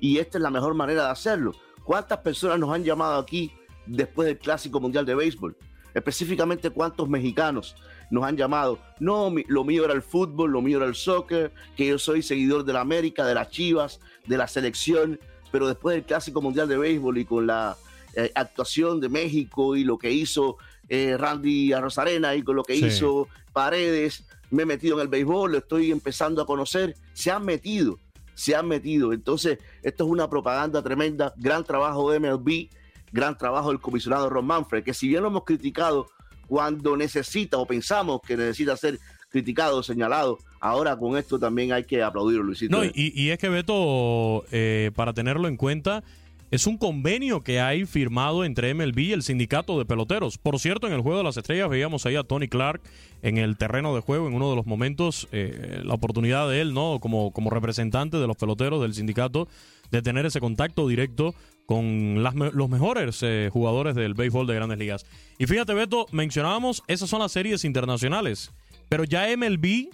Y 0.04 0.18
esta 0.18 0.38
es 0.38 0.42
la 0.42 0.50
mejor 0.50 0.74
manera 0.74 1.06
de 1.06 1.12
hacerlo. 1.12 1.54
¿Cuántas 1.86 2.18
personas 2.20 2.60
nos 2.60 2.70
han 2.76 2.84
llamado 2.84 3.18
aquí 3.18 3.54
después 3.86 4.26
del 4.26 4.38
Clásico 4.38 4.82
Mundial 4.82 5.06
de 5.06 5.16
Béisbol? 5.16 5.56
Específicamente, 5.94 6.72
¿cuántos 6.72 7.08
mexicanos 7.08 7.78
nos 8.12 8.26
han 8.26 8.36
llamado? 8.36 8.80
No, 9.00 9.34
lo 9.48 9.64
mío 9.64 9.86
era 9.86 9.94
el 9.94 10.02
fútbol, 10.02 10.52
lo 10.52 10.62
mío 10.62 10.80
era 10.80 10.88
el 10.88 10.96
soccer, 10.96 11.54
que 11.78 11.88
yo 11.88 11.98
soy 11.98 12.22
seguidor 12.22 12.66
de 12.66 12.74
la 12.74 12.82
América, 12.82 13.26
de 13.26 13.34
las 13.34 13.50
Chivas, 13.50 14.02
de 14.28 14.38
la 14.38 14.50
selección, 14.50 15.22
pero 15.54 15.70
después 15.70 15.96
del 15.96 16.04
Clásico 16.04 16.42
Mundial 16.42 16.68
de 16.68 16.78
Béisbol 16.78 17.20
y 17.20 17.24
con 17.24 17.48
la 17.48 17.78
eh, 18.14 18.30
actuación 18.36 19.00
de 19.00 19.08
México 19.08 19.78
y 19.78 19.86
lo 19.86 19.98
que 19.98 20.12
hizo 20.12 20.58
eh, 20.90 21.16
Randy 21.18 21.74
Rosarena 21.76 22.36
y 22.36 22.44
con 22.44 22.58
lo 22.58 22.66
que 22.66 22.76
hizo 22.76 23.30
Paredes, 23.54 24.26
me 24.52 24.64
he 24.64 24.66
metido 24.66 24.96
en 24.96 25.04
el 25.04 25.08
béisbol, 25.08 25.54
lo 25.54 25.58
estoy 25.60 25.94
empezando 25.94 26.42
a 26.42 26.46
conocer, 26.46 26.94
se 27.14 27.32
han 27.32 27.46
metido, 27.46 28.00
se 28.36 28.56
han 28.56 28.68
metido. 28.68 29.14
Entonces, 29.14 29.60
esto 29.82 30.06
es 30.06 30.10
una 30.10 30.30
propaganda 30.30 30.82
tremenda, 30.82 31.34
gran 31.38 31.64
trabajo 31.64 32.12
de 32.12 32.20
MLB, 32.20 32.70
gran 33.12 33.38
trabajo 33.38 33.70
del 33.70 33.80
comisionado 33.80 34.30
Ron 34.30 34.46
Manfred, 34.46 34.84
que 34.84 34.94
si 34.94 35.08
bien 35.08 35.22
lo 35.22 35.30
hemos 35.30 35.44
criticado 35.44 36.08
cuando 36.48 36.98
necesita 36.98 37.58
o 37.58 37.66
pensamos 37.66 38.22
que 38.26 38.36
necesita 38.36 38.76
ser 38.76 39.00
criticado, 39.30 39.82
señalado, 39.82 40.38
ahora 40.60 40.96
con 40.96 41.18
esto 41.18 41.40
también 41.40 41.74
hay 41.74 41.84
que 41.86 42.04
aplaudirlo, 42.04 42.44
Luisito. 42.44 42.78
No, 42.78 42.84
y, 42.84 43.30
es 43.30 43.38
que 43.40 43.50
Beto, 43.50 44.46
eh, 44.52 44.92
para 44.96 45.14
tenerlo 45.14 45.48
en 45.48 45.58
cuenta, 45.58 46.04
es 46.52 46.68
un 46.68 46.78
convenio 46.78 47.42
que 47.42 47.60
hay 47.60 47.86
firmado 47.86 48.46
entre 48.46 48.76
MLB 48.76 49.00
y 49.00 49.12
el 49.12 49.24
sindicato 49.24 49.80
de 49.80 49.86
peloteros. 49.86 50.38
Por 50.38 50.60
cierto, 50.60 50.86
en 50.86 50.94
el 50.94 51.02
Juego 51.02 51.18
de 51.18 51.24
las 51.24 51.36
Estrellas 51.36 51.68
veíamos 51.68 52.06
ahí 52.06 52.16
a 52.16 52.24
Tony 52.24 52.48
Clark 52.48 52.82
en 53.24 53.38
el 53.38 53.58
terreno 53.58 53.96
de 53.96 54.02
juego 54.02 54.28
en 54.28 54.36
uno 54.36 54.50
de 54.50 54.56
los 54.58 54.68
momentos, 54.68 55.28
eh, 55.32 55.82
la 55.84 55.94
oportunidad 55.94 56.48
de 56.50 56.62
él, 56.62 56.74
¿no? 56.74 57.00
Como, 57.00 57.32
como 57.32 57.50
representante 57.50 58.18
de 58.18 58.28
los 58.28 58.36
peloteros 58.36 58.82
del 58.82 58.94
sindicato, 58.94 59.48
de 59.92 60.02
tener 60.02 60.26
ese 60.26 60.42
contacto 60.42 60.88
directo 60.88 61.34
con 61.66 62.22
las, 62.22 62.36
los 62.36 62.70
mejores 62.70 63.20
eh, 63.24 63.50
jugadores 63.52 63.96
del 63.96 64.14
béisbol 64.14 64.46
de 64.46 64.56
grandes 64.56 64.78
ligas. 64.78 65.06
Y 65.40 65.48
fíjate, 65.48 65.74
Beto, 65.74 66.06
mencionábamos, 66.12 66.84
esas 66.88 67.10
son 67.10 67.22
las 67.22 67.32
series 67.32 67.64
internacionales, 67.64 68.52
pero 68.90 69.06
ya 69.06 69.26
MLB 69.36 69.88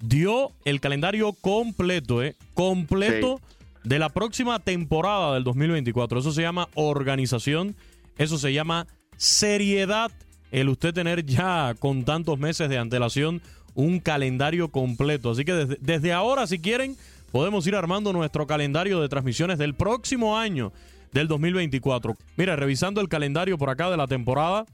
dio 0.00 0.52
el 0.66 0.80
calendario 0.80 1.32
completo, 1.32 2.22
¿eh? 2.22 2.36
Completo 2.52 3.40
de 3.82 3.98
la 3.98 4.10
próxima 4.10 4.58
temporada 4.58 5.34
del 5.34 5.44
2024. 5.44 6.18
Eso 6.18 6.32
se 6.32 6.42
llama 6.42 6.68
organización, 6.74 7.74
eso 8.18 8.36
se 8.36 8.52
llama 8.52 8.86
seriedad. 9.16 10.12
El 10.54 10.68
usted 10.68 10.94
tener 10.94 11.26
ya 11.26 11.74
con 11.80 12.04
tantos 12.04 12.38
meses 12.38 12.68
de 12.68 12.78
antelación 12.78 13.42
un 13.74 13.98
calendario 13.98 14.68
completo. 14.68 15.32
Así 15.32 15.44
que 15.44 15.52
desde, 15.52 16.12
ahora, 16.12 16.46
si 16.46 16.60
quieren, 16.60 16.96
podemos 17.32 17.66
ir 17.66 17.74
armando 17.74 18.12
nuestro 18.12 18.46
calendario 18.46 19.00
de 19.00 19.08
transmisiones 19.08 19.58
del 19.58 19.74
próximo 19.74 20.38
año, 20.38 20.72
del 21.10 21.26
2024. 21.26 22.14
Mira, 22.36 22.54
revisando 22.54 23.00
el 23.00 23.08
calendario 23.08 23.58
por 23.58 23.68
acá 23.68 23.90
de 23.90 23.96
la 23.96 24.06
temporada, 24.06 24.64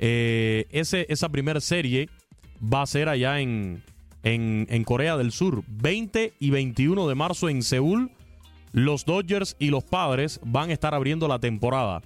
eh, 0.00 0.66
ese, 0.70 1.06
esa 1.08 1.28
primera 1.28 1.60
serie 1.60 2.08
va 2.60 2.82
a 2.82 2.86
ser 2.86 3.08
allá 3.08 3.38
en, 3.38 3.84
en 4.24 4.82
Corea 4.84 5.16
del 5.16 5.30
Sur, 5.30 5.62
20 5.68 6.32
y 6.40 6.50
21 6.50 7.06
de 7.06 7.14
marzo 7.14 7.48
en 7.48 7.62
Seúl 7.62 8.10
los 8.72 9.04
Dodgers 9.04 9.56
y 9.58 9.70
los 9.70 9.84
Padres 9.84 10.40
van 10.44 10.70
a 10.70 10.72
estar 10.72 10.92
abriendo 10.92 11.28
la 11.28 11.38
temporada. 11.38 12.02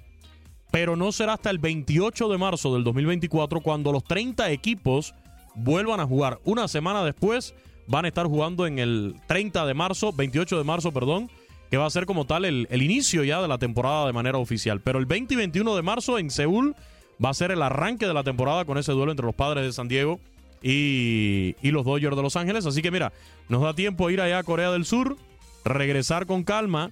Pero 0.75 0.97
no 0.97 1.13
será 1.13 1.35
hasta 1.35 1.51
el 1.51 1.59
28 1.59 2.29
de 2.29 2.37
marzo 2.37 2.75
del 2.75 2.83
2024 2.83 3.61
cuando 3.61 3.93
los 3.93 4.03
30 4.03 4.51
equipos 4.51 5.15
vuelvan 5.55 6.01
a 6.01 6.05
jugar. 6.05 6.41
Una 6.43 6.67
semana 6.67 7.05
después 7.05 7.55
van 7.87 8.07
a 8.07 8.09
estar 8.09 8.27
jugando 8.27 8.67
en 8.67 8.81
el 8.81 9.15
30 9.29 9.67
de 9.67 9.75
marzo, 9.75 10.13
28 10.13 10.59
de 10.59 10.65
marzo, 10.65 10.91
perdón, 10.91 11.31
que 11.71 11.77
va 11.77 11.87
a 11.87 11.91
ser 11.91 12.07
como 12.07 12.25
tal 12.25 12.45
el, 12.45 12.67
inicio 12.73 13.23
ya 13.23 13.41
de 13.41 13.47
la 13.47 13.59
temporada 13.59 14.05
de 14.09 14.13
manera 14.13 14.39
oficial. 14.39 14.81
Pero 14.81 14.99
el 14.99 15.07
20 15.07 15.35
y 15.35 15.37
21 15.37 15.77
de 15.77 15.83
marzo 15.83 16.19
en 16.19 16.29
Seúl 16.29 16.75
va 17.25 17.31
a 17.31 17.35
ser 17.35 17.53
el 17.53 17.63
arranque 17.63 18.09
de 18.09 18.15
la 18.15 18.25
temporada 18.25 18.65
con 18.65 18.77
ese 18.77 18.91
duelo 18.91 19.13
entre 19.13 19.27
los 19.27 19.35
Padres 19.37 19.65
de 19.65 19.73
San 19.73 19.87
Diego 19.87 20.19
y, 20.61 21.55
y 21.63 21.71
los 21.71 21.85
Dodgers 21.85 22.17
de 22.17 22.23
Los 22.23 22.35
Ángeles. 22.35 22.67
Así 22.67 22.83
que 22.83 22.91
mira, 22.91 23.13
nos 23.49 23.63
da 23.63 23.75
tiempo 23.75 24.11
ir 24.11 24.21
allá 24.21 24.39
a 24.39 24.43
Corea 24.43 24.73
del 24.73 24.87
Sur 24.87 25.17
regresar 25.65 26.27
con 26.27 26.43
calma 26.43 26.91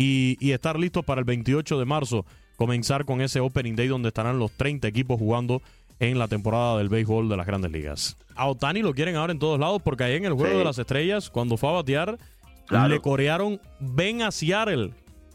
y, 0.00 0.52
estar 0.52 0.78
listos 0.78 1.04
para 1.04 1.20
el 1.20 1.24
28 1.24 1.78
de 1.78 1.84
marzo, 1.84 2.24
comenzar 2.60 3.06
con 3.06 3.22
ese 3.22 3.40
Opening 3.40 3.74
Day 3.74 3.88
donde 3.88 4.08
estarán 4.08 4.38
los 4.38 4.50
30 4.50 4.86
equipos 4.86 5.18
jugando 5.18 5.62
en 5.98 6.18
la 6.18 6.28
temporada 6.28 6.76
del 6.76 6.90
béisbol 6.90 7.26
de 7.30 7.38
las 7.38 7.46
grandes 7.46 7.72
ligas. 7.72 8.18
A 8.36 8.48
Otani 8.48 8.82
lo 8.82 8.92
quieren 8.92 9.16
ahora 9.16 9.32
en 9.32 9.38
todos 9.38 9.58
lados 9.58 9.80
porque 9.82 10.04
ahí 10.04 10.16
en 10.16 10.26
el 10.26 10.34
Juego 10.34 10.58
de 10.58 10.64
las 10.64 10.78
Estrellas, 10.78 11.30
cuando 11.30 11.56
fue 11.56 11.70
a 11.70 11.72
batear, 11.72 12.18
le 12.68 13.00
corearon 13.00 13.62
ven 13.80 14.20
a 14.20 14.30
Seattle 14.30 14.90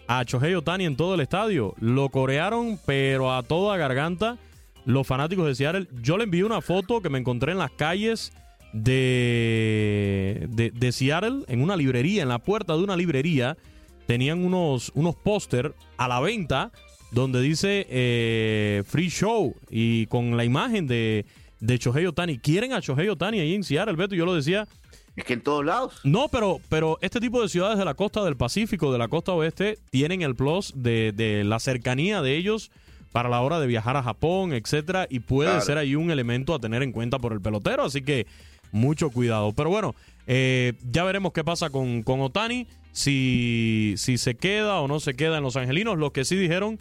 a 0.07 0.23
Chohei 0.23 0.53
Otani 0.53 0.85
en 0.85 0.95
todo 0.95 1.15
el 1.15 1.21
estadio. 1.21 1.73
Lo 1.79 2.09
corearon, 2.09 2.79
pero 2.85 3.33
a 3.33 3.41
toda 3.41 3.75
garganta. 3.75 4.37
Los 4.85 5.07
fanáticos 5.07 5.47
de 5.47 5.55
Seattle. 5.55 5.87
Yo 6.03 6.17
le 6.17 6.25
envié 6.25 6.43
una 6.43 6.61
foto 6.61 7.01
que 7.01 7.09
me 7.09 7.17
encontré 7.17 7.53
en 7.53 7.57
las 7.57 7.71
calles 7.71 8.33
de, 8.71 10.47
de, 10.47 10.91
Seattle, 10.91 11.43
en 11.47 11.63
una 11.63 11.75
librería, 11.75 12.21
en 12.21 12.29
la 12.29 12.37
puerta 12.37 12.77
de 12.77 12.83
una 12.83 12.95
librería, 12.95 13.57
tenían 14.05 14.45
unos, 14.45 14.91
unos 14.93 15.15
póster 15.15 15.73
a 15.97 16.07
la 16.07 16.19
venta 16.19 16.71
donde 17.15 17.41
dice 17.41 17.87
eh, 17.89 18.83
Free 18.85 19.09
Show 19.09 19.55
y 19.69 20.05
con 20.07 20.35
la 20.35 20.43
imagen 20.43 20.85
de, 20.85 21.25
de 21.61 21.77
Shohei 21.77 22.05
Otani. 22.05 22.37
¿Quieren 22.37 22.73
a 22.73 22.81
Shohei 22.81 23.07
Otani 23.07 23.39
ahí 23.39 23.55
en 23.55 23.63
Seattle, 23.63 23.95
Beto? 23.95 24.15
Yo 24.15 24.25
lo 24.25 24.35
decía. 24.35 24.67
Es 25.15 25.23
que 25.23 25.31
en 25.31 25.41
todos 25.41 25.63
lados. 25.63 26.01
No, 26.03 26.27
pero, 26.27 26.59
pero 26.67 26.97
este 27.01 27.21
tipo 27.21 27.41
de 27.41 27.47
ciudades 27.47 27.77
de 27.77 27.85
la 27.85 27.93
costa 27.93 28.21
del 28.25 28.35
Pacífico, 28.35 28.91
de 28.91 28.97
la 28.97 29.07
costa 29.07 29.31
oeste, 29.31 29.79
tienen 29.91 30.23
el 30.23 30.35
plus 30.35 30.73
de, 30.75 31.13
de 31.13 31.45
la 31.45 31.59
cercanía 31.59 32.21
de 32.21 32.35
ellos 32.35 32.69
para 33.13 33.29
la 33.29 33.39
hora 33.39 33.61
de 33.61 33.67
viajar 33.67 33.95
a 33.95 34.03
Japón, 34.03 34.51
etcétera, 34.51 35.07
y 35.09 35.21
puede 35.21 35.61
ser 35.61 35.77
ahí 35.77 35.95
un 35.95 36.11
elemento 36.11 36.53
a 36.53 36.59
tener 36.59 36.83
en 36.83 36.91
cuenta 36.91 37.17
por 37.17 37.31
el 37.31 37.39
pelotero. 37.39 37.85
Así 37.85 38.01
que 38.01 38.27
mucho 38.73 39.09
cuidado. 39.09 39.53
Pero 39.53 39.69
bueno, 39.69 39.95
eh, 40.27 40.73
ya 40.91 41.05
veremos 41.05 41.31
qué 41.31 41.45
pasa 41.45 41.69
con, 41.69 42.03
con 42.03 42.19
Otani, 42.19 42.67
si, 42.91 43.93
si 43.95 44.17
se 44.17 44.35
queda 44.35 44.81
o 44.81 44.89
no 44.89 44.99
se 44.99 45.13
queda 45.13 45.37
en 45.37 45.43
Los 45.43 45.55
Angelinos. 45.55 45.97
Los 45.97 46.11
que 46.11 46.25
sí 46.25 46.35
dijeron 46.35 46.77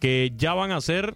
que 0.00 0.32
ya 0.36 0.54
van 0.54 0.70
a 0.70 0.80
ser, 0.80 1.14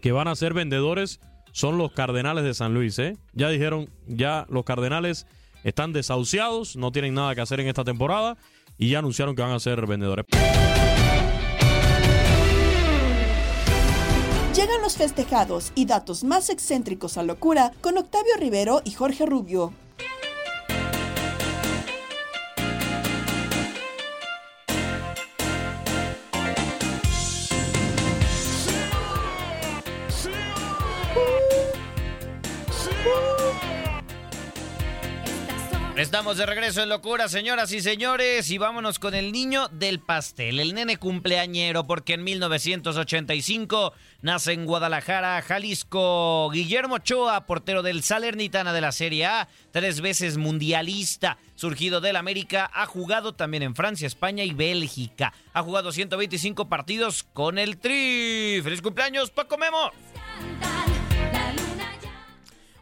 que 0.00 0.12
van 0.12 0.28
a 0.28 0.36
ser 0.36 0.54
vendedores 0.54 1.20
son 1.52 1.78
los 1.78 1.92
Cardenales 1.92 2.44
de 2.44 2.54
San 2.54 2.74
Luis. 2.74 2.98
¿eh? 2.98 3.16
Ya 3.32 3.48
dijeron, 3.48 3.88
ya 4.06 4.46
los 4.48 4.64
Cardenales 4.64 5.26
están 5.64 5.92
desahuciados, 5.92 6.76
no 6.76 6.92
tienen 6.92 7.14
nada 7.14 7.34
que 7.34 7.40
hacer 7.40 7.60
en 7.60 7.68
esta 7.68 7.84
temporada 7.84 8.36
y 8.78 8.90
ya 8.90 9.00
anunciaron 9.00 9.34
que 9.34 9.42
van 9.42 9.52
a 9.52 9.60
ser 9.60 9.86
vendedores. 9.86 10.26
Llegan 14.54 14.82
los 14.82 14.96
festejados 14.96 15.72
y 15.74 15.86
datos 15.86 16.24
más 16.24 16.50
excéntricos 16.50 17.16
a 17.16 17.22
locura 17.22 17.72
con 17.80 17.98
Octavio 17.98 18.32
Rivero 18.38 18.82
y 18.84 18.92
Jorge 18.92 19.26
Rubio. 19.26 19.72
Estamos 36.00 36.38
de 36.38 36.46
regreso 36.46 36.82
en 36.82 36.88
locura, 36.88 37.28
señoras 37.28 37.70
y 37.72 37.82
señores, 37.82 38.50
y 38.50 38.56
vámonos 38.56 38.98
con 38.98 39.14
el 39.14 39.32
niño 39.32 39.68
del 39.68 40.00
pastel, 40.00 40.58
el 40.58 40.72
nene 40.72 40.96
cumpleañero, 40.96 41.86
porque 41.86 42.14
en 42.14 42.24
1985 42.24 43.92
nace 44.22 44.54
en 44.54 44.64
Guadalajara, 44.64 45.42
Jalisco, 45.42 46.48
Guillermo 46.50 46.94
Ochoa, 46.94 47.44
portero 47.44 47.82
del 47.82 48.02
Salernitana 48.02 48.72
de 48.72 48.80
la 48.80 48.92
Serie 48.92 49.26
A, 49.26 49.48
tres 49.72 50.00
veces 50.00 50.38
mundialista, 50.38 51.36
surgido 51.54 52.00
del 52.00 52.16
América, 52.16 52.70
ha 52.72 52.86
jugado 52.86 53.34
también 53.34 53.62
en 53.62 53.76
Francia, 53.76 54.06
España 54.06 54.42
y 54.42 54.54
Bélgica. 54.54 55.34
Ha 55.52 55.62
jugado 55.62 55.92
125 55.92 56.70
partidos 56.70 57.24
con 57.24 57.58
el 57.58 57.76
Tri. 57.76 58.62
¡Feliz 58.64 58.80
cumpleaños, 58.80 59.30
Paco 59.30 59.58
Memo! 59.58 59.92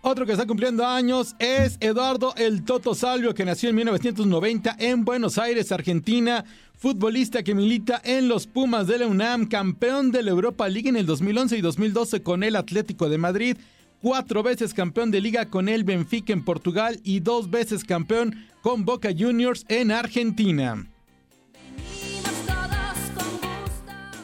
Otro 0.00 0.26
que 0.26 0.32
está 0.32 0.46
cumpliendo 0.46 0.86
años 0.86 1.34
es 1.40 1.76
Eduardo 1.80 2.32
El 2.36 2.64
Toto 2.64 2.94
Salvio, 2.94 3.34
que 3.34 3.44
nació 3.44 3.70
en 3.70 3.76
1990 3.76 4.76
en 4.78 5.04
Buenos 5.04 5.38
Aires, 5.38 5.72
Argentina. 5.72 6.44
Futbolista 6.76 7.42
que 7.42 7.54
milita 7.54 8.00
en 8.04 8.28
los 8.28 8.46
Pumas 8.46 8.86
de 8.86 8.98
la 8.98 9.08
UNAM, 9.08 9.46
campeón 9.46 10.12
de 10.12 10.22
la 10.22 10.30
Europa 10.30 10.68
League 10.68 10.88
en 10.88 10.96
el 10.96 11.06
2011 11.06 11.58
y 11.58 11.60
2012 11.60 12.22
con 12.22 12.44
el 12.44 12.54
Atlético 12.54 13.08
de 13.08 13.18
Madrid. 13.18 13.56
Cuatro 14.00 14.44
veces 14.44 14.72
campeón 14.72 15.10
de 15.10 15.20
liga 15.20 15.50
con 15.50 15.68
el 15.68 15.82
Benfica 15.82 16.32
en 16.32 16.44
Portugal 16.44 17.00
y 17.02 17.18
dos 17.18 17.50
veces 17.50 17.82
campeón 17.82 18.46
con 18.62 18.84
Boca 18.84 19.08
Juniors 19.16 19.64
en 19.68 19.90
Argentina. 19.90 20.86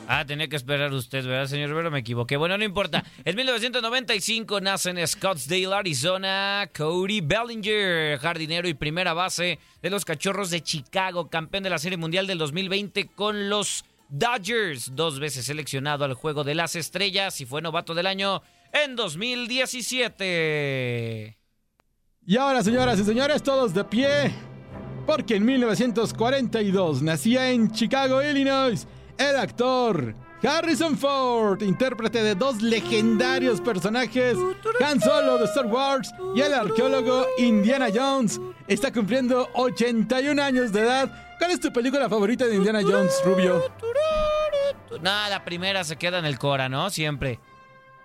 Ah, 0.07 0.23
tenía 0.27 0.49
que 0.49 0.57
esperar 0.57 0.93
usted, 0.93 1.25
¿verdad, 1.25 1.47
señor 1.47 1.71
Rivero? 1.71 1.91
Me 1.91 2.01
equivoqué. 2.01 2.37
Bueno, 2.37 2.59
no 2.59 2.65
importa. 2.65 3.03
En 3.25 3.37
1995 3.37 4.61
nace 4.61 4.91
en 4.91 5.07
Scottsdale, 5.07 5.75
Arizona, 5.75 6.69
Cody 6.77 7.23
Bellinger, 7.23 8.19
jardinero 8.19 8.69
y 8.69 8.75
primera 8.75 9.15
base 9.15 9.59
de 9.81 9.91
los 9.91 10.05
Cachorros 10.05 10.51
de 10.51 10.61
Chicago, 10.61 11.31
campeón 11.31 11.63
de 11.65 11.71
la 11.71 11.79
Serie 11.79 11.97
Mundial 11.97 12.27
del 12.27 12.37
2020 12.37 13.07
con 13.15 13.49
los 13.49 13.87
Dodgers, 14.11 14.95
dos 14.95 15.19
veces 15.19 15.47
seleccionado 15.47 16.05
al 16.05 16.13
Juego 16.13 16.45
de 16.45 16.55
las 16.55 16.77
Estrellas 16.77 17.41
y 17.41 17.47
fue 17.47 17.63
novato 17.63 17.95
del 17.95 18.07
año 18.07 18.43
en 18.73 18.97
2017. 18.97 21.39
Y 22.27 22.37
ahora, 22.37 22.63
señoras 22.63 23.01
y 23.01 23.05
señores, 23.05 23.43
todos 23.43 23.73
de 23.73 23.85
pie, 23.85 24.35
porque 25.07 25.37
en 25.37 25.47
1942 25.47 27.01
nacía 27.03 27.51
en 27.51 27.73
Chicago, 27.73 28.23
Illinois, 28.23 28.87
el 29.19 29.37
actor 29.37 30.15
Harrison 30.47 30.97
Ford, 30.97 31.63
intérprete 31.63 32.23
de 32.23 32.35
dos 32.35 32.61
legendarios 32.61 33.61
personajes, 33.61 34.37
Han 34.85 35.01
Solo 35.01 35.39
de 35.39 35.47
Star 35.47 35.67
Wars 35.67 36.13
y 36.35 36.43
el 36.43 36.53
arqueólogo 36.53 37.27
Indiana 37.39 37.89
Jones, 37.95 38.41
está 38.69 38.93
cumpliendo 38.93 39.49
81 39.55 40.43
años 40.43 40.73
de 40.73 40.81
edad. 40.81 41.37
¿Cuál 41.39 41.53
es 41.53 41.61
tu 41.61 41.73
película 41.73 42.09
favorita 42.09 42.47
de 42.47 42.57
Indiana 42.57 42.81
Jones, 42.83 43.23
Rubio? 43.25 43.63
Nada, 45.01 45.31
la 45.31 45.45
primera 45.45 45.83
se 45.83 45.97
queda 45.97 46.19
en 46.19 46.27
el 46.27 46.39
Cora, 46.39 46.69
¿no? 46.69 46.91
Siempre. 46.91 47.41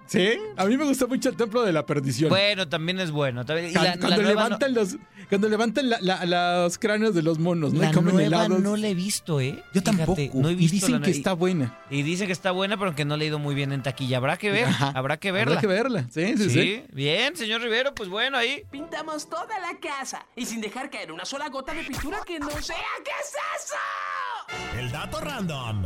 ¿Sí? 0.09 0.31
A 0.57 0.65
mí 0.65 0.75
me 0.75 0.85
gusta 0.85 1.05
mucho 1.05 1.29
el 1.29 1.35
Templo 1.35 1.61
de 1.63 1.71
la 1.71 1.85
Perdición. 1.85 2.29
Bueno, 2.29 2.67
también 2.67 2.99
es 2.99 3.11
bueno. 3.11 3.45
También- 3.45 3.69
y 3.69 3.73
la- 3.73 3.81
cuando, 3.97 4.07
la 4.09 4.15
nueva 4.17 4.29
levantan 4.43 4.73
los, 4.73 4.97
cuando 5.29 5.49
levantan 5.49 5.89
la- 5.89 5.99
la- 6.01 6.25
los 6.63 6.79
cráneos 6.79 7.13
de 7.13 7.21
los 7.21 7.37
monos, 7.37 7.73
¿no? 7.73 7.81
La 7.81 7.91
y 7.91 7.93
comen 7.93 8.15
nueva 8.15 8.27
helados. 8.45 8.59
no 8.59 8.75
la 8.75 8.87
he 8.87 8.95
visto, 8.95 9.39
¿eh? 9.39 9.63
Yo 9.73 9.83
tampoco. 9.83 10.19
no 10.33 10.49
he 10.49 10.53
y 10.53 10.55
visto 10.55 10.73
dicen 10.87 10.99
la 10.99 11.01
que 11.05 11.11
está 11.11 11.33
buena. 11.33 11.77
Y 11.91 12.01
dicen 12.01 12.25
que 12.25 12.33
está 12.33 12.49
buena, 12.49 12.75
pero 12.77 12.95
que 12.95 13.05
no 13.05 13.17
le 13.17 13.25
ha 13.25 13.27
ido 13.27 13.37
muy 13.37 13.53
bien 13.53 13.71
en 13.71 13.83
taquilla. 13.83 14.17
Habrá 14.17 14.37
que 14.37 14.49
ver, 14.51 14.65
Ajá. 14.65 14.91
habrá 14.95 15.17
que 15.17 15.31
verla. 15.31 15.51
Habrá 15.57 15.61
que 15.61 15.67
verla, 15.67 16.05
sí, 16.09 16.35
sí, 16.37 16.49
sí. 16.49 16.83
Bien, 16.91 17.35
señor 17.35 17.61
Rivero, 17.61 17.93
pues 17.93 18.09
bueno, 18.09 18.35
ahí. 18.37 18.63
Pintamos 18.71 19.29
toda 19.29 19.59
la 19.59 19.77
casa 19.79 20.25
y 20.35 20.45
sin 20.47 20.59
dejar 20.59 20.89
caer 20.89 21.11
una 21.11 21.25
sola 21.25 21.49
gota 21.49 21.71
de 21.73 21.83
pintura 21.83 22.19
que 22.25 22.39
no 22.39 22.49
sea. 22.49 22.75
¿Qué 23.05 23.11
es 23.21 23.35
eso? 23.63 24.79
El 24.79 24.91
dato 24.91 25.21
random. 25.21 25.83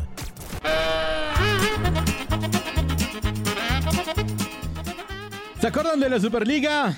¿Se 5.60 5.68
acuerdan 5.68 6.00
de 6.00 6.10
la 6.10 6.20
Superliga? 6.20 6.98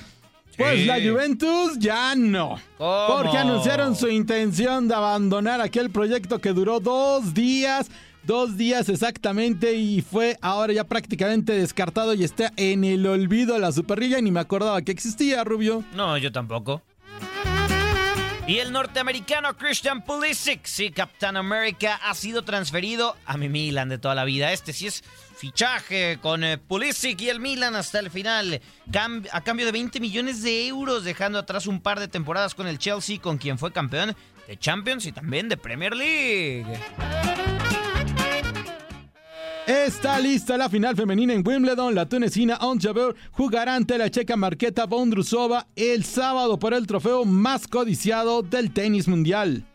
Pues 0.56 0.80
Sí. 0.80 0.84
la 0.86 0.94
Juventus 0.94 1.78
ya 1.78 2.14
no. 2.16 2.58
¿Cómo? 2.78 3.06
Porque 3.22 3.36
anunciaron 3.38 3.94
su 3.94 4.08
intención 4.08 4.88
de 4.88 4.94
abandonar 4.94 5.60
aquel 5.60 5.90
proyecto 5.90 6.40
que 6.40 6.52
duró 6.52 6.80
dos 6.80 7.34
días. 7.34 7.90
Dos 8.24 8.56
días 8.56 8.88
exactamente 8.88 9.74
y 9.74 10.00
fue 10.02 10.36
ahora 10.42 10.72
ya 10.72 10.82
prácticamente 10.82 11.52
descartado 11.52 12.12
y 12.12 12.24
está 12.24 12.52
en 12.56 12.82
el 12.82 13.06
olvido 13.06 13.56
la 13.60 13.70
Superliga 13.70 14.18
y 14.18 14.22
ni 14.22 14.32
me 14.32 14.40
acordaba 14.40 14.82
que 14.82 14.90
existía, 14.90 15.44
Rubio. 15.44 15.84
No, 15.94 16.18
yo 16.18 16.32
tampoco. 16.32 16.82
Y 18.48 18.58
el 18.58 18.72
norteamericano 18.72 19.56
Christian 19.56 20.02
Pulisic, 20.04 20.64
sí, 20.66 20.90
Capitán 20.90 21.36
América, 21.36 22.00
ha 22.04 22.14
sido 22.14 22.42
transferido 22.42 23.14
a 23.26 23.36
mi 23.36 23.48
Milan 23.48 23.88
de 23.90 23.98
toda 23.98 24.14
la 24.16 24.24
vida. 24.24 24.52
Este 24.52 24.72
sí 24.72 24.88
es 24.88 25.04
fichaje 25.36 26.18
con 26.20 26.42
eh, 26.42 26.58
Pulisic 26.58 27.20
y 27.20 27.28
el 27.28 27.40
Milan 27.40 27.76
hasta 27.76 27.98
el 27.98 28.10
final. 28.10 28.60
A 29.32 29.40
cambio 29.42 29.66
de 29.66 29.72
20 29.72 30.00
millones 30.00 30.42
de 30.42 30.66
euros, 30.66 31.04
dejando 31.04 31.38
atrás 31.38 31.66
un 31.66 31.80
par 31.80 32.00
de 32.00 32.08
temporadas 32.08 32.54
con 32.54 32.66
el 32.66 32.78
Chelsea, 32.78 33.20
con 33.20 33.38
quien 33.38 33.58
fue 33.58 33.72
campeón 33.72 34.16
de 34.46 34.58
Champions 34.58 35.06
y 35.06 35.12
también 35.12 35.48
de 35.48 35.56
Premier 35.56 35.94
League. 35.94 36.66
Está 39.66 40.20
lista 40.20 40.56
la 40.56 40.70
final 40.70 40.94
femenina 40.94 41.32
en 41.32 41.46
Wimbledon. 41.46 41.94
La 41.94 42.08
tunecina 42.08 42.56
Ons 42.60 42.84
Jabeur 42.84 43.16
jugará 43.32 43.74
ante 43.74 43.98
la 43.98 44.10
checa 44.10 44.36
Marketa 44.36 44.86
Bondrusova 44.86 45.66
el 45.74 46.04
sábado 46.04 46.58
por 46.58 46.72
el 46.72 46.86
trofeo 46.86 47.24
más 47.24 47.66
codiciado 47.66 48.42
del 48.42 48.72
tenis 48.72 49.08
mundial. 49.08 49.66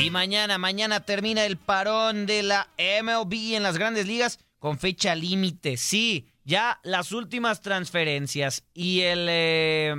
Y 0.00 0.10
mañana, 0.10 0.56
mañana 0.56 1.00
termina 1.00 1.44
el 1.44 1.58
parón 1.58 2.24
de 2.24 2.42
la 2.42 2.68
MLB 2.78 3.54
en 3.54 3.62
las 3.62 3.76
grandes 3.76 4.06
ligas 4.06 4.38
con 4.58 4.78
fecha 4.78 5.14
límite. 5.14 5.76
Sí, 5.76 6.26
ya 6.42 6.80
las 6.84 7.12
últimas 7.12 7.60
transferencias 7.60 8.64
y 8.72 9.00
el, 9.00 9.26
eh, 9.28 9.94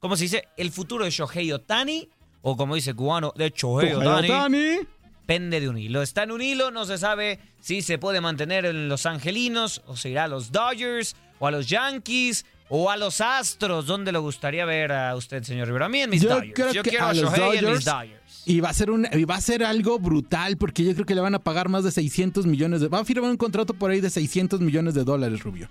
¿cómo 0.00 0.16
se 0.16 0.24
dice? 0.24 0.48
El 0.56 0.72
futuro 0.72 1.04
de 1.04 1.12
Shohei 1.12 1.52
Otani, 1.52 2.08
o 2.42 2.56
como 2.56 2.74
dice 2.74 2.92
cubano, 2.92 3.32
de 3.36 3.50
Shohei 3.50 3.92
Otani, 3.94 4.80
pende 5.26 5.60
de 5.60 5.68
un 5.68 5.78
hilo. 5.78 6.02
Está 6.02 6.24
en 6.24 6.32
un 6.32 6.42
hilo, 6.42 6.72
no 6.72 6.84
se 6.84 6.98
sabe 6.98 7.38
si 7.60 7.82
se 7.82 7.98
puede 7.98 8.20
mantener 8.20 8.66
en 8.66 8.88
los 8.88 9.06
Angelinos, 9.06 9.82
o 9.86 9.96
se 9.96 10.10
irá 10.10 10.24
a 10.24 10.28
los 10.28 10.50
Dodgers, 10.50 11.14
o 11.38 11.46
a 11.46 11.52
los 11.52 11.68
Yankees, 11.68 12.44
o 12.68 12.90
a 12.90 12.96
los 12.96 13.20
Astros. 13.20 13.86
¿Dónde 13.86 14.12
le 14.12 14.18
gustaría 14.18 14.64
ver 14.64 14.92
a 14.92 15.14
usted, 15.16 15.42
señor 15.42 15.66
Rivera? 15.68 15.86
A 15.86 15.88
mí 15.88 16.00
en 16.00 16.10
mis 16.10 16.22
Yo 16.22 16.30
Dodgers. 16.30 16.52
creo 16.54 16.72
Yo 16.72 16.82
que 16.82 16.90
quiero 16.90 17.06
a 17.06 17.10
a 17.10 17.14
los 17.14 17.32
Shohei 17.32 17.58
en 17.58 17.64
mis 17.66 17.84
Dodgers. 17.84 17.84
Dodgers. 17.84 18.42
Y 18.46 18.60
va 18.60 18.68
a 18.68 18.74
ser 18.74 18.90
un, 18.90 19.06
y 19.10 19.24
va 19.24 19.36
a 19.36 19.40
ser 19.40 19.64
algo 19.64 19.98
brutal 19.98 20.56
porque 20.58 20.84
yo 20.84 20.92
creo 20.94 21.06
que 21.06 21.14
le 21.14 21.20
van 21.22 21.34
a 21.34 21.38
pagar 21.38 21.68
más 21.70 21.82
de 21.84 21.90
600 21.90 22.44
millones 22.46 22.80
de... 22.82 22.88
Va 22.88 22.98
a 23.00 23.04
firmar 23.04 23.30
un 23.30 23.36
contrato 23.38 23.72
por 23.74 23.90
ahí 23.90 24.00
de 24.02 24.10
600 24.10 24.60
millones 24.60 24.92
de 24.94 25.04
dólares, 25.04 25.42
Rubio. 25.42 25.70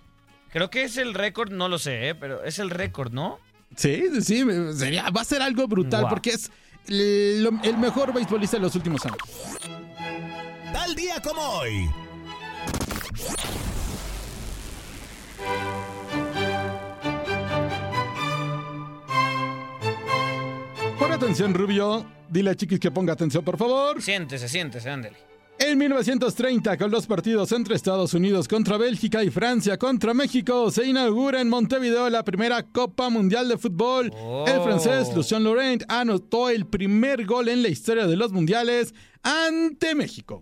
Creo 0.52 0.70
que 0.72 0.84
es 0.84 0.98
el 0.98 1.14
récord, 1.14 1.52
no 1.52 1.68
lo 1.70 1.78
sé, 1.78 2.10
¿eh? 2.10 2.16
pero 2.16 2.44
es 2.44 2.58
el 2.60 2.70
récord, 2.72 3.12
¿no? 3.12 3.40
Sí, 3.76 4.04
sí, 4.14 4.22
sí, 4.22 4.46
sería- 4.76 5.10
va 5.10 5.22
a 5.22 5.26
ser 5.26 5.42
algo 5.42 5.68
brutal 5.68 6.06
porque 6.10 6.32
es 6.32 6.52
el, 6.88 7.48
el 7.64 7.78
mejor 7.78 8.14
beisbolista 8.14 8.58
de 8.58 8.62
los 8.64 8.76
últimos 8.76 9.04
años. 9.06 9.18
Tal 10.72 10.96
día 10.96 11.20
como 11.22 11.42
hoy. 11.42 11.90
Pon 21.04 21.12
atención, 21.12 21.54
Rubio. 21.54 22.06
Dile 22.30 22.52
a 22.52 22.56
Chiquis 22.56 22.80
que 22.80 22.90
ponga 22.90 23.12
atención, 23.12 23.44
por 23.44 23.58
favor. 23.58 24.02
Siéntese, 24.02 24.48
siéntese, 24.48 24.90
ándele. 24.90 25.18
En 25.60 25.78
1930, 25.78 26.78
con 26.78 26.92
los 26.92 27.08
partidos 27.08 27.52
entre 27.52 27.76
Estados 27.76 28.14
Unidos 28.14 28.48
contra 28.48 28.78
Bélgica 28.78 29.22
y 29.22 29.30
Francia 29.30 29.78
contra 29.78 30.14
México, 30.14 30.72
se 30.72 30.86
inaugura 30.86 31.42
en 31.42 31.50
Montevideo 31.50 32.10
la 32.10 32.24
primera 32.24 32.64
Copa 32.64 33.10
Mundial 33.10 33.50
de 33.50 33.58
Fútbol. 33.58 34.14
El 34.48 34.62
francés 34.62 35.14
Lucien 35.14 35.44
Laurent 35.44 35.84
anotó 35.90 36.50
el 36.50 36.68
primer 36.68 37.26
gol 37.26 37.50
en 37.50 37.64
la 37.64 37.68
historia 37.68 38.08
de 38.08 38.16
los 38.16 38.32
mundiales 38.32 38.94
ante 39.24 39.96
México. 39.96 40.42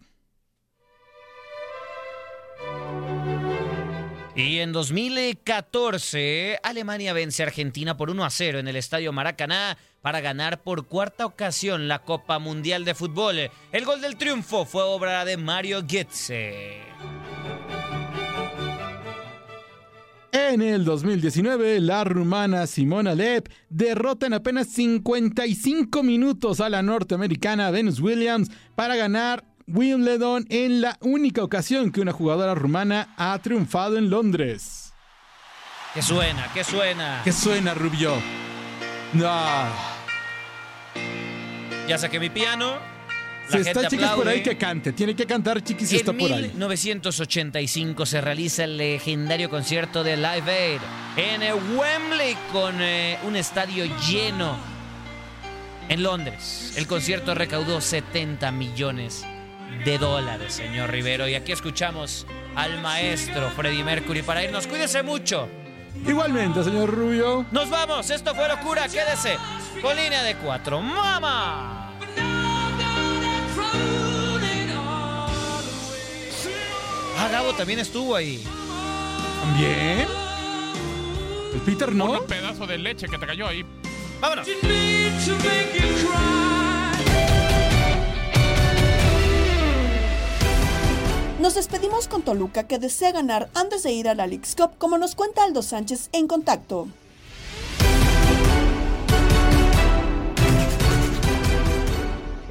Y 4.35 4.59
en 4.59 4.71
2014, 4.71 6.59
Alemania 6.63 7.11
vence 7.11 7.43
a 7.43 7.47
Argentina 7.47 7.97
por 7.97 8.09
1 8.09 8.23
a 8.23 8.29
0 8.29 8.59
en 8.59 8.67
el 8.69 8.77
Estadio 8.77 9.11
Maracaná 9.11 9.77
para 10.01 10.21
ganar 10.21 10.63
por 10.63 10.87
cuarta 10.87 11.25
ocasión 11.25 11.89
la 11.89 11.99
Copa 11.99 12.39
Mundial 12.39 12.85
de 12.85 12.95
Fútbol. 12.95 13.51
El 13.73 13.85
gol 13.85 13.99
del 13.99 14.15
triunfo 14.15 14.65
fue 14.65 14.83
obra 14.83 15.25
de 15.25 15.35
Mario 15.35 15.81
Götze. 15.85 16.79
En 20.31 20.61
el 20.61 20.85
2019, 20.85 21.81
la 21.81 22.05
rumana 22.05 22.65
Simona 22.67 23.13
Lep 23.13 23.49
derrota 23.69 24.27
en 24.27 24.33
apenas 24.33 24.69
55 24.69 26.03
minutos 26.03 26.61
a 26.61 26.69
la 26.69 26.81
norteamericana 26.81 27.69
Venus 27.69 27.99
Williams 27.99 28.49
para 28.75 28.95
ganar 28.95 29.43
Wimbledon 29.67 30.45
en 30.49 30.81
la 30.81 30.97
única 31.01 31.43
ocasión 31.43 31.91
que 31.91 32.01
una 32.01 32.11
jugadora 32.11 32.55
rumana 32.55 33.13
ha 33.17 33.37
triunfado 33.39 33.97
en 33.97 34.09
Londres. 34.09 34.93
¿Qué 35.93 36.01
suena? 36.01 36.49
¿Qué 36.53 36.63
suena? 36.63 37.21
¿Qué 37.23 37.31
suena, 37.31 37.73
Rubio? 37.73 38.15
Ya 39.13 39.69
saqué 41.97 42.19
mi 42.19 42.29
piano. 42.29 42.79
Si 43.49 43.55
La 43.55 43.59
está 43.59 43.81
gente 43.81 43.97
Chiquis 43.97 44.09
por 44.11 44.27
ahí, 44.27 44.41
que 44.41 44.57
cante. 44.57 44.93
Tiene 44.93 45.13
que 45.13 45.25
cantar 45.25 45.61
Chiquis 45.61 45.89
si 45.89 45.97
está 45.97 46.11
En 46.11 46.17
por 46.17 46.31
ahí. 46.31 46.43
1985 46.43 48.05
se 48.05 48.21
realiza 48.21 48.63
el 48.63 48.77
legendario 48.77 49.49
concierto 49.49 50.03
de 50.03 50.15
Live 50.15 50.49
Aid 50.49 50.79
en 51.17 51.43
eh, 51.43 51.53
Wembley 51.53 52.37
con 52.53 52.81
eh, 52.81 53.19
un 53.25 53.35
estadio 53.35 53.83
lleno 54.09 54.55
en 55.89 56.03
Londres. 56.03 56.73
El 56.77 56.87
concierto 56.87 57.35
recaudó 57.35 57.81
70 57.81 58.49
millones 58.53 59.25
de 59.85 59.97
dólares, 59.97 60.53
señor 60.53 60.91
Rivero. 60.91 61.27
Y 61.27 61.35
aquí 61.35 61.51
escuchamos 61.51 62.25
al 62.55 62.81
maestro 62.81 63.49
Freddie 63.51 63.83
Mercury 63.83 64.21
para 64.21 64.43
irnos. 64.43 64.67
Cuídese 64.67 65.03
mucho. 65.03 65.47
Igualmente, 66.07 66.63
señor 66.63 66.89
Rubio. 66.89 67.45
Nos 67.51 67.69
vamos. 67.69 68.09
Esto 68.09 68.33
fue 68.35 68.47
locura. 68.47 68.87
Quédese 68.87 69.37
con 69.81 69.95
línea 69.95 70.23
de 70.23 70.35
cuatro. 70.35 70.81
¡Mama! 70.81 71.89
Ah, 77.17 77.29
Gabo 77.31 77.53
también 77.53 77.79
estuvo 77.79 78.15
ahí. 78.15 78.43
¿También? 79.41 80.07
El 81.53 81.61
Peter 81.61 81.93
no. 81.93 82.19
Un 82.19 82.27
pedazo 82.27 82.65
de 82.65 82.77
leche 82.77 83.07
que 83.07 83.17
te 83.17 83.25
cayó 83.27 83.47
ahí. 83.47 83.65
Vámonos. 84.19 84.47
Nos 91.41 91.55
despedimos 91.55 92.07
con 92.07 92.21
Toluca 92.21 92.67
que 92.67 92.77
desea 92.77 93.11
ganar 93.11 93.49
antes 93.55 93.81
de 93.81 93.91
ir 93.91 94.07
a 94.07 94.13
la 94.13 94.27
Leagues 94.27 94.55
Cup, 94.55 94.77
como 94.77 94.99
nos 94.99 95.15
cuenta 95.15 95.43
Aldo 95.43 95.63
Sánchez 95.63 96.09
en 96.11 96.27
contacto. 96.27 96.87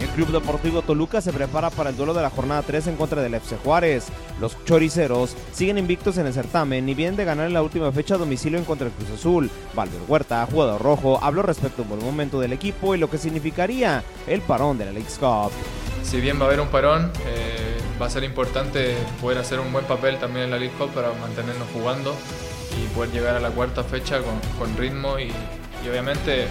El 0.01 0.09
Club 0.09 0.33
Deportivo 0.33 0.83
Toluca 0.83 1.21
se 1.21 1.33
prepara 1.33 1.71
para 1.71 1.91
el 1.91 1.97
duelo 1.97 2.15
de 2.15 2.23
la 2.23 2.31
jornada 2.31 2.63
3 2.63 2.89
en 2.89 2.97
contra 2.97 3.23
del 3.23 3.35
FC 3.35 3.59
Juárez. 3.63 4.07
Los 4.41 4.57
choriceros 4.65 5.37
siguen 5.53 5.79
invictos 5.79 6.19
en 6.19 6.27
el 6.27 6.35
certamen 6.35 6.89
y 6.89 6.95
vienen 6.95 7.15
de 7.15 7.25
ganar 7.25 7.47
en 7.47 7.55
la 7.55 7.63
última 7.63 7.93
fecha 7.93 8.17
a 8.17 8.19
domicilio 8.19 8.59
en 8.59 8.65
contra 8.65 8.89
del 8.89 8.95
Cruz 8.95 9.21
Azul. 9.21 9.49
Valver 9.73 10.01
Huerta, 10.09 10.45
jugador 10.51 10.83
rojo, 10.83 11.21
habló 11.23 11.43
respecto 11.43 11.83
al 11.83 11.89
buen 11.89 12.05
momento 12.05 12.41
del 12.41 12.53
equipo 12.53 12.97
y 12.97 12.99
lo 12.99 13.09
que 13.09 13.19
significaría 13.19 14.03
el 14.27 14.41
parón 14.41 14.79
de 14.79 14.87
la 14.87 14.91
Leagues 14.91 15.17
Cup. 15.17 15.53
Si 16.03 16.21
bien 16.21 16.41
va 16.41 16.47
a 16.47 16.49
haber 16.49 16.61
un 16.61 16.69
parón, 16.69 17.13
eh, 17.25 17.60
va 18.01 18.07
a 18.07 18.11
ser 18.11 18.25
importante 18.25 18.97
poder 19.21 19.39
hacer 19.39 19.61
un 19.61 19.73
buen 19.73 19.85
papel 19.85 20.19
también 20.19 20.47
en 20.47 20.51
la 20.53 20.59
League 20.59 20.75
Cup 20.79 20.91
para 20.91 21.13
mantenernos 21.13 21.69
jugando 21.73 22.15
y 22.79 22.87
poder 22.95 23.11
llegar 23.13 23.37
a 23.37 23.41
la 23.41 23.51
cuarta 23.51 23.85
fecha 23.85 24.21
con, 24.59 24.77
ritmo 24.77 25.19
y, 25.19 25.31
obviamente 25.89 26.47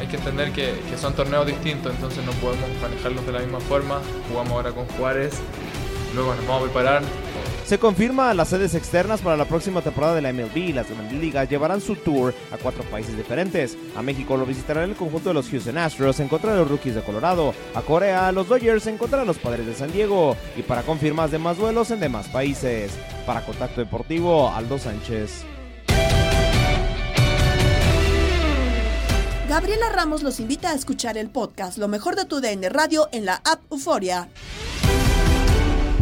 hay 0.00 0.06
que 0.08 0.16
entender 0.16 0.52
que 0.52 0.74
son 0.96 1.14
torneos 1.14 1.46
distintos, 1.46 1.94
entonces 1.94 2.24
no 2.24 2.32
podemos 2.32 2.68
manejarlos 2.82 3.24
de 3.26 3.32
la 3.32 3.38
misma 3.40 3.60
forma. 3.60 4.00
Jugamos 4.28 4.52
ahora 4.52 4.72
con 4.72 4.86
Juárez, 4.86 5.34
luego 6.14 6.34
nos 6.34 6.46
vamos 6.46 6.62
a 6.62 6.64
preparar. 6.64 7.02
Se 7.64 7.78
confirma 7.78 8.34
las 8.34 8.48
sedes 8.50 8.74
externas 8.74 9.22
para 9.22 9.38
la 9.38 9.46
próxima 9.46 9.80
temporada 9.80 10.14
de 10.14 10.20
la 10.20 10.34
MLB. 10.34 10.74
Las 10.74 10.90
Grandes 10.90 11.18
Ligas 11.18 11.48
llevarán 11.48 11.80
su 11.80 11.96
tour 11.96 12.34
a 12.52 12.58
cuatro 12.58 12.84
países 12.84 13.16
diferentes. 13.16 13.78
A 13.96 14.02
México 14.02 14.36
lo 14.36 14.44
visitarán 14.44 14.90
el 14.90 14.96
conjunto 14.96 15.30
de 15.30 15.34
los 15.34 15.48
Houston 15.48 15.78
Astros 15.78 16.20
en 16.20 16.28
contra 16.28 16.52
de 16.52 16.58
los 16.58 16.68
Rookies 16.68 16.94
de 16.94 17.02
Colorado. 17.02 17.54
A 17.74 17.80
Corea, 17.80 18.30
los 18.32 18.48
Dodgers 18.48 18.86
en 18.86 18.98
contra 18.98 19.20
de 19.20 19.24
los 19.24 19.38
Padres 19.38 19.66
de 19.66 19.74
San 19.74 19.90
Diego. 19.92 20.36
Y 20.58 20.62
para 20.62 20.82
confirmar 20.82 21.30
demás 21.30 21.56
duelos 21.56 21.90
en 21.90 22.00
demás 22.00 22.28
países. 22.28 22.92
Para 23.24 23.40
Contacto 23.40 23.80
Deportivo, 23.80 24.50
Aldo 24.50 24.78
Sánchez. 24.78 25.44
Gabriela 29.48 29.88
Ramos 29.90 30.22
los 30.22 30.38
invita 30.38 30.70
a 30.70 30.74
escuchar 30.74 31.16
el 31.16 31.30
podcast 31.30 31.78
Lo 31.78 31.86
mejor 31.88 32.16
de 32.16 32.24
tu 32.24 32.40
DN 32.40 32.68
Radio 32.68 33.08
en 33.12 33.24
la 33.24 33.36
app 33.44 33.60
Euforia. 33.70 34.28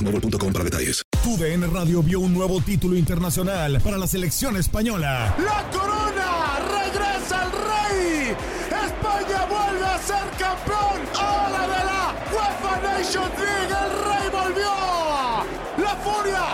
boostmobile.com 0.00 0.52
para 0.52 0.64
detalles. 0.64 1.02
Tu 1.22 1.36
DN 1.36 1.66
Radio 1.66 2.02
vio 2.02 2.20
un 2.20 2.32
nuevo 2.32 2.60
título 2.60 2.96
internacional 2.96 3.80
para 3.82 3.98
la 3.98 4.06
selección 4.06 4.56
española. 4.56 5.34
¡La 5.38 5.70
corona! 5.70 6.58
¡Regresa 6.70 7.44
el 7.44 7.52
rey! 7.52 8.36
¡España 8.86 9.46
vuelve 9.46 9.84
a 9.84 9.98
ser 9.98 10.24
campeón! 10.38 11.00
¡Ahora 11.18 11.62
de 11.62 11.84
la 11.84 12.14
UEFA 12.32 12.80
Nations 12.82 13.38
League! 13.38 13.74
¡El 13.84 13.90
rey 14.08 14.26
volvió! 14.32 14.72
¡La 15.78 15.96
furia! 15.96 16.44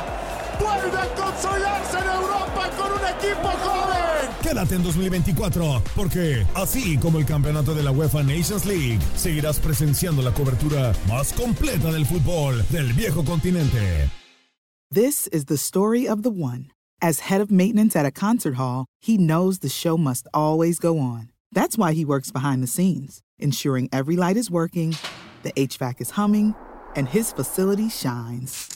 ¡Vuelve 0.59 0.99
a 0.99 1.15
consolidarse 1.15 1.99
en 1.99 2.07
Europa 2.07 2.71
con 2.77 2.93
un 2.93 3.07
equipo 3.07 3.49
joven! 3.49 4.26
Quédate 4.47 4.77
en 4.77 4.85
2024, 4.85 5.83
porque 5.97 6.47
así 6.55 6.97
como 6.99 7.19
el 7.19 7.27
campeonato 7.27 7.75
de 7.75 7.83
la 7.83 7.91
UEFA 7.91 8.23
Nations 8.23 8.65
League, 8.65 9.01
seguirás 9.17 9.59
presenciando 9.59 10.23
la 10.23 10.33
cobertura 10.33 10.93
más 11.09 11.33
completa 11.33 11.91
del 11.91 12.07
fútbol 12.07 12.65
del 12.71 12.93
viejo 12.93 13.25
continente. 13.25 14.09
This 14.89 15.27
is 15.33 15.47
the 15.47 15.57
story 15.57 16.07
of 16.07 16.23
the 16.23 16.31
one. 16.31 16.71
As 17.03 17.29
head 17.29 17.41
of 17.41 17.51
maintenance 17.51 17.97
at 17.97 18.07
a 18.07 18.13
concert 18.13 18.55
hall, 18.55 18.87
he 19.01 19.19
knows 19.19 19.59
the 19.59 19.69
show 19.69 19.99
must 19.99 20.29
always 20.33 20.79
go 20.79 21.01
on. 21.01 21.33
That's 21.51 21.77
why 21.77 21.93
he 21.93 22.05
works 22.05 22.31
behind 22.31 22.63
the 22.63 22.69
scenes, 22.69 23.23
ensuring 23.41 23.89
every 23.93 24.15
light 24.15 24.37
is 24.37 24.49
working, 24.49 24.95
the 25.43 25.51
HVAC 25.55 26.01
is 26.01 26.11
humming, 26.11 26.55
and 26.95 27.09
his 27.09 27.33
facility 27.33 27.89
shines. 27.89 28.76